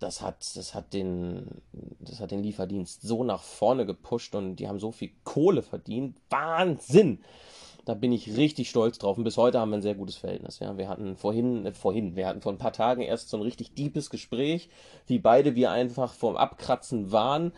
Das 0.00 0.20
hat, 0.20 0.56
das 0.56 0.74
hat 0.74 0.92
den, 0.92 1.62
das 2.00 2.20
hat 2.20 2.30
den 2.30 2.42
Lieferdienst 2.42 3.02
so 3.02 3.22
nach 3.24 3.42
vorne 3.42 3.86
gepusht 3.86 4.34
und 4.34 4.56
die 4.56 4.68
haben 4.68 4.80
so 4.80 4.90
viel 4.90 5.12
Kohle 5.22 5.62
verdient. 5.62 6.18
Wahnsinn! 6.28 7.20
Da 7.84 7.94
bin 7.94 8.12
ich 8.12 8.36
richtig 8.36 8.70
stolz 8.70 8.98
drauf. 8.98 9.18
Und 9.18 9.24
bis 9.24 9.36
heute 9.36 9.58
haben 9.58 9.70
wir 9.70 9.76
ein 9.76 9.82
sehr 9.82 9.94
gutes 9.94 10.16
Verhältnis. 10.16 10.58
Ja, 10.58 10.78
wir 10.78 10.88
hatten 10.88 11.16
vorhin, 11.16 11.66
äh, 11.66 11.72
vorhin, 11.72 12.16
wir 12.16 12.26
hatten 12.26 12.40
vor 12.40 12.52
ein 12.52 12.58
paar 12.58 12.72
Tagen 12.72 13.02
erst 13.02 13.28
so 13.28 13.36
ein 13.36 13.42
richtig 13.42 13.74
deepes 13.74 14.10
Gespräch, 14.10 14.68
wie 15.06 15.18
beide 15.18 15.54
wir 15.54 15.70
einfach 15.70 16.12
vorm 16.14 16.36
Abkratzen 16.36 17.12
waren. 17.12 17.52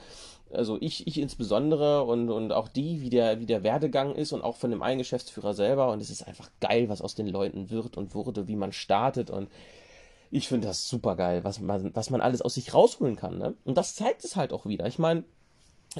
Also 0.53 0.79
ich, 0.81 1.07
ich 1.07 1.19
insbesondere 1.21 2.05
und, 2.05 2.31
und 2.31 2.53
auch 2.53 2.69
die, 2.69 3.01
wie 3.03 3.11
der, 3.11 3.41
wie 3.41 3.47
der 3.47 3.63
Werdegang 3.63 4.15
ist 4.15 4.33
und 4.33 4.43
auch 4.43 4.57
von 4.57 4.71
dem 4.71 4.83
einen 4.83 4.99
Geschäftsführer 4.99 5.55
selber. 5.55 5.91
Und 5.91 6.01
es 6.01 6.11
ist 6.11 6.27
einfach 6.27 6.51
geil, 6.61 6.89
was 6.89 7.03
aus 7.03 7.15
den 7.15 7.27
Leuten 7.29 7.71
wird 7.71 7.97
und 7.97 8.15
wurde, 8.15 8.49
wie 8.49 8.57
man 8.57 8.73
startet. 8.73 9.31
Und 9.31 9.49
ich 10.31 10.49
finde 10.49 10.67
das 10.67 10.89
super 10.89 11.17
geil, 11.17 11.45
was 11.45 11.61
man, 11.61 11.95
was 11.95 12.11
man 12.11 12.21
alles 12.21 12.43
aus 12.43 12.55
sich 12.55 12.75
rausholen 12.75 13.17
kann. 13.17 13.39
Ne? 13.39 13.55
Und 13.65 13.79
das 13.79 13.95
zeigt 13.95 14.25
es 14.25 14.37
halt 14.37 14.53
auch 14.53 14.67
wieder. 14.67 14.87
Ich 14.87 14.99
meine, 14.99 15.25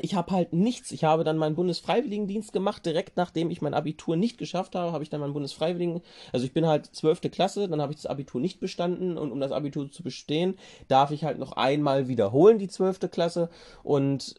ich 0.03 0.15
habe 0.15 0.31
halt 0.31 0.53
nichts. 0.53 0.91
Ich 0.93 1.05
habe 1.05 1.25
dann 1.25 1.39
meinen 1.39 1.55
Bundesfreiwilligendienst 1.55 2.53
gemacht. 2.53 2.85
Direkt 2.85 3.17
nachdem 3.17 3.51
ich 3.51 3.63
mein 3.63 3.75
Abitur 3.75 4.17
nicht 4.17 4.39
geschafft 4.39 4.75
habe, 4.75 4.93
habe 4.93 5.05
ich 5.05 5.11
dann 5.11 5.21
meinen 5.21 5.33
Bundesfreiwilligen. 5.33 6.03
Also 6.33 6.47
ich 6.47 6.53
bin 6.53 6.67
halt 6.67 6.87
zwölfte 6.95 7.31
Klasse, 7.31 7.69
dann 7.69 7.81
habe 7.81 7.93
ich 7.93 7.99
das 7.99 8.07
Abitur 8.07 8.41
nicht 8.41 8.61
bestanden 8.61 9.19
und 9.19 9.33
um 9.33 9.41
das 9.41 9.53
Abitur 9.53 9.91
zu 9.91 10.03
bestehen, 10.03 10.59
darf 10.89 11.11
ich 11.11 11.25
halt 11.25 11.39
noch 11.39 11.53
einmal 11.53 12.09
wiederholen 12.09 12.59
die 12.59 12.69
zwölfte 12.69 13.09
Klasse 13.09 13.51
und 13.83 14.37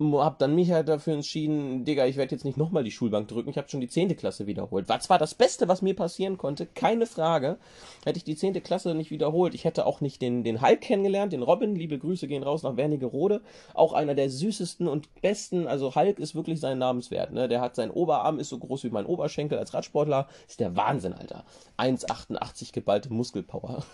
habe 0.00 0.36
dann 0.38 0.54
mich 0.54 0.70
halt 0.70 0.88
dafür 0.88 1.12
entschieden, 1.12 1.84
Digga, 1.84 2.06
ich 2.06 2.16
werde 2.16 2.34
jetzt 2.34 2.44
nicht 2.44 2.56
nochmal 2.56 2.82
die 2.82 2.90
Schulbank 2.90 3.28
drücken, 3.28 3.50
ich 3.50 3.58
habe 3.58 3.68
schon 3.68 3.82
die 3.82 3.88
10. 3.88 4.16
Klasse 4.16 4.46
wiederholt. 4.46 4.88
War 4.88 4.98
zwar 5.00 5.18
das 5.18 5.34
Beste, 5.34 5.68
was 5.68 5.82
mir 5.82 5.94
passieren 5.94 6.38
konnte, 6.38 6.66
keine 6.66 7.06
Frage. 7.06 7.58
Hätte 8.04 8.16
ich 8.16 8.24
die 8.24 8.34
10. 8.34 8.62
Klasse 8.62 8.94
nicht 8.94 9.10
wiederholt, 9.10 9.54
ich 9.54 9.64
hätte 9.64 9.84
auch 9.84 10.00
nicht 10.00 10.22
den, 10.22 10.42
den 10.42 10.62
Hulk 10.62 10.80
kennengelernt, 10.80 11.34
den 11.34 11.42
Robin, 11.42 11.76
liebe 11.76 11.98
Grüße 11.98 12.28
gehen 12.28 12.42
raus 12.42 12.62
nach 12.62 12.78
Wernigerode. 12.78 13.42
Auch 13.74 13.92
einer 13.92 14.14
der 14.14 14.30
süßesten 14.30 14.88
und 14.88 15.14
besten, 15.20 15.66
also 15.66 15.94
Hulk 15.94 16.18
ist 16.18 16.34
wirklich 16.34 16.60
sein 16.60 16.78
Namenswert, 16.78 17.32
ne? 17.32 17.46
Der 17.46 17.60
hat 17.60 17.76
sein 17.76 17.90
Oberarm, 17.90 18.38
ist 18.38 18.48
so 18.48 18.58
groß 18.58 18.84
wie 18.84 18.90
mein 18.90 19.04
Oberschenkel 19.04 19.58
als 19.58 19.74
Radsportler, 19.74 20.28
ist 20.48 20.60
der 20.60 20.76
Wahnsinn, 20.76 21.12
Alter. 21.12 21.44
1,88 21.76 22.72
geballte 22.72 23.12
Muskelpower. 23.12 23.84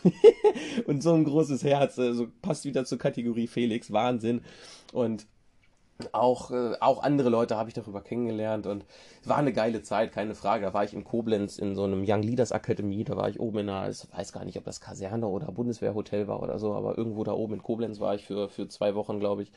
und 0.87 1.03
so 1.03 1.14
ein 1.14 1.25
großes 1.25 1.64
Herz, 1.64 1.99
also 1.99 2.29
passt 2.42 2.64
wieder 2.64 2.85
zur 2.85 2.99
Kategorie 2.99 3.49
Felix, 3.49 3.92
Wahnsinn. 3.92 4.42
Und 4.92 5.27
auch, 6.13 6.51
äh, 6.51 6.75
auch 6.81 7.03
andere 7.03 7.29
Leute 7.29 7.57
habe 7.57 7.69
ich 7.69 7.75
darüber 7.75 8.03
kennengelernt 8.03 8.67
und 8.67 8.85
war 9.25 9.39
eine 9.39 9.53
geile 9.53 9.83
Zeit, 9.83 10.13
keine 10.13 10.35
Frage. 10.35 10.67
Da 10.67 10.75
war 10.75 10.85
ich 10.85 10.93
in 10.93 11.05
Koblenz 11.05 11.59
in 11.59 11.75
so 11.75 11.85
einem 11.85 12.05
Young 12.07 12.23
Leaders 12.23 12.53
Akademie, 12.53 13.05
da 13.05 13.17
war 13.17 13.29
ich 13.29 13.41
oben 13.41 13.59
in 13.59 13.69
einer, 13.69 13.89
ich 13.89 14.07
weiß 14.13 14.33
gar 14.33 14.45
nicht, 14.45 14.59
ob 14.59 14.65
das 14.65 14.81
Kaserne 14.81 15.27
oder 15.27 15.51
Bundeswehrhotel 15.53 16.29
war 16.29 16.43
oder 16.43 16.59
so, 16.59 16.75
aber 16.75 16.99
irgendwo 16.99 17.25
da 17.25 17.33
oben 17.33 17.55
in 17.55 17.63
Koblenz 17.63 18.01
war 18.01 18.15
ich 18.15 18.27
für, 18.27 18.49
für 18.49 18.69
zwei 18.69 18.95
Wochen, 18.95 19.21
glaube 19.21 19.43
ich. 19.43 19.53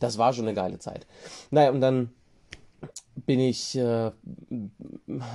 Das 0.00 0.18
war 0.18 0.32
schon 0.32 0.46
eine 0.46 0.54
geile 0.54 0.78
Zeit. 0.78 1.06
Naja, 1.50 1.70
und 1.70 1.80
dann 1.80 2.10
bin 3.14 3.40
ich, 3.40 3.76
äh, 3.76 4.10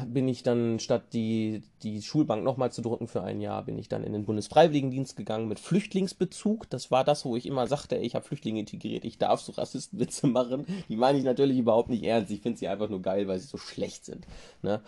bin 0.05 0.27
ich 0.27 0.43
dann 0.43 0.79
statt 0.79 1.13
die, 1.13 1.63
die 1.83 2.01
Schulbank 2.01 2.43
nochmal 2.43 2.71
zu 2.71 2.81
drücken 2.81 3.07
für 3.07 3.23
ein 3.23 3.41
Jahr, 3.41 3.63
bin 3.63 3.77
ich 3.77 3.87
dann 3.87 4.03
in 4.03 4.13
den 4.13 4.25
Bundesfreiwilligendienst 4.25 5.15
gegangen 5.15 5.47
mit 5.47 5.59
Flüchtlingsbezug. 5.59 6.69
Das 6.69 6.91
war 6.91 7.03
das, 7.03 7.25
wo 7.25 7.35
ich 7.35 7.45
immer 7.45 7.67
sagte, 7.67 7.97
ey, 7.97 8.05
ich 8.05 8.15
habe 8.15 8.25
Flüchtlinge 8.25 8.59
integriert, 8.59 9.05
ich 9.05 9.17
darf 9.17 9.41
so 9.41 9.53
Rassistenwitze 9.53 10.27
machen. 10.27 10.65
Die 10.89 10.97
meine 10.97 11.17
ich 11.17 11.23
natürlich 11.23 11.57
überhaupt 11.57 11.89
nicht 11.89 12.03
ernst. 12.03 12.31
Ich 12.31 12.41
finde 12.41 12.59
sie 12.59 12.67
einfach 12.67 12.89
nur 12.89 13.01
geil, 13.01 13.27
weil 13.27 13.39
sie 13.39 13.47
so 13.47 13.57
schlecht 13.57 14.05
sind. 14.05 14.27
Ne? 14.61 14.81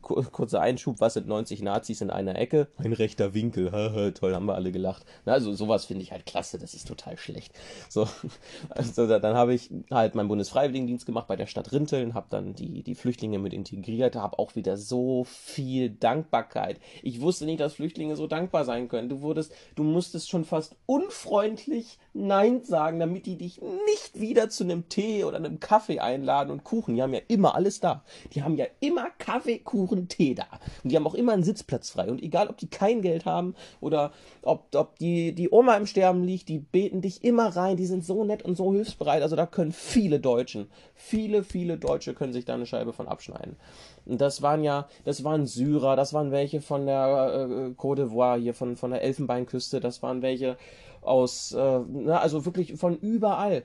Kurzer 0.00 0.60
Einschub, 0.60 1.00
was 1.00 1.14
sind 1.14 1.28
90 1.28 1.62
Nazis 1.62 2.00
in 2.00 2.10
einer 2.10 2.36
Ecke? 2.36 2.68
Ein 2.78 2.92
rechter 2.92 3.34
Winkel, 3.34 3.70
toll, 4.14 4.34
haben 4.34 4.46
wir 4.46 4.54
alle 4.54 4.72
gelacht. 4.72 5.04
Na, 5.24 5.32
also 5.32 5.52
sowas 5.52 5.84
finde 5.84 6.02
ich 6.02 6.12
halt 6.12 6.26
klasse, 6.26 6.58
das 6.58 6.74
ist 6.74 6.88
total 6.88 7.16
schlecht. 7.16 7.52
So, 7.88 8.08
also 8.70 9.06
dann 9.06 9.36
habe 9.36 9.54
ich 9.54 9.70
halt 9.90 10.14
meinen 10.14 10.28
Bundesfreiwilligendienst 10.28 11.06
gemacht 11.06 11.26
bei 11.26 11.36
der 11.36 11.46
Stadt 11.52 11.72
Rinteln, 11.72 12.14
habe 12.14 12.26
dann 12.30 12.54
die, 12.54 12.82
die 12.82 12.94
Flüchtlinge 12.94 13.38
mit 13.38 13.52
integriert, 13.52 14.16
habe 14.16 14.38
auch 14.38 14.56
wieder 14.56 14.76
so 14.76 15.24
viel 15.24 15.90
Dankbarkeit. 15.90 16.80
Ich 17.02 17.20
wusste 17.20 17.44
nicht, 17.44 17.60
dass 17.60 17.74
Flüchtlinge 17.74 18.16
so 18.16 18.26
dankbar 18.26 18.64
sein 18.64 18.88
können. 18.88 19.08
Du 19.08 19.20
wurdest, 19.20 19.54
du 19.76 19.84
musstest 19.84 20.28
schon 20.30 20.44
fast 20.44 20.74
unfreundlich 20.86 21.98
Nein 22.14 22.62
sagen, 22.62 23.00
damit 23.00 23.24
die 23.26 23.36
dich 23.36 23.60
nicht 23.86 24.20
wieder 24.20 24.50
zu 24.50 24.64
einem 24.64 24.88
Tee 24.88 25.24
oder 25.24 25.38
einem 25.38 25.60
Kaffee 25.60 26.00
einladen 26.00 26.50
und 26.50 26.62
Kuchen. 26.62 26.94
Die 26.94 27.02
haben 27.02 27.14
ja 27.14 27.20
immer 27.28 27.54
alles 27.54 27.80
da. 27.80 28.04
Die 28.32 28.42
haben 28.42 28.56
ja 28.56 28.66
immer 28.80 29.08
Kaffee, 29.18 29.58
Kuchen, 29.58 30.08
Tee 30.08 30.34
da. 30.34 30.46
Und 30.84 30.92
die 30.92 30.96
haben 30.96 31.06
auch 31.06 31.14
immer 31.14 31.32
einen 31.32 31.42
Sitzplatz 31.42 31.90
frei. 31.90 32.10
Und 32.10 32.22
egal, 32.22 32.48
ob 32.48 32.58
die 32.58 32.68
kein 32.68 33.00
Geld 33.00 33.24
haben 33.24 33.54
oder 33.80 34.12
ob, 34.42 34.74
ob 34.74 34.98
die, 34.98 35.34
die 35.34 35.50
Oma 35.50 35.76
im 35.76 35.86
Sterben 35.86 36.24
liegt, 36.24 36.48
die 36.50 36.58
beten 36.58 37.00
dich 37.00 37.24
immer 37.24 37.56
rein. 37.56 37.78
Die 37.78 37.86
sind 37.86 38.04
so 38.04 38.24
nett 38.24 38.42
und 38.42 38.56
so 38.56 38.72
hilfsbereit. 38.72 39.22
Also 39.22 39.36
da 39.36 39.46
können 39.46 39.72
viele 39.72 40.20
Deutschen, 40.20 40.70
viele, 40.94 41.42
viele 41.42 41.78
Deutsche 41.78 42.12
können 42.12 42.34
sich 42.34 42.44
da 42.44 42.54
eine 42.54 42.66
Scheibe 42.66 42.92
von 42.92 43.08
abschneiden. 43.08 43.56
Das 44.04 44.42
waren 44.42 44.64
ja, 44.64 44.88
das 45.04 45.22
waren 45.24 45.46
Syrer, 45.46 45.96
das 45.96 46.12
waren 46.12 46.32
welche 46.32 46.60
von 46.60 46.86
der 46.86 47.48
äh, 47.48 47.72
Côte 47.74 48.02
d'Ivoire 48.02 48.36
hier, 48.36 48.54
von, 48.54 48.76
von 48.76 48.90
der 48.90 49.02
Elfenbeinküste, 49.02 49.80
das 49.80 50.02
waren 50.02 50.22
welche 50.22 50.56
aus, 51.02 51.52
äh, 51.52 51.80
na, 51.88 52.18
also 52.18 52.44
wirklich 52.44 52.76
von 52.76 52.96
überall. 52.98 53.64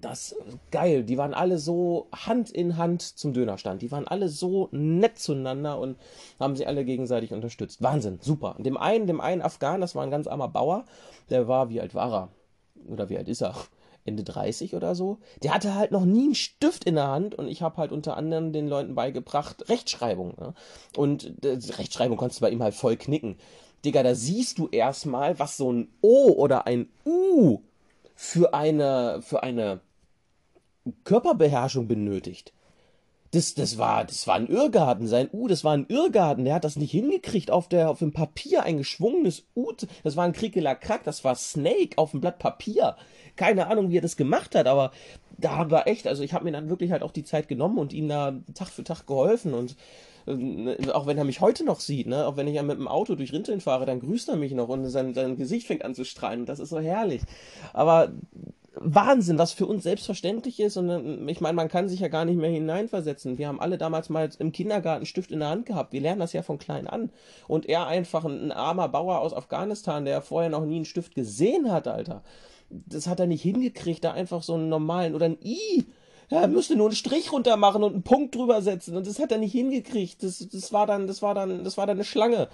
Das 0.00 0.36
geil, 0.70 1.02
die 1.02 1.16
waren 1.16 1.32
alle 1.32 1.56
so 1.56 2.08
Hand 2.12 2.50
in 2.50 2.76
Hand 2.76 3.00
zum 3.00 3.32
Dönerstand. 3.32 3.80
Die 3.80 3.90
waren 3.90 4.06
alle 4.06 4.28
so 4.28 4.68
nett 4.70 5.18
zueinander 5.18 5.78
und 5.78 5.96
haben 6.38 6.56
sie 6.56 6.66
alle 6.66 6.84
gegenseitig 6.84 7.32
unterstützt. 7.32 7.82
Wahnsinn, 7.82 8.18
super. 8.20 8.56
Dem 8.58 8.76
einen, 8.76 9.06
dem 9.06 9.22
einen 9.22 9.40
Afghan, 9.40 9.80
das 9.80 9.94
war 9.94 10.02
ein 10.02 10.10
ganz 10.10 10.26
armer 10.26 10.48
Bauer, 10.48 10.84
der 11.30 11.48
war, 11.48 11.70
wie 11.70 11.80
alt 11.80 11.94
war 11.94 12.12
er? 12.12 12.28
Oder 12.86 13.08
wie 13.08 13.16
alt 13.16 13.28
ist 13.28 13.40
er? 13.40 13.54
Ende 14.08 14.24
30 14.24 14.74
oder 14.74 14.94
so. 14.94 15.18
Der 15.42 15.54
hatte 15.54 15.74
halt 15.74 15.92
noch 15.92 16.04
nie 16.04 16.24
einen 16.24 16.34
Stift 16.34 16.84
in 16.84 16.96
der 16.96 17.08
Hand 17.08 17.34
und 17.34 17.48
ich 17.48 17.62
habe 17.62 17.76
halt 17.76 17.92
unter 17.92 18.16
anderem 18.16 18.52
den 18.52 18.66
Leuten 18.68 18.94
beigebracht 18.94 19.68
Rechtschreibung. 19.68 20.34
Ne? 20.38 20.54
Und 20.96 21.44
äh, 21.44 21.58
Rechtschreibung 21.76 22.16
konntest 22.16 22.40
du 22.40 22.44
bei 22.44 22.50
ihm 22.50 22.62
halt 22.62 22.74
voll 22.74 22.96
knicken. 22.96 23.36
Digga, 23.84 24.02
da 24.02 24.14
siehst 24.14 24.58
du 24.58 24.68
erstmal, 24.68 25.38
was 25.38 25.56
so 25.56 25.72
ein 25.72 25.88
O 26.00 26.32
oder 26.32 26.66
ein 26.66 26.88
U 27.06 27.60
für 28.14 28.54
eine, 28.54 29.20
für 29.22 29.42
eine 29.44 29.80
Körperbeherrschung 31.04 31.86
benötigt. 31.86 32.52
Das, 33.38 33.54
das 33.54 33.78
war, 33.78 34.04
das 34.04 34.26
war 34.26 34.34
ein 34.34 34.48
Irrgarten. 34.48 35.06
Sein 35.06 35.28
U, 35.32 35.46
das 35.46 35.62
war 35.62 35.72
ein 35.72 35.86
Irrgarten. 35.88 36.44
Der 36.44 36.54
hat 36.54 36.64
das 36.64 36.74
nicht 36.74 36.90
hingekriegt 36.90 37.52
auf 37.52 37.68
der, 37.68 37.88
auf 37.88 38.00
dem 38.00 38.12
Papier 38.12 38.64
ein 38.64 38.78
geschwungenes 38.78 39.44
U. 39.54 39.70
Das 40.02 40.16
war 40.16 40.24
ein 40.24 40.32
Krikelakrack. 40.32 41.04
Das 41.04 41.22
war 41.22 41.36
Snake 41.36 41.98
auf 41.98 42.10
dem 42.10 42.20
Blatt 42.20 42.40
Papier. 42.40 42.96
Keine 43.36 43.68
Ahnung, 43.68 43.90
wie 43.90 43.98
er 43.98 44.02
das 44.02 44.16
gemacht 44.16 44.56
hat, 44.56 44.66
aber 44.66 44.90
da 45.36 45.70
wir 45.70 45.86
echt, 45.86 46.08
also 46.08 46.24
ich 46.24 46.32
habe 46.32 46.46
mir 46.46 46.50
dann 46.50 46.68
wirklich 46.68 46.90
halt 46.90 47.04
auch 47.04 47.12
die 47.12 47.22
Zeit 47.22 47.46
genommen 47.46 47.78
und 47.78 47.92
ihm 47.92 48.08
da 48.08 48.40
Tag 48.54 48.70
für 48.70 48.82
Tag 48.82 49.06
geholfen 49.06 49.54
und 49.54 49.76
äh, 50.26 50.90
auch 50.90 51.06
wenn 51.06 51.16
er 51.16 51.22
mich 51.22 51.40
heute 51.40 51.64
noch 51.64 51.78
sieht, 51.78 52.08
ne, 52.08 52.26
auch 52.26 52.36
wenn 52.36 52.48
ich 52.48 52.56
ja 52.56 52.64
mit 52.64 52.76
dem 52.76 52.88
Auto 52.88 53.14
durch 53.14 53.32
Rinteln 53.32 53.60
fahre, 53.60 53.86
dann 53.86 54.00
grüßt 54.00 54.30
er 54.30 54.36
mich 54.36 54.50
noch 54.50 54.68
und 54.68 54.84
sein, 54.86 55.14
sein 55.14 55.36
Gesicht 55.36 55.68
fängt 55.68 55.84
an 55.84 55.94
zu 55.94 56.04
strahlen. 56.04 56.44
Das 56.44 56.58
ist 56.58 56.70
so 56.70 56.80
herrlich. 56.80 57.22
Aber 57.72 58.10
Wahnsinn, 58.80 59.38
was 59.38 59.52
für 59.52 59.66
uns 59.66 59.82
selbstverständlich 59.82 60.60
ist. 60.60 60.76
Und 60.76 60.90
äh, 60.90 61.30
ich 61.30 61.40
meine, 61.40 61.54
man 61.54 61.68
kann 61.68 61.88
sich 61.88 62.00
ja 62.00 62.08
gar 62.08 62.24
nicht 62.24 62.36
mehr 62.36 62.50
hineinversetzen. 62.50 63.38
Wir 63.38 63.48
haben 63.48 63.60
alle 63.60 63.78
damals 63.78 64.08
mal 64.08 64.28
im 64.38 64.52
Kindergarten 64.52 65.06
Stift 65.06 65.30
in 65.30 65.40
der 65.40 65.48
Hand 65.48 65.66
gehabt. 65.66 65.92
Wir 65.92 66.00
lernen 66.00 66.20
das 66.20 66.32
ja 66.32 66.42
von 66.42 66.58
klein 66.58 66.86
an. 66.86 67.10
Und 67.46 67.66
er 67.66 67.86
einfach 67.86 68.24
ein, 68.24 68.46
ein 68.46 68.52
armer 68.52 68.88
Bauer 68.88 69.20
aus 69.20 69.34
Afghanistan, 69.34 70.04
der 70.04 70.22
vorher 70.22 70.50
noch 70.50 70.64
nie 70.64 70.76
einen 70.76 70.84
Stift 70.84 71.14
gesehen 71.14 71.70
hat, 71.70 71.88
Alter. 71.88 72.22
Das 72.70 73.06
hat 73.06 73.20
er 73.20 73.26
nicht 73.26 73.42
hingekriegt, 73.42 74.04
da 74.04 74.12
einfach 74.12 74.42
so 74.42 74.54
einen 74.54 74.68
normalen 74.68 75.14
oder 75.14 75.26
ein 75.26 75.38
I 75.42 75.86
ja, 76.30 76.42
er 76.42 76.48
müsste 76.48 76.76
nur 76.76 76.88
einen 76.88 76.94
Strich 76.94 77.32
runter 77.32 77.56
machen 77.56 77.82
und 77.82 77.94
einen 77.94 78.02
Punkt 78.02 78.34
drüber 78.34 78.60
setzen 78.60 78.96
und 78.96 79.06
das 79.06 79.18
hat 79.18 79.32
er 79.32 79.38
nicht 79.38 79.52
hingekriegt. 79.52 80.22
Das, 80.22 80.46
das 80.52 80.72
war 80.74 80.86
dann, 80.86 81.06
das 81.06 81.22
war 81.22 81.34
dann, 81.34 81.64
das 81.64 81.78
war 81.78 81.86
dann 81.86 81.96
eine 81.96 82.04
Schlange. 82.04 82.48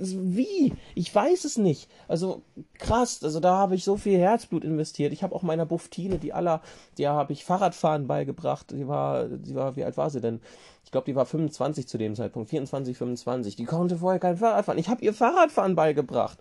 Wie? 0.00 0.72
Ich 0.94 1.12
weiß 1.12 1.44
es 1.44 1.58
nicht. 1.58 1.88
Also 2.06 2.42
krass. 2.78 3.22
Also 3.22 3.40
da 3.40 3.56
habe 3.56 3.74
ich 3.74 3.84
so 3.84 3.96
viel 3.96 4.18
Herzblut 4.18 4.64
investiert. 4.64 5.12
Ich 5.12 5.22
habe 5.22 5.34
auch 5.34 5.42
meiner 5.42 5.66
Buftine, 5.66 6.18
die 6.18 6.32
aller, 6.32 6.60
der 6.98 7.12
habe 7.12 7.32
ich 7.32 7.44
Fahrradfahren 7.44 8.06
beigebracht. 8.06 8.70
Die 8.70 8.88
war, 8.88 9.28
die 9.28 9.54
war, 9.54 9.76
wie 9.76 9.84
alt 9.84 9.96
war 9.96 10.10
sie 10.10 10.20
denn? 10.20 10.40
Ich 10.84 10.90
glaube, 10.90 11.06
die 11.06 11.16
war 11.16 11.26
25 11.26 11.88
zu 11.88 11.98
dem 11.98 12.14
Zeitpunkt, 12.14 12.50
24, 12.50 12.96
25. 12.96 13.56
Die 13.56 13.64
konnte 13.64 13.98
vorher 13.98 14.20
kein 14.20 14.36
Fahrrad 14.36 14.64
fahren. 14.64 14.78
Ich 14.78 14.88
habe 14.88 15.04
ihr 15.04 15.14
Fahrradfahren 15.14 15.74
beigebracht. 15.74 16.38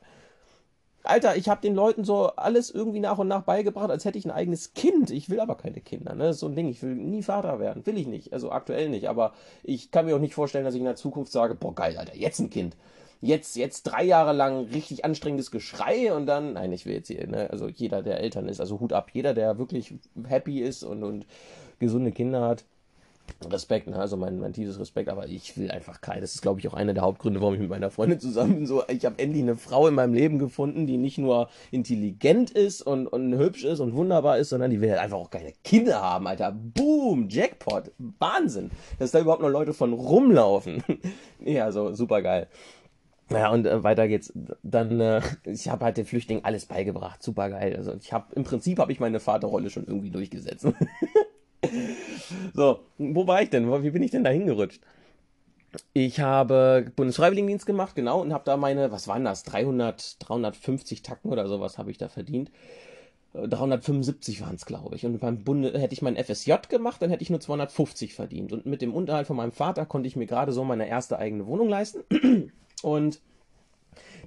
Alter, 1.06 1.36
ich 1.36 1.50
habe 1.50 1.62
den 1.62 1.76
Leuten 1.76 2.06
so 2.06 2.28
alles 2.28 2.70
irgendwie 2.70 3.02
nach 3.02 3.18
und 3.18 3.28
nach 3.28 3.44
beigebracht, 3.44 3.90
als 3.90 4.06
hätte 4.06 4.18
ich 4.18 4.26
ein 4.26 4.32
eigenes 4.32 4.74
Kind. 4.74 5.12
Ich 5.12 5.30
will 5.30 5.42
aber 5.42 5.56
keine 5.56 5.82
Kinder, 5.82 6.16
ne? 6.16 6.26
Das 6.26 6.38
ist 6.38 6.40
so 6.40 6.48
ein 6.48 6.56
Ding. 6.56 6.70
Ich 6.70 6.82
will 6.82 6.96
nie 6.96 7.22
Vater 7.22 7.60
werden. 7.60 7.86
Will 7.86 7.98
ich 7.98 8.08
nicht. 8.08 8.32
Also 8.32 8.52
aktuell 8.52 8.90
nicht. 8.90 9.10
Aber 9.10 9.34
ich 9.64 9.92
kann 9.92 10.06
mir 10.06 10.16
auch 10.16 10.22
nicht 10.22 10.34
vorstellen, 10.34 10.64
dass 10.64 10.76
ich 10.76 10.80
in 10.80 10.86
der 10.86 10.96
Zukunft 10.96 11.32
sage, 11.32 11.56
boah, 11.56 11.76
geil, 11.76 11.98
Alter, 11.98 12.16
jetzt 12.16 12.40
ein 12.40 12.50
Kind. 12.50 12.78
Jetzt, 13.24 13.56
jetzt 13.56 13.84
drei 13.84 14.04
Jahre 14.04 14.34
lang 14.34 14.66
richtig 14.74 15.06
anstrengendes 15.06 15.50
Geschrei 15.50 16.14
und 16.14 16.26
dann, 16.26 16.54
nein, 16.54 16.74
ich 16.74 16.86
will 16.86 16.94
jetzt 16.94 17.08
hier, 17.08 17.26
ne? 17.26 17.50
Also 17.50 17.70
jeder, 17.70 18.04
der 18.04 18.20
Eltern 18.20 18.50
ist, 18.50 18.60
also 18.60 18.82
Hut 18.82 18.92
ab. 18.92 19.12
Jeder, 19.14 19.34
der 19.34 19.58
wirklich 19.58 19.94
happy 20.28 20.60
ist 20.60 20.84
und, 20.84 21.04
und 21.04 21.26
gesunde 21.80 22.12
Kinder 22.12 22.42
hat, 22.42 22.66
Respekt, 23.46 23.88
ne? 23.88 23.98
also 23.98 24.18
mein, 24.18 24.40
mein 24.40 24.52
tiefes 24.52 24.78
Respekt, 24.78 25.08
aber 25.08 25.28
ich 25.28 25.58
will 25.58 25.72
einfach 25.72 26.02
kein. 26.02 26.20
Das 26.20 26.36
ist, 26.36 26.42
glaube 26.42 26.60
ich, 26.60 26.68
auch 26.68 26.74
einer 26.74 26.94
der 26.94 27.04
Hauptgründe, 27.04 27.40
warum 27.40 27.54
ich 27.54 27.62
mit 27.62 27.70
meiner 27.70 27.92
Freundin 27.92 28.20
zusammen. 28.20 28.66
So, 28.66 28.84
ich 28.88 29.06
habe 29.06 29.20
endlich 29.20 29.42
eine 29.42 29.56
Frau 29.56 29.88
in 29.88 29.96
meinem 29.96 30.14
Leben 30.14 30.40
gefunden, 30.40 30.86
die 30.86 30.98
nicht 30.98 31.18
nur 31.18 31.50
intelligent 31.72 32.52
ist 32.52 32.82
und, 32.82 33.08
und 33.08 33.38
hübsch 33.38 33.64
ist 33.64 33.80
und 33.80 33.96
wunderbar 33.96 34.38
ist, 34.38 34.50
sondern 34.50 34.72
die 34.72 34.82
will 34.82 34.92
halt 34.92 35.00
einfach 35.00 35.18
auch 35.18 35.30
keine 35.30 35.54
Kinder 35.64 36.02
haben, 36.02 36.28
Alter. 36.28 36.52
Boom, 36.52 37.28
Jackpot, 37.30 37.92
Wahnsinn, 38.20 38.72
dass 39.00 39.12
da 39.12 39.20
überhaupt 39.20 39.42
noch 39.42 39.50
Leute 39.50 39.74
von 39.74 39.94
rumlaufen. 39.94 40.84
ja, 41.40 41.72
so 41.72 41.94
super 41.94 42.22
geil. 42.22 42.48
Ja, 43.30 43.52
und 43.52 43.66
äh, 43.66 43.84
weiter 43.84 44.08
geht's. 44.08 44.34
Dann, 44.64 45.00
äh, 45.00 45.22
ich 45.46 45.70
habe 45.70 45.86
halt 45.86 45.98
den 45.98 46.06
Flüchtlingen 46.06 46.46
alles 46.46 46.66
beigebracht. 46.66 47.24
Super 47.24 47.50
geil. 47.50 47.76
Also 47.76 47.94
ich 48.00 48.14
habe 48.14 48.34
im 48.36 48.44
Prinzip 48.44 48.80
habe 48.80 48.92
ich 48.92 49.00
meine 49.00 49.20
Vaterrolle 49.20 49.70
schon 49.70 49.86
irgendwie 49.86 50.12
durchgesetzt. 50.12 50.68
so, 52.54 52.80
wo 52.98 53.28
war 53.28 53.42
ich 53.42 53.50
denn? 53.50 53.84
Wie 53.84 53.92
bin 53.92 54.04
ich 54.04 54.12
denn 54.12 54.24
da 54.24 54.30
hingerutscht? 54.30 54.82
Ich 55.94 56.20
habe 56.20 56.92
Bundesfreiwilligendienst 56.96 57.66
gemacht, 57.66 57.96
genau, 57.96 58.22
und 58.22 58.32
habe 58.32 58.44
da 58.46 58.58
meine, 58.58 58.92
was 58.92 59.08
waren 59.08 59.26
das, 59.26 59.42
300, 59.44 60.18
350 60.20 61.02
Tacken 61.02 61.32
oder 61.32 61.48
sowas 61.48 61.80
habe 61.80 61.90
ich 61.90 61.98
da 61.98 62.10
verdient. 62.10 62.52
375 63.34 64.42
waren 64.42 64.56
es, 64.56 64.66
glaube 64.68 64.96
ich. 64.96 65.06
Und 65.06 65.20
beim 65.20 65.44
Bunde 65.44 65.78
hätte 65.80 65.94
ich 65.94 66.04
mein 66.04 66.16
FSJ 66.16 66.54
gemacht, 66.70 67.02
dann 67.02 67.10
hätte 67.10 67.24
ich 67.24 67.32
nur 67.32 67.40
250 67.40 68.14
verdient. 68.14 68.54
Und 68.54 68.68
mit 68.68 68.84
dem 68.84 68.94
Unterhalt 68.94 69.26
von 69.26 69.38
meinem 69.38 69.52
Vater 69.52 69.88
konnte 69.88 70.08
ich 70.08 70.16
mir 70.16 70.28
gerade 70.28 70.52
so 70.52 70.64
meine 70.64 70.88
erste 70.88 71.18
eigene 71.18 71.48
Wohnung 71.48 71.70
leisten. 71.70 72.04
Und 72.84 73.20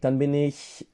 dann 0.00 0.18
bin 0.18 0.34
ich 0.34 0.86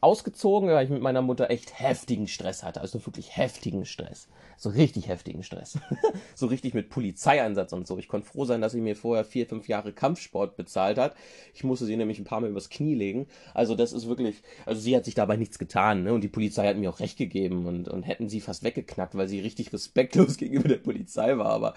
ausgezogen, 0.00 0.68
weil 0.68 0.84
ich 0.84 0.90
mit 0.90 1.00
meiner 1.00 1.22
Mutter 1.22 1.50
echt 1.50 1.80
heftigen 1.80 2.28
Stress 2.28 2.62
hatte. 2.62 2.80
Also 2.80 3.04
wirklich 3.06 3.36
heftigen 3.36 3.86
Stress. 3.86 4.28
So 4.58 4.68
richtig 4.68 5.08
heftigen 5.08 5.42
Stress. 5.42 5.78
so 6.34 6.46
richtig 6.48 6.74
mit 6.74 6.90
Polizeieinsatz 6.90 7.72
und 7.72 7.86
so. 7.86 7.96
Ich 7.96 8.06
konnte 8.06 8.28
froh 8.28 8.44
sein, 8.44 8.60
dass 8.60 8.72
sie 8.72 8.80
mir 8.82 8.94
vorher 8.94 9.24
vier, 9.24 9.46
fünf 9.46 9.68
Jahre 9.68 9.94
Kampfsport 9.94 10.56
bezahlt 10.56 10.98
hat. 10.98 11.14
Ich 11.54 11.64
musste 11.64 11.86
sie 11.86 11.96
nämlich 11.96 12.18
ein 12.18 12.24
paar 12.24 12.42
Mal 12.42 12.50
übers 12.50 12.68
Knie 12.68 12.94
legen. 12.94 13.26
Also 13.54 13.74
das 13.74 13.94
ist 13.94 14.06
wirklich, 14.06 14.42
also 14.66 14.78
sie 14.78 14.94
hat 14.94 15.06
sich 15.06 15.14
dabei 15.14 15.38
nichts 15.38 15.58
getan. 15.58 16.04
Ne? 16.04 16.12
Und 16.12 16.22
die 16.22 16.28
Polizei 16.28 16.66
hat 16.66 16.76
mir 16.76 16.90
auch 16.90 17.00
recht 17.00 17.16
gegeben 17.16 17.64
und, 17.64 17.88
und 17.88 18.02
hätten 18.02 18.28
sie 18.28 18.42
fast 18.42 18.62
weggeknackt, 18.62 19.14
weil 19.14 19.28
sie 19.28 19.40
richtig 19.40 19.72
respektlos 19.72 20.36
gegenüber 20.36 20.68
der 20.68 20.76
Polizei 20.76 21.38
war. 21.38 21.52
Aber 21.52 21.74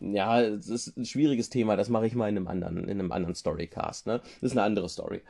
ja, 0.00 0.42
es 0.42 0.68
ist 0.68 0.96
ein 0.96 1.04
schwieriges 1.04 1.50
Thema. 1.50 1.76
Das 1.76 1.88
mache 1.88 2.08
ich 2.08 2.16
mal 2.16 2.28
in 2.28 2.36
einem 2.36 2.48
anderen, 2.48 2.88
in 2.88 2.98
einem 2.98 3.12
anderen 3.12 3.36
Storycast. 3.36 4.08
Ne? 4.08 4.20
Das 4.40 4.50
ist 4.50 4.58
eine 4.58 4.62
andere 4.62 4.88
Story. 4.88 5.22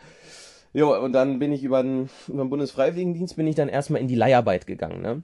Jo, 0.75 1.01
und 1.01 1.13
dann 1.13 1.39
bin 1.39 1.53
ich 1.53 1.63
über 1.63 1.83
den, 1.83 2.11
über 2.27 2.45
den 2.45 2.51
Bundesfreiwilligendienst 2.51 3.37
bin 3.37 3.47
ich 3.47 3.55
dann 3.55 3.69
erstmal 3.69 4.01
in 4.01 4.09
die 4.09 4.17
Leiharbeit 4.17 4.67
gegangen, 4.67 5.01
ne? 5.01 5.23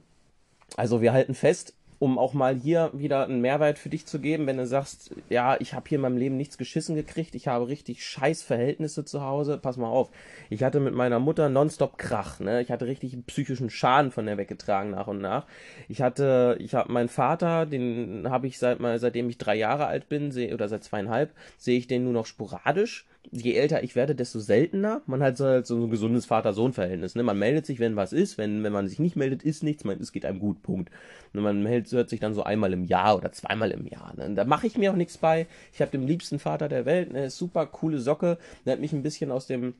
Also 0.77 1.01
wir 1.01 1.11
halten 1.11 1.33
fest, 1.35 1.75
um 1.99 2.17
auch 2.17 2.33
mal 2.33 2.55
hier 2.55 2.89
wieder 2.93 3.25
einen 3.25 3.41
Mehrwert 3.41 3.77
für 3.77 3.89
dich 3.89 4.05
zu 4.05 4.19
geben, 4.19 4.47
wenn 4.47 4.55
du 4.55 4.65
sagst, 4.65 5.13
ja, 5.29 5.57
ich 5.59 5.73
habe 5.73 5.89
hier 5.89 5.97
in 5.97 6.03
meinem 6.03 6.15
Leben 6.15 6.37
nichts 6.37 6.57
geschissen 6.57 6.95
gekriegt, 6.95 7.35
ich 7.35 7.49
habe 7.49 7.67
richtig 7.67 8.05
scheiß 8.05 8.43
Verhältnisse 8.43 9.03
zu 9.03 9.23
Hause, 9.23 9.57
pass 9.57 9.75
mal 9.75 9.89
auf. 9.89 10.09
Ich 10.49 10.63
hatte 10.63 10.79
mit 10.79 10.95
meiner 10.95 11.19
Mutter 11.19 11.49
nonstop 11.49 11.97
Krach, 11.97 12.39
ne? 12.39 12.61
Ich 12.61 12.71
hatte 12.71 12.87
richtig 12.87 13.17
psychischen 13.27 13.69
Schaden 13.69 14.11
von 14.11 14.25
der 14.27 14.37
weggetragen 14.37 14.91
nach 14.91 15.07
und 15.07 15.19
nach. 15.19 15.45
Ich 15.89 16.01
hatte, 16.01 16.55
ich 16.61 16.75
habe 16.75 16.93
meinen 16.93 17.09
Vater, 17.09 17.65
den 17.65 18.25
habe 18.29 18.47
ich 18.47 18.57
seit 18.57 18.79
mal, 18.79 18.97
seitdem 18.99 19.29
ich 19.29 19.37
drei 19.37 19.55
Jahre 19.55 19.87
alt 19.87 20.07
bin, 20.07 20.31
seh, 20.31 20.53
oder 20.53 20.69
seit 20.69 20.85
zweieinhalb, 20.85 21.33
sehe 21.57 21.77
ich 21.77 21.87
den 21.87 22.05
nur 22.05 22.13
noch 22.13 22.25
sporadisch 22.25 23.05
je 23.29 23.53
älter 23.53 23.83
ich 23.83 23.95
werde, 23.95 24.15
desto 24.15 24.39
seltener. 24.39 25.01
Man 25.05 25.21
hat 25.21 25.37
so, 25.37 25.45
halt 25.45 25.67
so 25.67 25.85
ein 25.85 25.89
gesundes 25.89 26.25
Vater-Sohn-Verhältnis. 26.25 27.15
Ne? 27.15 27.23
Man 27.23 27.37
meldet 27.37 27.65
sich, 27.65 27.79
wenn 27.79 27.95
was 27.95 28.13
ist. 28.13 28.37
Wenn, 28.37 28.63
wenn 28.63 28.73
man 28.73 28.87
sich 28.87 28.99
nicht 28.99 29.15
meldet, 29.15 29.43
ist 29.43 29.63
nichts. 29.63 29.83
Man, 29.83 29.99
es 29.99 30.11
geht 30.11 30.25
einem 30.25 30.39
gut, 30.39 30.61
Punkt. 30.63 30.89
Und 31.33 31.41
man 31.41 31.63
meldet, 31.63 31.91
hört 31.91 32.09
sich 32.09 32.19
dann 32.19 32.33
so 32.33 32.43
einmal 32.43 32.73
im 32.73 32.85
Jahr 32.85 33.15
oder 33.15 33.31
zweimal 33.31 33.71
im 33.71 33.87
Jahr. 33.87 34.13
Ne? 34.17 34.33
da 34.35 34.43
mache 34.43 34.67
ich 34.67 34.77
mir 34.77 34.91
auch 34.91 34.95
nichts 34.95 35.17
bei. 35.17 35.47
Ich 35.73 35.81
habe 35.81 35.91
den 35.91 36.07
liebsten 36.07 36.39
Vater 36.39 36.67
der 36.67 36.85
Welt. 36.85 37.13
Ne? 37.13 37.29
Super 37.29 37.67
coole 37.67 37.99
Socke. 37.99 38.37
Der 38.65 38.73
hat 38.73 38.79
mich 38.81 38.93
ein 38.93 39.03
bisschen 39.03 39.31
aus 39.31 39.47
dem 39.47 39.75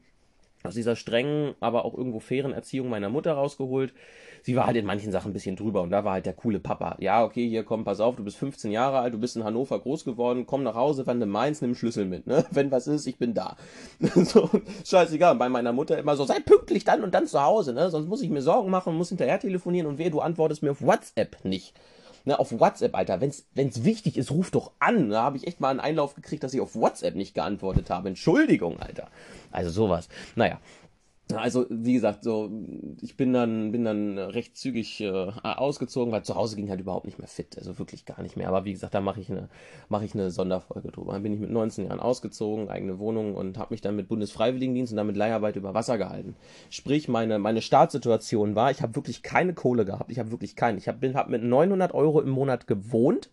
aus 0.63 0.75
dieser 0.75 0.95
strengen, 0.95 1.55
aber 1.59 1.85
auch 1.85 1.95
irgendwo 1.95 2.19
fairen 2.19 2.53
Erziehung 2.53 2.89
meiner 2.89 3.09
Mutter 3.09 3.33
rausgeholt. 3.33 3.93
Sie 4.43 4.55
war 4.55 4.65
halt 4.65 4.77
in 4.77 4.85
manchen 4.85 5.11
Sachen 5.11 5.31
ein 5.31 5.33
bisschen 5.33 5.55
drüber 5.55 5.81
und 5.81 5.91
da 5.91 6.03
war 6.03 6.13
halt 6.13 6.25
der 6.25 6.33
coole 6.33 6.59
Papa. 6.59 6.95
Ja, 6.99 7.23
okay, 7.23 7.47
hier 7.47 7.63
komm, 7.63 7.83
pass 7.83 7.99
auf, 7.99 8.15
du 8.15 8.23
bist 8.23 8.37
15 8.37 8.71
Jahre 8.71 8.99
alt, 8.99 9.13
du 9.13 9.19
bist 9.19 9.35
in 9.35 9.43
Hannover 9.43 9.79
groß 9.79 10.03
geworden, 10.03 10.45
komm 10.47 10.63
nach 10.63 10.75
Hause, 10.75 11.05
wenn 11.05 11.19
du 11.19 11.25
meinst, 11.27 11.61
nimm 11.61 11.75
Schlüssel 11.75 12.05
mit, 12.05 12.27
ne? 12.27 12.45
Wenn 12.51 12.71
was 12.71 12.87
ist, 12.87 13.05
ich 13.05 13.17
bin 13.17 13.33
da. 13.33 13.55
so, 13.99 14.49
scheißegal. 14.83 15.35
Bei 15.35 15.49
meiner 15.49 15.73
Mutter 15.73 15.97
immer 15.97 16.15
so, 16.15 16.25
sei 16.25 16.39
pünktlich 16.39 16.83
dann 16.83 17.03
und 17.03 17.13
dann 17.13 17.27
zu 17.27 17.41
Hause, 17.41 17.73
ne? 17.73 17.89
Sonst 17.89 18.07
muss 18.07 18.21
ich 18.21 18.29
mir 18.29 18.41
Sorgen 18.41 18.69
machen, 18.69 18.95
muss 18.95 19.09
hinterher 19.09 19.39
telefonieren 19.39 19.87
und 19.87 19.97
weh, 19.99 20.09
du 20.09 20.21
antwortest 20.21 20.63
mir 20.63 20.71
auf 20.71 20.81
WhatsApp 20.81 21.37
nicht. 21.43 21.73
Ne, 22.25 22.37
auf 22.37 22.51
WhatsApp, 22.59 22.95
Alter. 22.95 23.21
Wenn's, 23.21 23.45
wenn's 23.53 23.83
wichtig 23.83 24.17
ist, 24.17 24.31
ruf 24.31 24.51
doch 24.51 24.71
an. 24.79 25.09
Da 25.09 25.23
habe 25.23 25.37
ich 25.37 25.47
echt 25.47 25.59
mal 25.59 25.69
einen 25.69 25.79
Einlauf 25.79 26.15
gekriegt, 26.15 26.43
dass 26.43 26.53
ich 26.53 26.61
auf 26.61 26.75
WhatsApp 26.75 27.15
nicht 27.15 27.33
geantwortet 27.33 27.89
habe. 27.89 28.09
Entschuldigung, 28.09 28.79
Alter. 28.79 29.07
Also 29.51 29.69
sowas. 29.69 30.07
Naja, 30.35 30.59
also, 31.37 31.65
wie 31.69 31.93
gesagt, 31.93 32.23
so, 32.23 32.51
ich 33.01 33.17
bin 33.17 33.33
dann, 33.33 33.71
bin 33.71 33.83
dann 33.83 34.17
recht 34.17 34.57
zügig 34.57 35.01
äh, 35.01 35.31
ausgezogen, 35.43 36.11
weil 36.11 36.23
zu 36.23 36.35
Hause 36.35 36.55
ging 36.55 36.69
halt 36.69 36.79
überhaupt 36.79 37.05
nicht 37.05 37.19
mehr 37.19 37.27
fit, 37.27 37.57
also 37.57 37.77
wirklich 37.79 38.05
gar 38.05 38.21
nicht 38.21 38.37
mehr. 38.37 38.47
Aber 38.47 38.65
wie 38.65 38.71
gesagt, 38.71 38.93
da 38.93 39.01
mache 39.01 39.19
ich 39.19 39.29
eine, 39.29 39.49
mache 39.89 40.05
ich 40.05 40.13
eine 40.13 40.31
Sonderfolge 40.31 40.91
drüber. 40.91 41.13
Dann 41.13 41.23
bin 41.23 41.33
ich 41.33 41.39
mit 41.39 41.51
19 41.51 41.85
Jahren 41.85 41.99
ausgezogen, 41.99 42.69
eigene 42.69 42.99
Wohnung 42.99 43.35
und 43.35 43.57
habe 43.57 43.73
mich 43.73 43.81
dann 43.81 43.95
mit 43.95 44.07
Bundesfreiwilligendienst 44.07 44.93
und 44.93 44.97
damit 44.97 45.17
Leiharbeit 45.17 45.55
über 45.55 45.73
Wasser 45.73 45.97
gehalten. 45.97 46.35
Sprich, 46.69 47.07
meine, 47.07 47.39
meine 47.39 47.61
Startsituation 47.61 48.55
war, 48.55 48.71
ich 48.71 48.81
habe 48.81 48.95
wirklich 48.95 49.23
keine 49.23 49.53
Kohle 49.53 49.85
gehabt, 49.85 50.11
ich 50.11 50.19
habe 50.19 50.31
wirklich 50.31 50.55
keine. 50.55 50.77
Ich 50.77 50.87
habe 50.87 51.13
hab 51.13 51.29
mit 51.29 51.43
900 51.43 51.93
Euro 51.93 52.21
im 52.21 52.29
Monat 52.29 52.67
gewohnt, 52.67 53.29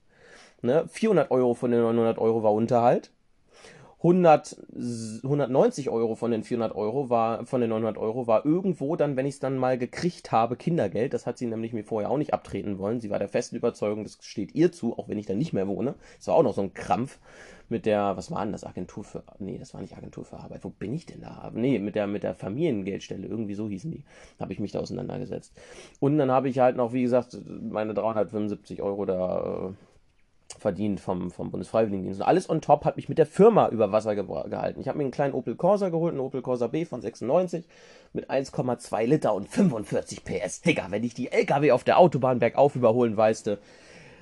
ne? 0.63 0.85
400 0.89 1.31
Euro 1.31 1.55
von 1.55 1.71
den 1.71 1.81
900 1.81 2.19
Euro 2.19 2.43
war 2.43 2.53
Unterhalt 2.53 3.11
100, 3.99 4.57
190 5.25 5.91
Euro 5.91 6.15
von 6.15 6.31
den 6.31 6.45
400 6.45 6.75
Euro 6.77 7.11
war, 7.11 7.45
von 7.47 7.61
den 7.61 7.71
900 7.71 7.99
Euro 7.99 8.29
war 8.29 8.47
irgendwo 8.47 8.95
dann, 8.95 9.17
wenn 9.17 9.27
ich 9.27 9.35
es 9.35 9.41
dann 9.41 9.57
mal 9.57 9.77
gekriegt 9.77 10.31
habe, 10.31 10.55
Kindergeld. 10.55 11.15
Das 11.15 11.27
hat 11.27 11.37
sie 11.37 11.47
nämlich 11.47 11.73
mir 11.73 11.83
vorher 11.83 12.09
auch 12.11 12.17
nicht 12.17 12.33
abtreten 12.33 12.79
wollen. 12.79 13.01
Sie 13.01 13.11
war 13.11 13.19
der 13.19 13.29
festen 13.29 13.57
Überzeugung, 13.57 14.05
das 14.05 14.19
steht 14.21 14.55
ihr 14.55 14.71
zu, 14.71 14.97
auch 14.97 15.09
wenn 15.09 15.19
ich 15.19 15.27
dann 15.27 15.39
nicht 15.39 15.53
mehr 15.53 15.67
wohne. 15.67 15.97
Das 16.17 16.29
war 16.29 16.37
auch 16.37 16.45
noch 16.45 16.55
so 16.55 16.63
ein 16.63 16.75
Krampf 16.75 17.19
mit 17.69 17.87
der, 17.87 18.17
was 18.17 18.31
war 18.31 18.43
denn 18.45 18.53
das, 18.53 18.65
Agentur 18.65 19.03
für, 19.03 19.25
nee, 19.41 19.59
das 19.59 19.75
war 19.75 19.81
nicht 19.81 19.97
Agentur 19.97 20.25
für 20.25 20.39
Arbeit. 20.39 20.63
Wo 20.63 20.71
bin 20.71 20.95
ich 20.95 21.07
denn 21.07 21.21
da? 21.21 21.51
Nee, 21.53 21.81
mit 21.81 21.97
der, 21.97 22.07
mit 22.07 22.23
der 22.23 22.35
Familiengeldstelle, 22.35 23.27
irgendwie 23.27 23.55
so 23.55 23.69
hießen 23.69 23.91
die. 23.91 24.05
Habe 24.39 24.53
ich 24.53 24.61
mich 24.61 24.73
da 24.73 24.79
auseinandergesetzt. 24.79 25.53
Und 25.99 26.19
dann 26.19 26.31
habe 26.31 26.49
ich 26.49 26.61
halt 26.61 26.77
noch, 26.77 26.93
wie 26.93 27.03
gesagt, 27.03 27.37
meine 27.47 27.95
375 27.95 28.81
Euro 28.81 29.05
da, 29.05 29.71
äh, 29.71 29.73
verdient 30.59 31.01
vom, 31.01 31.31
vom 31.31 31.51
Bundesfreiwilligendienst. 31.51 32.21
Und 32.21 32.27
alles 32.27 32.51
on 32.51 32.61
top 32.61 32.85
hat 32.85 32.97
mich 32.97 33.09
mit 33.09 33.19
der 33.19 33.27
Firma 33.27 33.69
über 33.69 33.93
Wasser 33.93 34.15
ge 34.15 34.25
gehalten. 34.25 34.81
Ich 34.81 34.89
habe 34.89 34.99
mir 34.99 35.05
einen 35.05 35.11
kleinen 35.11 35.35
Opel 35.35 35.57
Corsa 35.57 35.89
geholt, 35.89 36.13
einen 36.13 36.21
Opel 36.21 36.43
Corsa 36.43 36.67
B 36.67 36.85
von 36.85 37.01
96 37.01 37.67
mit 38.13 38.31
1,2 38.31 39.07
Liter 39.07 39.35
und 39.35 39.49
45 39.49 40.25
PS. 40.25 40.61
Digga, 40.63 40.87
wenn 40.91 41.05
ich 41.05 41.15
die 41.15 41.31
LKW 41.33 41.73
auf 41.73 41.85
der 41.85 41.99
Autobahn 41.99 42.39
bergauf 42.39 42.77
überholen, 42.77 43.17
weißt 43.17 43.47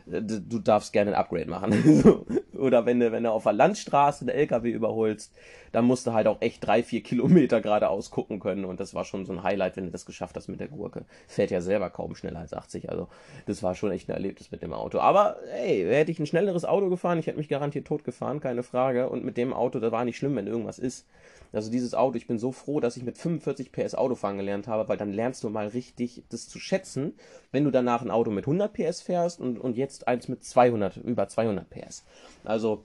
du, 0.06 0.58
darfst 0.60 0.92
gerne 0.92 1.12
ein 1.12 1.16
Upgrade 1.16 1.50
machen. 1.50 2.24
Oder 2.56 2.86
wenn 2.86 3.00
du, 3.00 3.12
wenn 3.12 3.24
du 3.24 3.30
auf 3.30 3.42
der 3.42 3.52
Landstraße 3.52 4.22
einen 4.22 4.30
LKW 4.30 4.70
überholst, 4.70 5.34
dann 5.72 5.84
musst 5.84 6.06
du 6.06 6.12
halt 6.12 6.26
auch 6.26 6.40
echt 6.40 6.66
drei, 6.66 6.82
vier 6.82 7.02
Kilometer 7.02 7.60
geradeaus 7.60 8.10
gucken 8.10 8.40
können. 8.40 8.64
Und 8.64 8.80
das 8.80 8.94
war 8.94 9.04
schon 9.04 9.26
so 9.26 9.32
ein 9.32 9.42
Highlight, 9.42 9.76
wenn 9.76 9.84
du 9.84 9.90
das 9.90 10.06
geschafft 10.06 10.36
hast 10.36 10.48
mit 10.48 10.60
der 10.60 10.68
Gurke. 10.68 11.04
Fährt 11.26 11.50
ja 11.50 11.60
selber 11.60 11.90
kaum 11.90 12.14
schneller 12.14 12.40
als 12.40 12.54
80. 12.54 12.88
Also 12.88 13.08
das 13.46 13.62
war 13.62 13.74
schon 13.74 13.90
echt 13.90 14.08
ein 14.08 14.14
Erlebnis 14.14 14.50
mit 14.50 14.62
dem 14.62 14.72
Auto. 14.72 14.98
Aber 15.00 15.36
hey, 15.50 15.84
hätte 15.84 16.12
ich 16.12 16.18
ein 16.18 16.26
schnelleres 16.26 16.64
Auto 16.64 16.88
gefahren, 16.88 17.18
ich 17.18 17.26
hätte 17.26 17.38
mich 17.38 17.48
garantiert 17.48 17.86
tot 17.86 18.04
gefahren, 18.04 18.40
keine 18.40 18.62
Frage. 18.62 19.08
Und 19.08 19.24
mit 19.24 19.36
dem 19.36 19.52
Auto, 19.52 19.80
das 19.80 19.92
war 19.92 20.04
nicht 20.04 20.16
schlimm, 20.16 20.36
wenn 20.36 20.46
irgendwas 20.46 20.78
ist. 20.78 21.06
Also 21.52 21.70
dieses 21.70 21.94
Auto, 21.94 22.16
ich 22.16 22.26
bin 22.26 22.38
so 22.38 22.52
froh, 22.52 22.80
dass 22.80 22.96
ich 22.96 23.02
mit 23.02 23.18
45 23.18 23.72
PS 23.72 23.94
Autofahren 23.94 24.36
gelernt 24.36 24.68
habe, 24.68 24.88
weil 24.88 24.96
dann 24.96 25.12
lernst 25.12 25.44
du 25.44 25.48
mal 25.48 25.68
richtig 25.68 26.24
das 26.28 26.48
zu 26.48 26.58
schätzen, 26.58 27.14
wenn 27.56 27.64
du 27.64 27.70
danach 27.70 28.02
ein 28.02 28.10
Auto 28.10 28.30
mit 28.30 28.44
100 28.44 28.70
PS 28.70 29.00
fährst 29.00 29.40
und, 29.40 29.58
und 29.58 29.78
jetzt 29.78 30.06
eins 30.08 30.28
mit 30.28 30.44
200, 30.44 30.98
über 30.98 31.26
200 31.26 31.70
PS. 31.70 32.04
Also 32.44 32.82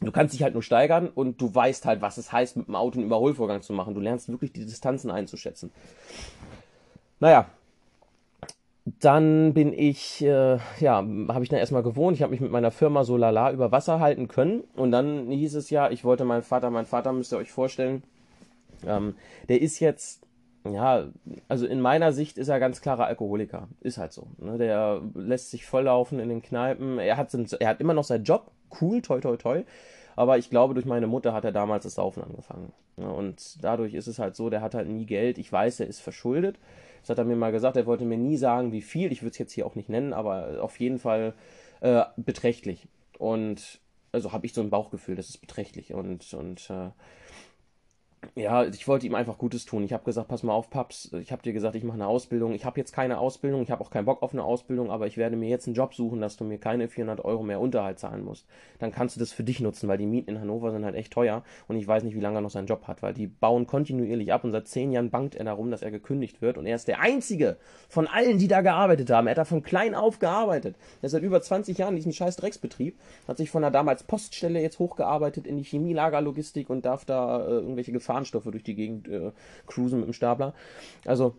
du 0.00 0.10
kannst 0.10 0.34
dich 0.34 0.42
halt 0.42 0.54
nur 0.54 0.64
steigern 0.64 1.08
und 1.08 1.40
du 1.40 1.54
weißt 1.54 1.86
halt, 1.86 2.02
was 2.02 2.18
es 2.18 2.32
heißt, 2.32 2.56
mit 2.56 2.66
dem 2.66 2.74
Auto 2.74 2.98
einen 2.98 3.06
Überholvorgang 3.06 3.62
zu 3.62 3.72
machen. 3.72 3.94
Du 3.94 4.00
lernst 4.00 4.28
wirklich 4.28 4.52
die 4.52 4.64
Distanzen 4.64 5.12
einzuschätzen. 5.12 5.70
Naja, 7.20 7.46
dann 8.98 9.54
bin 9.54 9.72
ich, 9.72 10.24
äh, 10.24 10.58
ja, 10.80 10.96
habe 11.28 11.44
ich 11.44 11.48
dann 11.48 11.60
erstmal 11.60 11.84
gewohnt. 11.84 12.16
Ich 12.16 12.22
habe 12.22 12.32
mich 12.32 12.40
mit 12.40 12.50
meiner 12.50 12.72
Firma 12.72 13.04
so 13.04 13.16
lala 13.16 13.52
über 13.52 13.70
Wasser 13.70 14.00
halten 14.00 14.26
können. 14.26 14.64
Und 14.74 14.90
dann 14.90 15.30
hieß 15.30 15.54
es 15.54 15.70
ja, 15.70 15.88
ich 15.88 16.02
wollte 16.02 16.24
meinen 16.24 16.42
Vater, 16.42 16.70
mein 16.70 16.84
Vater 16.84 17.12
müsst 17.12 17.32
ihr 17.32 17.38
euch 17.38 17.52
vorstellen, 17.52 18.02
ähm, 18.84 19.14
der 19.48 19.62
ist 19.62 19.78
jetzt, 19.78 20.19
ja, 20.64 21.08
also 21.48 21.66
in 21.66 21.80
meiner 21.80 22.12
Sicht 22.12 22.36
ist 22.36 22.48
er 22.48 22.60
ganz 22.60 22.80
klarer 22.80 23.06
Alkoholiker. 23.06 23.68
Ist 23.80 23.98
halt 23.98 24.12
so. 24.12 24.28
Ne? 24.38 24.58
Der 24.58 25.00
lässt 25.14 25.50
sich 25.50 25.64
volllaufen 25.64 26.18
in 26.18 26.28
den 26.28 26.42
Kneipen. 26.42 26.98
Er 26.98 27.16
hat, 27.16 27.34
er 27.34 27.68
hat 27.68 27.80
immer 27.80 27.94
noch 27.94 28.04
seinen 28.04 28.24
Job. 28.24 28.50
Cool, 28.80 29.00
toi, 29.00 29.20
toi, 29.20 29.36
toi. 29.36 29.62
Aber 30.16 30.36
ich 30.36 30.50
glaube, 30.50 30.74
durch 30.74 30.86
meine 30.86 31.06
Mutter 31.06 31.32
hat 31.32 31.44
er 31.44 31.52
damals 31.52 31.84
das 31.84 31.94
Saufen 31.94 32.22
angefangen. 32.22 32.72
Ne? 32.96 33.10
Und 33.10 33.64
dadurch 33.64 33.94
ist 33.94 34.06
es 34.06 34.18
halt 34.18 34.36
so, 34.36 34.50
der 34.50 34.60
hat 34.60 34.74
halt 34.74 34.88
nie 34.88 35.06
Geld. 35.06 35.38
Ich 35.38 35.50
weiß, 35.50 35.80
er 35.80 35.86
ist 35.86 36.00
verschuldet. 36.00 36.58
Das 37.00 37.10
hat 37.10 37.18
er 37.18 37.24
mir 37.24 37.36
mal 37.36 37.52
gesagt. 37.52 37.76
Er 37.76 37.86
wollte 37.86 38.04
mir 38.04 38.18
nie 38.18 38.36
sagen, 38.36 38.72
wie 38.72 38.82
viel. 38.82 39.12
Ich 39.12 39.22
würde 39.22 39.32
es 39.32 39.38
jetzt 39.38 39.52
hier 39.52 39.64
auch 39.66 39.76
nicht 39.76 39.88
nennen, 39.88 40.12
aber 40.12 40.62
auf 40.62 40.78
jeden 40.78 40.98
Fall 40.98 41.32
äh, 41.80 42.02
beträchtlich. 42.16 42.86
Und 43.18 43.80
also 44.12 44.32
habe 44.32 44.44
ich 44.44 44.52
so 44.52 44.60
ein 44.60 44.70
Bauchgefühl, 44.70 45.14
das 45.14 45.30
ist 45.30 45.38
beträchtlich. 45.38 45.94
Und, 45.94 46.34
und 46.34 46.68
äh, 46.68 46.90
ja, 48.34 48.64
ich 48.64 48.86
wollte 48.86 49.06
ihm 49.06 49.14
einfach 49.14 49.38
Gutes 49.38 49.64
tun. 49.64 49.82
Ich 49.82 49.92
habe 49.92 50.04
gesagt, 50.04 50.28
pass 50.28 50.42
mal 50.42 50.52
auf, 50.52 50.70
Paps, 50.70 51.12
ich 51.20 51.32
habe 51.32 51.42
dir 51.42 51.52
gesagt, 51.52 51.74
ich 51.74 51.84
mache 51.84 51.94
eine 51.94 52.06
Ausbildung. 52.06 52.52
Ich 52.52 52.64
habe 52.64 52.78
jetzt 52.78 52.92
keine 52.92 53.18
Ausbildung, 53.18 53.62
ich 53.62 53.70
habe 53.70 53.82
auch 53.82 53.90
keinen 53.90 54.04
Bock 54.04 54.22
auf 54.22 54.32
eine 54.32 54.44
Ausbildung, 54.44 54.90
aber 54.90 55.06
ich 55.06 55.16
werde 55.16 55.36
mir 55.36 55.48
jetzt 55.48 55.66
einen 55.66 55.74
Job 55.74 55.94
suchen, 55.94 56.20
dass 56.20 56.36
du 56.36 56.44
mir 56.44 56.58
keine 56.58 56.88
400 56.88 57.24
Euro 57.24 57.42
mehr 57.42 57.60
Unterhalt 57.60 57.98
zahlen 57.98 58.24
musst. 58.24 58.46
Dann 58.78 58.92
kannst 58.92 59.16
du 59.16 59.20
das 59.20 59.32
für 59.32 59.42
dich 59.42 59.60
nutzen, 59.60 59.88
weil 59.88 59.98
die 59.98 60.06
Mieten 60.06 60.30
in 60.30 60.40
Hannover 60.40 60.70
sind 60.70 60.84
halt 60.84 60.94
echt 60.94 61.12
teuer 61.12 61.42
und 61.66 61.76
ich 61.76 61.86
weiß 61.86 62.02
nicht, 62.02 62.14
wie 62.14 62.20
lange 62.20 62.38
er 62.38 62.40
noch 62.42 62.50
seinen 62.50 62.66
Job 62.66 62.86
hat, 62.86 63.02
weil 63.02 63.14
die 63.14 63.26
bauen 63.26 63.66
kontinuierlich 63.66 64.32
ab 64.32 64.44
und 64.44 64.52
seit 64.52 64.68
zehn 64.68 64.92
Jahren 64.92 65.10
bangt 65.10 65.34
er 65.34 65.44
darum, 65.44 65.70
dass 65.70 65.82
er 65.82 65.90
gekündigt 65.90 66.42
wird 66.42 66.58
und 66.58 66.66
er 66.66 66.76
ist 66.76 66.88
der 66.88 67.00
Einzige 67.00 67.56
von 67.88 68.06
allen, 68.06 68.38
die 68.38 68.48
da 68.48 68.60
gearbeitet 68.60 69.10
haben. 69.10 69.26
Er 69.26 69.32
hat 69.32 69.38
da 69.38 69.44
von 69.44 69.62
klein 69.62 69.94
auf 69.94 70.18
gearbeitet. 70.18 70.76
Er 71.00 71.06
ist 71.06 71.12
seit 71.12 71.22
über 71.22 71.40
20 71.40 71.78
Jahren 71.78 71.90
in 71.90 71.96
diesem 71.96 72.12
scheiß 72.12 72.36
Drecksbetrieb, 72.36 72.98
hat 73.26 73.38
sich 73.38 73.50
von 73.50 73.62
der 73.62 73.70
damals 73.70 74.02
Poststelle 74.02 74.60
jetzt 74.60 74.78
hochgearbeitet 74.78 75.46
in 75.46 75.56
die 75.56 75.64
Chemielagerlogistik 75.64 76.68
und 76.68 76.84
darf 76.84 77.04
da 77.04 77.40
äh, 77.40 77.50
irgendwelche 77.52 77.92
Gefahrenstoffe 78.10 78.48
durch 78.50 78.64
die 78.64 78.74
Gegend 78.74 79.08
äh, 79.08 79.30
cruisen 79.66 80.00
mit 80.00 80.08
dem 80.08 80.12
Stapler. 80.12 80.52
Also 81.06 81.36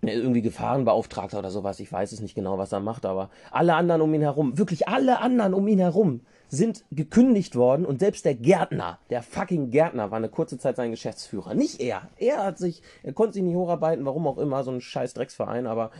irgendwie 0.00 0.42
Gefahrenbeauftragter 0.42 1.40
oder 1.40 1.50
sowas, 1.50 1.80
ich 1.80 1.90
weiß 1.90 2.12
es 2.12 2.20
nicht 2.20 2.34
genau, 2.36 2.56
was 2.56 2.70
er 2.70 2.78
macht, 2.78 3.04
aber 3.04 3.30
alle 3.50 3.74
anderen 3.74 4.00
um 4.00 4.14
ihn 4.14 4.20
herum, 4.20 4.56
wirklich 4.56 4.86
alle 4.86 5.20
anderen 5.20 5.54
um 5.54 5.66
ihn 5.66 5.80
herum 5.80 6.20
sind 6.48 6.84
gekündigt 6.92 7.56
worden 7.56 7.84
und 7.84 7.98
selbst 7.98 8.24
der 8.24 8.34
Gärtner, 8.34 9.00
der 9.10 9.22
fucking 9.22 9.70
Gärtner 9.70 10.12
war 10.12 10.18
eine 10.18 10.28
kurze 10.28 10.56
Zeit 10.56 10.76
sein 10.76 10.92
Geschäftsführer. 10.92 11.54
Nicht 11.54 11.80
er. 11.80 12.08
Er 12.16 12.44
hat 12.44 12.58
sich, 12.58 12.82
er 13.02 13.12
konnte 13.12 13.34
sich 13.34 13.42
nicht 13.42 13.56
hocharbeiten, 13.56 14.06
warum 14.06 14.26
auch 14.28 14.38
immer, 14.38 14.62
so 14.62 14.70
ein 14.70 14.80
scheiß 14.80 15.14
Drecksverein, 15.14 15.66
aber 15.66 15.90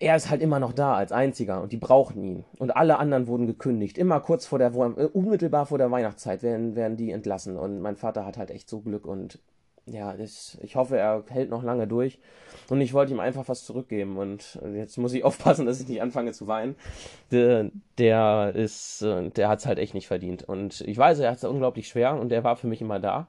er 0.00 0.16
ist 0.16 0.28
halt 0.28 0.42
immer 0.42 0.60
noch 0.60 0.72
da 0.72 0.94
als 0.94 1.10
einziger 1.10 1.62
und 1.62 1.72
die 1.72 1.78
brauchen 1.78 2.22
ihn. 2.22 2.44
Und 2.58 2.76
alle 2.76 2.98
anderen 2.98 3.26
wurden 3.26 3.46
gekündigt. 3.46 3.96
Immer 3.96 4.20
kurz 4.20 4.46
vor 4.46 4.58
der, 4.58 4.72
äh, 4.74 5.06
unmittelbar 5.06 5.66
vor 5.66 5.78
der 5.78 5.90
Weihnachtszeit 5.90 6.42
werden, 6.42 6.76
werden 6.76 6.96
die 6.96 7.10
entlassen. 7.10 7.56
Und 7.56 7.80
mein 7.80 7.96
Vater 7.96 8.26
hat 8.26 8.36
halt 8.36 8.50
echt 8.50 8.68
so 8.68 8.80
Glück 8.80 9.06
und 9.06 9.38
ja, 9.86 10.14
das, 10.14 10.58
ich 10.62 10.76
hoffe, 10.76 10.96
er 10.96 11.24
hält 11.28 11.50
noch 11.50 11.64
lange 11.64 11.88
durch. 11.88 12.20
Und 12.68 12.80
ich 12.80 12.94
wollte 12.94 13.12
ihm 13.12 13.20
einfach 13.20 13.48
was 13.48 13.64
zurückgeben. 13.64 14.16
Und 14.16 14.60
jetzt 14.74 14.98
muss 14.98 15.14
ich 15.14 15.24
aufpassen, 15.24 15.66
dass 15.66 15.80
ich 15.80 15.88
nicht 15.88 16.02
anfange 16.02 16.32
zu 16.32 16.46
weinen. 16.46 16.76
Der, 17.30 17.70
der 17.98 18.52
ist, 18.54 19.02
äh, 19.02 19.30
der 19.30 19.48
hat's 19.48 19.66
halt 19.66 19.78
echt 19.78 19.94
nicht 19.94 20.08
verdient. 20.08 20.44
Und 20.44 20.82
ich 20.82 20.98
weiß, 20.98 21.20
er 21.20 21.30
hat 21.30 21.38
es 21.38 21.44
unglaublich 21.44 21.88
schwer 21.88 22.20
und 22.20 22.28
der 22.28 22.44
war 22.44 22.56
für 22.56 22.66
mich 22.66 22.80
immer 22.80 23.00
da. 23.00 23.28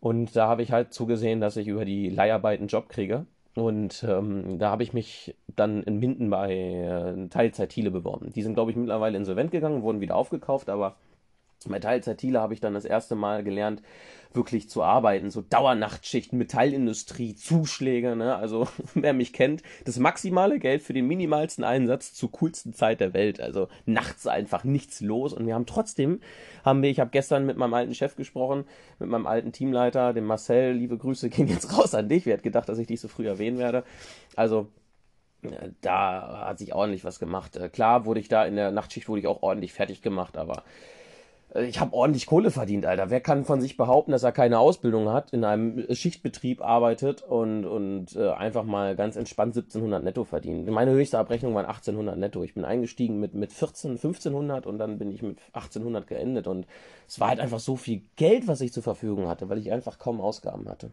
Und 0.00 0.34
da 0.34 0.48
habe 0.48 0.62
ich 0.62 0.72
halt 0.72 0.92
zugesehen, 0.92 1.40
dass 1.40 1.56
ich 1.56 1.68
über 1.68 1.84
die 1.84 2.08
Leiharbeit 2.08 2.58
einen 2.58 2.68
Job 2.68 2.88
kriege 2.88 3.26
und 3.54 4.04
ähm, 4.08 4.58
da 4.58 4.70
habe 4.70 4.82
ich 4.82 4.92
mich 4.92 5.34
dann 5.54 5.82
in 5.82 5.98
Minden 5.98 6.30
bei 6.30 6.54
äh, 6.54 7.28
Teilzeit 7.28 7.70
Thiele 7.70 7.90
beworben. 7.90 8.32
Die 8.32 8.42
sind, 8.42 8.54
glaube 8.54 8.70
ich, 8.70 8.76
mittlerweile 8.76 9.18
insolvent 9.18 9.50
gegangen, 9.50 9.82
wurden 9.82 10.00
wieder 10.00 10.16
aufgekauft, 10.16 10.70
aber 10.70 10.96
Thiele 12.16 12.40
habe 12.40 12.54
ich 12.54 12.60
dann 12.60 12.74
das 12.74 12.84
erste 12.84 13.14
Mal 13.14 13.42
gelernt, 13.42 13.82
wirklich 14.34 14.68
zu 14.68 14.82
arbeiten. 14.82 15.30
So 15.30 15.42
Dauernachtschichten, 15.42 16.38
Metallindustrie, 16.38 17.34
Zuschläge, 17.34 18.16
ne? 18.16 18.36
Also, 18.36 18.68
wer 18.94 19.12
mich 19.12 19.32
kennt, 19.32 19.62
das 19.84 19.98
maximale 19.98 20.58
Geld 20.58 20.82
für 20.82 20.92
den 20.92 21.06
minimalsten 21.06 21.64
Einsatz 21.64 22.14
zur 22.14 22.32
coolsten 22.32 22.72
Zeit 22.72 23.00
der 23.00 23.14
Welt. 23.14 23.40
Also 23.40 23.68
nachts 23.84 24.26
einfach 24.26 24.64
nichts 24.64 25.00
los. 25.00 25.32
Und 25.32 25.46
wir 25.46 25.54
haben 25.54 25.66
trotzdem, 25.66 26.20
haben 26.64 26.82
wir, 26.82 26.90
ich 26.90 27.00
habe 27.00 27.10
gestern 27.10 27.46
mit 27.46 27.56
meinem 27.56 27.74
alten 27.74 27.94
Chef 27.94 28.16
gesprochen, 28.16 28.64
mit 28.98 29.08
meinem 29.08 29.26
alten 29.26 29.52
Teamleiter, 29.52 30.12
dem 30.12 30.24
Marcel, 30.24 30.72
liebe 30.72 30.96
Grüße 30.96 31.28
gehen 31.28 31.48
jetzt 31.48 31.76
raus 31.78 31.94
an 31.94 32.08
dich. 32.08 32.26
Wer 32.26 32.34
hat 32.34 32.42
gedacht, 32.42 32.68
dass 32.68 32.78
ich 32.78 32.86
dich 32.86 33.00
so 33.00 33.08
früh 33.08 33.26
erwähnen 33.26 33.58
werde? 33.58 33.84
Also, 34.36 34.68
da 35.80 36.46
hat 36.46 36.58
sich 36.58 36.72
ordentlich 36.72 37.04
was 37.04 37.18
gemacht. 37.18 37.56
Äh, 37.56 37.68
klar 37.68 38.04
wurde 38.04 38.20
ich 38.20 38.28
da 38.28 38.44
in 38.44 38.54
der 38.54 38.70
Nachtschicht 38.70 39.08
wurde 39.08 39.20
ich 39.20 39.26
auch 39.26 39.42
ordentlich 39.42 39.72
fertig 39.72 40.00
gemacht, 40.00 40.36
aber 40.36 40.58
äh, 40.58 41.01
ich 41.54 41.80
habe 41.80 41.92
ordentlich 41.92 42.26
Kohle 42.26 42.50
verdient, 42.50 42.86
Alter. 42.86 43.10
Wer 43.10 43.20
kann 43.20 43.44
von 43.44 43.60
sich 43.60 43.76
behaupten, 43.76 44.12
dass 44.12 44.22
er 44.22 44.32
keine 44.32 44.58
Ausbildung 44.58 45.10
hat, 45.10 45.32
in 45.32 45.44
einem 45.44 45.84
Schichtbetrieb 45.94 46.62
arbeitet 46.62 47.22
und, 47.22 47.66
und 47.66 48.16
äh, 48.16 48.30
einfach 48.30 48.64
mal 48.64 48.96
ganz 48.96 49.16
entspannt 49.16 49.54
1700 49.54 50.02
netto 50.02 50.24
verdient? 50.24 50.66
Meine 50.70 50.92
höchste 50.92 51.18
Abrechnung 51.18 51.54
waren 51.54 51.66
1800 51.66 52.16
netto. 52.16 52.42
Ich 52.42 52.54
bin 52.54 52.64
eingestiegen 52.64 53.20
mit, 53.20 53.34
mit 53.34 53.52
14, 53.52 53.92
1500 53.92 54.66
und 54.66 54.78
dann 54.78 54.98
bin 54.98 55.10
ich 55.10 55.22
mit 55.22 55.38
1800 55.52 56.06
geendet. 56.06 56.46
Und 56.46 56.66
es 57.06 57.20
war 57.20 57.28
halt 57.28 57.40
einfach 57.40 57.60
so 57.60 57.76
viel 57.76 58.02
Geld, 58.16 58.48
was 58.48 58.62
ich 58.62 58.72
zur 58.72 58.82
Verfügung 58.82 59.28
hatte, 59.28 59.50
weil 59.50 59.58
ich 59.58 59.72
einfach 59.72 59.98
kaum 59.98 60.22
Ausgaben 60.22 60.68
hatte. 60.70 60.90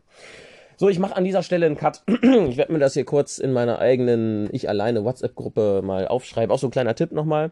So, 0.76 0.90
ich 0.90 1.00
mache 1.00 1.16
an 1.16 1.24
dieser 1.24 1.44
Stelle 1.44 1.68
einen 1.68 1.78
Cut. 1.78 2.04
Ich 2.50 2.58
werde 2.58 2.74
mir 2.74 2.80
das 2.80 2.94
hier 2.94 3.06
kurz 3.06 3.38
in 3.38 3.54
meiner 3.54 3.80
eigenen 3.80 4.50
Ich 4.54 4.68
alleine 4.68 5.06
WhatsApp-Gruppe 5.06 5.82
mal 5.84 6.08
aufschreiben. 6.08 6.54
Auch 6.54 6.60
so 6.60 6.68
ein 6.68 6.72
kleiner 6.72 6.96
Tipp 6.96 7.14
nochmal. 7.14 7.52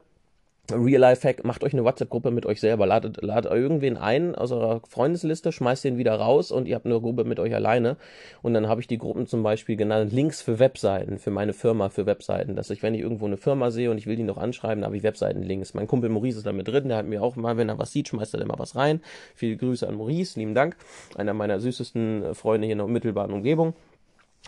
Real 0.69 0.99
Life 0.99 1.25
Hack, 1.25 1.45
macht 1.45 1.63
euch 1.63 1.71
eine 1.71 1.85
WhatsApp-Gruppe 1.85 2.29
mit 2.29 2.45
euch 2.45 2.59
selber, 2.59 2.85
ladet, 2.85 3.21
ladet 3.21 3.49
irgendwen 3.49 3.95
ein 3.95 4.35
aus 4.35 4.51
eurer 4.51 4.81
Freundesliste, 4.89 5.53
schmeißt 5.53 5.85
den 5.85 5.97
wieder 5.97 6.15
raus 6.15 6.51
und 6.51 6.67
ihr 6.67 6.75
habt 6.75 6.85
eine 6.85 6.99
Gruppe 6.99 7.23
mit 7.23 7.39
euch 7.39 7.55
alleine. 7.55 7.95
Und 8.41 8.53
dann 8.53 8.67
habe 8.67 8.81
ich 8.81 8.87
die 8.87 8.97
Gruppen 8.97 9.27
zum 9.27 9.43
Beispiel 9.43 9.77
genannt 9.77 10.11
Links 10.11 10.41
für 10.41 10.59
Webseiten, 10.59 11.19
für 11.19 11.31
meine 11.31 11.53
Firma, 11.53 11.87
für 11.87 12.05
Webseiten. 12.05 12.57
Dass 12.57 12.69
ich, 12.69 12.83
wenn 12.83 12.93
ich 12.93 12.99
irgendwo 12.99 13.27
eine 13.27 13.37
Firma 13.37 13.71
sehe 13.71 13.89
und 13.89 13.97
ich 13.97 14.07
will 14.07 14.17
die 14.17 14.23
noch 14.23 14.37
anschreiben, 14.37 14.81
dann 14.81 14.87
habe 14.87 14.97
ich 14.97 15.03
Webseiten-Links. 15.03 15.73
Mein 15.73 15.87
Kumpel 15.87 16.09
Maurice 16.09 16.39
ist 16.39 16.45
da 16.45 16.51
mit 16.51 16.67
drin, 16.67 16.89
der 16.89 16.97
hat 16.97 17.05
mir 17.05 17.23
auch 17.23 17.37
mal, 17.37 17.55
wenn 17.55 17.69
er 17.69 17.79
was 17.79 17.93
sieht, 17.93 18.09
schmeißt 18.09 18.33
er 18.33 18.41
immer 18.41 18.59
was 18.59 18.75
rein. 18.75 19.01
Viele 19.35 19.55
Grüße 19.55 19.87
an 19.87 19.95
Maurice, 19.95 20.37
lieben 20.37 20.53
Dank. 20.53 20.75
Einer 21.15 21.33
meiner 21.33 21.61
süßesten 21.61 22.35
Freunde 22.35 22.65
hier 22.65 22.73
in 22.73 22.79
der 22.79 22.87
unmittelbaren 22.87 23.31
Umgebung. 23.31 23.73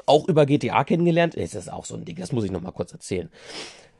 Auch 0.05 0.27
über 0.27 0.45
GTA 0.45 0.83
kennengelernt. 0.83 1.37
Das 1.37 1.55
ist 1.55 1.71
auch 1.71 1.85
so 1.85 1.95
ein 1.95 2.03
Ding, 2.03 2.17
das 2.17 2.33
muss 2.33 2.43
ich 2.43 2.51
noch 2.51 2.61
mal 2.61 2.71
kurz 2.71 2.91
erzählen. 2.91 3.29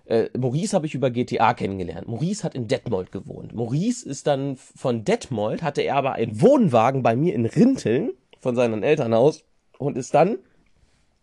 Äh, 0.09 0.29
Maurice 0.35 0.75
habe 0.75 0.87
ich 0.87 0.95
über 0.95 1.11
GTA 1.11 1.53
kennengelernt. 1.53 2.07
Maurice 2.07 2.43
hat 2.43 2.55
in 2.55 2.67
Detmold 2.67 3.11
gewohnt. 3.11 3.53
Maurice 3.53 4.09
ist 4.09 4.25
dann 4.25 4.57
von 4.57 5.05
Detmold, 5.05 5.61
hatte 5.61 5.83
er 5.83 5.95
aber 5.97 6.13
einen 6.13 6.41
Wohnwagen 6.41 7.03
bei 7.03 7.15
mir 7.15 7.35
in 7.35 7.45
Rinteln 7.45 8.11
von 8.39 8.55
seinen 8.55 8.81
Eltern 8.81 9.13
aus 9.13 9.43
und 9.77 9.97
ist 9.97 10.15
dann 10.15 10.39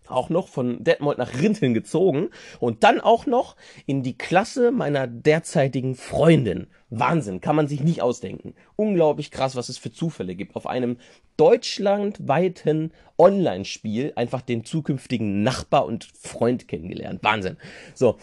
auch 0.07 0.29
noch 0.29 0.47
von 0.47 0.85
Detmold 0.85 1.19
nach 1.19 1.35
Rinteln 1.35 1.75
gezogen 1.75 2.29
und 2.61 2.85
dann 2.85 3.01
auch 3.01 3.27
noch 3.27 3.57
in 3.87 4.05
die 4.05 4.17
Klasse 4.17 4.71
meiner 4.71 5.09
derzeitigen 5.09 5.97
Freundin. 5.97 6.69
Wahnsinn, 6.89 7.41
kann 7.41 7.57
man 7.57 7.67
sich 7.67 7.83
nicht 7.83 8.03
ausdenken. 8.03 8.55
Unglaublich 8.77 9.33
krass, 9.33 9.57
was 9.57 9.69
es 9.69 9.79
für 9.79 9.91
Zufälle 9.91 10.37
gibt. 10.37 10.55
Auf 10.55 10.69
einem 10.69 10.99
deutschlandweiten 11.37 12.93
Online-Spiel 13.19 14.13
einfach 14.17 14.43
den 14.43 14.65
zukünftigen 14.65 15.43
Nachbar 15.43 15.87
und 15.87 16.05
Freund 16.05 16.69
kennengelernt. 16.69 17.21
Wahnsinn. 17.23 17.57
So, 17.95 18.17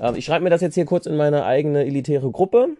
äh, 0.00 0.16
ich 0.16 0.24
schreibe 0.24 0.44
mir 0.44 0.50
das 0.50 0.60
jetzt 0.60 0.74
hier 0.74 0.84
kurz 0.84 1.06
in 1.06 1.16
meine 1.16 1.44
eigene 1.44 1.84
elitäre 1.84 2.30
Gruppe. 2.30 2.70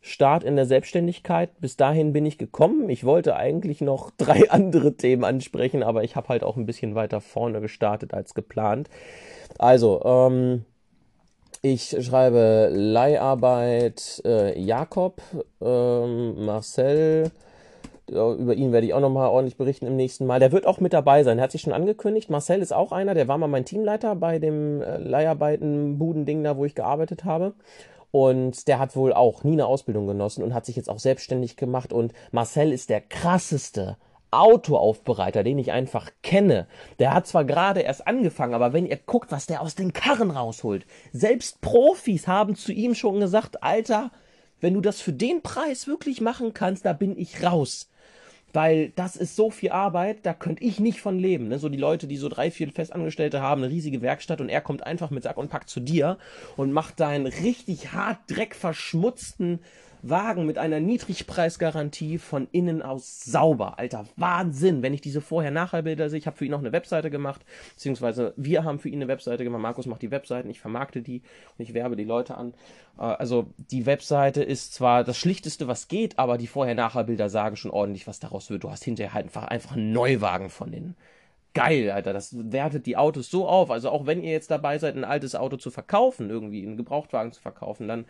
Start 0.00 0.44
in 0.44 0.54
der 0.54 0.66
Selbstständigkeit. 0.66 1.50
Bis 1.60 1.76
dahin 1.76 2.12
bin 2.12 2.24
ich 2.26 2.38
gekommen. 2.38 2.88
Ich 2.88 3.04
wollte 3.04 3.34
eigentlich 3.36 3.80
noch 3.80 4.10
drei 4.16 4.50
andere 4.50 4.94
Themen 4.94 5.24
ansprechen, 5.24 5.82
aber 5.82 6.04
ich 6.04 6.16
habe 6.16 6.28
halt 6.28 6.44
auch 6.44 6.56
ein 6.56 6.66
bisschen 6.66 6.94
weiter 6.94 7.20
vorne 7.20 7.60
gestartet 7.60 8.14
als 8.14 8.34
geplant. 8.34 8.88
Also, 9.58 10.02
ähm, 10.04 10.64
ich 11.62 11.96
schreibe 12.00 12.70
Leiharbeit 12.72 14.22
äh, 14.24 14.58
Jakob, 14.60 15.20
ähm, 15.60 16.44
Marcel. 16.44 17.32
Über 18.08 18.54
ihn 18.54 18.72
werde 18.72 18.86
ich 18.86 18.94
auch 18.94 19.00
nochmal 19.00 19.28
ordentlich 19.28 19.56
berichten 19.56 19.86
im 19.86 19.96
nächsten 19.96 20.26
Mal. 20.26 20.38
Der 20.38 20.52
wird 20.52 20.66
auch 20.66 20.78
mit 20.78 20.92
dabei 20.92 21.24
sein. 21.24 21.38
Er 21.38 21.44
hat 21.44 21.52
sich 21.52 21.62
schon 21.62 21.72
angekündigt. 21.72 22.30
Marcel 22.30 22.62
ist 22.62 22.72
auch 22.72 22.92
einer, 22.92 23.14
der 23.14 23.26
war 23.26 23.36
mal 23.36 23.48
mein 23.48 23.64
Teamleiter 23.64 24.14
bei 24.14 24.38
dem 24.38 24.80
äh, 24.80 24.98
Leiharbeiten-Budending 24.98 26.44
da, 26.44 26.56
wo 26.56 26.64
ich 26.64 26.76
gearbeitet 26.76 27.24
habe. 27.24 27.54
Und 28.12 28.68
der 28.68 28.78
hat 28.78 28.94
wohl 28.94 29.12
auch 29.12 29.42
nie 29.42 29.52
eine 29.52 29.66
Ausbildung 29.66 30.06
genossen 30.06 30.44
und 30.44 30.54
hat 30.54 30.66
sich 30.66 30.76
jetzt 30.76 30.88
auch 30.88 31.00
selbstständig 31.00 31.56
gemacht. 31.56 31.92
Und 31.92 32.12
Marcel 32.30 32.72
ist 32.72 32.90
der 32.90 33.00
krasseste 33.00 33.96
Autoaufbereiter, 34.30 35.42
den 35.42 35.58
ich 35.58 35.72
einfach 35.72 36.10
kenne, 36.22 36.66
der 36.98 37.14
hat 37.14 37.26
zwar 37.26 37.44
gerade 37.44 37.80
erst 37.80 38.06
angefangen, 38.06 38.54
aber 38.54 38.72
wenn 38.72 38.86
ihr 38.86 38.96
guckt, 38.96 39.30
was 39.30 39.46
der 39.46 39.62
aus 39.62 39.76
den 39.76 39.92
Karren 39.92 40.30
rausholt, 40.30 40.84
selbst 41.12 41.60
Profis 41.60 42.26
haben 42.26 42.56
zu 42.56 42.72
ihm 42.72 42.94
schon 42.94 43.20
gesagt, 43.20 43.62
Alter, 43.62 44.10
wenn 44.60 44.74
du 44.74 44.80
das 44.80 45.00
für 45.00 45.12
den 45.12 45.42
Preis 45.42 45.86
wirklich 45.86 46.20
machen 46.20 46.54
kannst, 46.54 46.84
da 46.84 46.92
bin 46.92 47.16
ich 47.16 47.42
raus. 47.42 47.88
Weil 48.56 48.88
das 48.96 49.16
ist 49.16 49.36
so 49.36 49.50
viel 49.50 49.70
Arbeit, 49.70 50.24
da 50.24 50.32
könnte 50.32 50.64
ich 50.64 50.80
nicht 50.80 51.02
von 51.02 51.18
leben. 51.18 51.48
Ne? 51.48 51.58
So 51.58 51.68
die 51.68 51.76
Leute, 51.76 52.06
die 52.06 52.16
so 52.16 52.30
drei, 52.30 52.50
vier 52.50 52.72
Festangestellte 52.72 53.42
haben, 53.42 53.62
eine 53.62 53.70
riesige 53.70 54.00
Werkstatt 54.00 54.40
und 54.40 54.48
er 54.48 54.62
kommt 54.62 54.82
einfach 54.82 55.10
mit 55.10 55.24
Sack 55.24 55.36
und 55.36 55.50
Pack 55.50 55.68
zu 55.68 55.78
dir 55.78 56.16
und 56.56 56.72
macht 56.72 56.98
deinen 56.98 57.26
richtig 57.26 57.92
hart 57.92 58.18
dreckverschmutzten 58.28 59.58
Wagen 60.08 60.46
mit 60.46 60.58
einer 60.58 60.80
Niedrigpreisgarantie 60.80 62.18
von 62.18 62.48
innen 62.52 62.82
aus 62.82 63.24
sauber. 63.24 63.78
Alter, 63.78 64.06
Wahnsinn. 64.16 64.82
Wenn 64.82 64.94
ich 64.94 65.00
diese 65.00 65.20
Vorher-Nachher-Bilder 65.20 66.10
sehe, 66.10 66.18
ich 66.18 66.26
habe 66.26 66.36
für 66.36 66.44
ihn 66.44 66.50
noch 66.50 66.60
eine 66.60 66.72
Webseite 66.72 67.10
gemacht, 67.10 67.44
beziehungsweise 67.74 68.34
wir 68.36 68.64
haben 68.64 68.78
für 68.78 68.88
ihn 68.88 68.96
eine 68.96 69.08
Webseite 69.08 69.44
gemacht. 69.44 69.62
Markus 69.62 69.86
macht 69.86 70.02
die 70.02 70.10
Webseiten, 70.10 70.50
ich 70.50 70.60
vermarkte 70.60 71.02
die 71.02 71.22
und 71.56 71.62
ich 71.62 71.74
werbe 71.74 71.96
die 71.96 72.04
Leute 72.04 72.36
an. 72.36 72.54
Äh, 72.98 73.02
also 73.02 73.46
die 73.70 73.86
Webseite 73.86 74.42
ist 74.42 74.74
zwar 74.74 75.04
das 75.04 75.18
Schlichteste, 75.18 75.68
was 75.68 75.88
geht, 75.88 76.18
aber 76.18 76.38
die 76.38 76.46
Vorher-Nachher-Bilder 76.46 77.28
sagen 77.28 77.56
schon 77.56 77.70
ordentlich, 77.70 78.06
was 78.06 78.20
daraus 78.20 78.50
wird. 78.50 78.64
Du 78.64 78.70
hast 78.70 78.84
hinterher 78.84 79.14
halt 79.14 79.26
einfach, 79.26 79.44
einfach 79.44 79.76
einen 79.76 79.92
Neuwagen 79.92 80.50
von 80.50 80.72
innen 80.72 80.96
geil, 81.56 81.90
Alter. 81.90 82.12
Das 82.12 82.36
wertet 82.52 82.84
die 82.84 82.98
Autos 82.98 83.30
so 83.30 83.48
auf. 83.48 83.70
Also 83.70 83.88
auch 83.88 84.06
wenn 84.06 84.22
ihr 84.22 84.30
jetzt 84.30 84.50
dabei 84.50 84.76
seid, 84.78 84.94
ein 84.94 85.04
altes 85.04 85.34
Auto 85.34 85.56
zu 85.56 85.70
verkaufen, 85.70 86.28
irgendwie 86.28 86.64
einen 86.64 86.76
Gebrauchtwagen 86.76 87.32
zu 87.32 87.40
verkaufen, 87.40 87.88
dann 87.88 88.04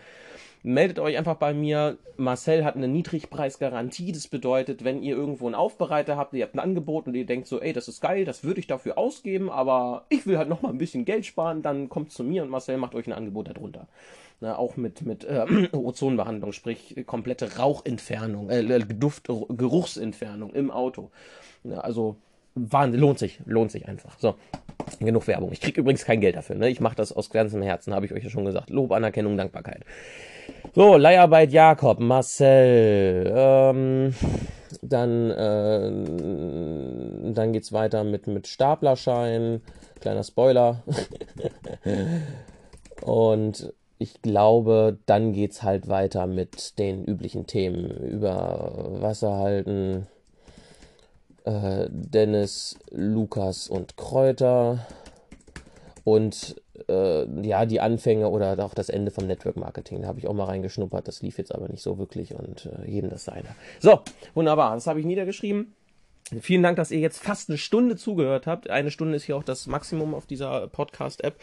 meldet 0.65 0.99
euch 0.99 1.17
einfach 1.17 1.37
bei 1.37 1.55
mir. 1.55 1.97
Marcel 2.17 2.65
hat 2.65 2.75
eine 2.75 2.89
Niedrigpreisgarantie. 2.89 4.11
Das 4.11 4.27
bedeutet, 4.27 4.83
wenn 4.83 5.01
ihr 5.01 5.15
irgendwo 5.15 5.47
einen 5.47 5.55
Aufbereiter 5.55 6.17
habt, 6.17 6.35
ihr 6.35 6.45
habt 6.45 6.57
ein 6.57 6.61
Angebot 6.61 7.07
und 7.07 7.15
ihr 7.15 7.25
denkt 7.25 7.47
so, 7.47 7.61
ey, 7.61 7.73
das 7.73 7.87
ist 7.87 8.01
geil, 8.01 8.25
das 8.25 8.43
würde 8.43 8.59
ich 8.59 8.67
dafür 8.67 8.99
ausgeben, 8.99 9.49
aber 9.49 10.07
ich 10.09 10.27
will 10.27 10.39
halt 10.39 10.49
noch 10.49 10.63
mal 10.63 10.71
ein 10.71 10.79
bisschen 10.79 11.05
Geld 11.05 11.25
sparen, 11.25 11.63
dann 11.63 11.89
kommt 11.89 12.11
zu 12.11 12.25
mir 12.25 12.43
und 12.43 12.51
Marcel 12.51 12.79
macht 12.79 12.97
euch 12.97 13.07
ein 13.07 13.13
Angebot 13.13 13.49
darunter. 13.49 13.87
Na, 14.41 14.59
auch 14.59 14.77
mit, 14.77 15.03
mit 15.03 15.25
äh, 15.25 15.47
Ozonbehandlung, 15.73 16.53
sprich 16.53 16.97
komplette 17.07 17.59
Rauchentfernung, 17.59 18.51
äh, 18.51 18.81
Duft, 18.81 19.29
Geruchsentfernung 19.29 20.53
im 20.53 20.73
Auto. 20.73 21.11
Na, 21.63 21.79
also 21.79 22.17
Wahnsinn, 22.57 23.01
lohnt 23.01 23.19
sich, 23.19 23.41
lohnt 23.45 23.71
sich 23.71 23.87
einfach. 23.87 24.19
So, 24.19 24.35
genug 24.99 25.29
Werbung. 25.29 25.53
Ich 25.53 25.61
kriege 25.61 25.81
übrigens 25.81 26.05
kein 26.05 26.21
Geld 26.21 26.37
dafür. 26.37 26.57
Ne? 26.57 26.71
Ich 26.71 26.81
mache 26.81 26.97
das 26.97 27.13
aus 27.13 27.31
ganzem 27.31 27.63
Herzen, 27.63 27.95
habe 27.95 28.07
ich 28.07 28.13
euch 28.13 28.25
ja 28.25 28.31
schon 28.31 28.47
gesagt. 28.47 28.71
Lob, 28.71 28.93
Anerkennung, 28.93 29.37
Dankbarkeit. 29.37 29.85
So, 30.75 30.97
Leiharbeit 30.97 31.53
Jakob, 31.53 32.01
Marcel. 32.01 33.33
Ähm, 33.35 34.15
dann, 34.83 35.31
äh, 35.31 35.91
dann 37.35 37.53
geht's 37.53 37.73
weiter 37.73 38.05
mit, 38.05 38.27
mit 38.27 38.47
Staplerschein. 38.47 39.61
Kleiner 40.01 40.25
Spoiler. 40.25 40.83
Und 43.03 43.73
ich 43.99 44.23
glaube, 44.23 44.99
dann 45.07 45.33
geht's 45.33 45.63
halt 45.63 45.89
weiter 45.89 46.27
mit 46.27 46.79
den 46.79 47.05
üblichen 47.05 47.47
Themen 47.47 47.91
über 47.91 48.73
Wasser 49.01 49.37
halten, 49.37 50.07
äh, 51.47 51.89
Dennis, 51.91 52.79
Lukas 52.91 53.69
und 53.69 53.97
Kräuter 53.97 54.87
und 56.05 56.61
äh, 56.89 57.47
ja, 57.47 57.65
die 57.67 57.81
Anfänge 57.81 58.29
oder 58.29 58.59
auch 58.65 58.75
das 58.75 58.89
Ende 58.89 59.11
vom 59.11 59.27
Network 59.27 59.57
Marketing. 59.57 60.03
Da 60.03 60.09
habe 60.09 60.19
ich 60.19 60.27
auch 60.27 60.35
mal 60.35 60.45
reingeschnuppert. 60.45 61.09
Das 61.09 61.23
lief 61.23 61.39
jetzt 61.39 61.55
aber 61.55 61.69
nicht 61.69 61.83
so 61.83 61.99
wirklich 61.99 62.35
und 62.35 62.67
äh, 62.67 62.91
jedem 62.91 63.11
das 63.11 63.25
seine. 63.25 63.49
So, 63.81 64.01
wunderbar. 64.35 64.75
Das 64.75 64.87
habe 64.87 65.01
ich 65.01 65.07
niedergeschrieben. 65.07 65.75
Vielen 66.41 66.65
Dank, 66.65 66.77
dass 66.77 66.91
ihr 66.91 66.99
jetzt 66.99 67.23
fast 67.23 67.49
eine 67.49 67.59
Stunde 67.59 67.97
zugehört 67.97 68.49
habt. 68.49 68.69
Eine 68.69 68.91
Stunde 68.91 69.17
ist 69.17 69.25
hier 69.25 69.37
auch 69.37 69.45
das 69.45 69.69
Maximum 69.69 70.13
auf 70.13 70.27
dieser 70.27 70.67
Podcast-App. 70.67 71.37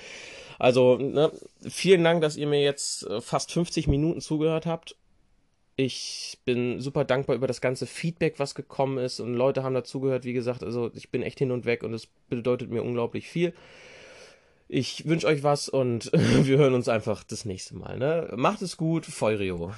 Also, 0.59 0.97
ne, 0.97 1.31
vielen 1.61 2.03
Dank, 2.03 2.21
dass 2.21 2.35
ihr 2.35 2.47
mir 2.47 2.61
jetzt 2.61 3.07
äh, 3.07 3.21
fast 3.21 3.53
50 3.53 3.87
Minuten 3.87 4.19
zugehört 4.19 4.65
habt. 4.65 4.97
Ich 5.75 6.37
bin 6.45 6.79
super 6.79 7.03
dankbar 7.03 7.35
über 7.35 7.47
das 7.47 7.61
ganze 7.61 7.87
Feedback, 7.87 8.35
was 8.37 8.53
gekommen 8.53 8.99
ist 8.99 9.19
und 9.19 9.33
Leute 9.33 9.63
haben 9.63 9.73
dazugehört. 9.73 10.23
Wie 10.23 10.33
gesagt, 10.33 10.63
also 10.63 10.91
ich 10.93 11.09
bin 11.09 11.23
echt 11.23 11.39
hin 11.39 11.51
und 11.51 11.65
weg 11.65 11.83
und 11.83 11.93
es 11.93 12.07
bedeutet 12.29 12.69
mir 12.69 12.83
unglaublich 12.83 13.27
viel. 13.27 13.53
Ich 14.67 15.07
wünsche 15.07 15.27
euch 15.27 15.43
was 15.43 15.69
und 15.69 16.11
wir 16.13 16.57
hören 16.57 16.73
uns 16.75 16.89
einfach 16.89 17.23
das 17.23 17.45
nächste 17.45 17.75
Mal. 17.75 17.97
Ne? 17.97 18.31
Macht 18.35 18.61
es 18.61 18.77
gut, 18.77 19.05
Feurio. 19.05 19.73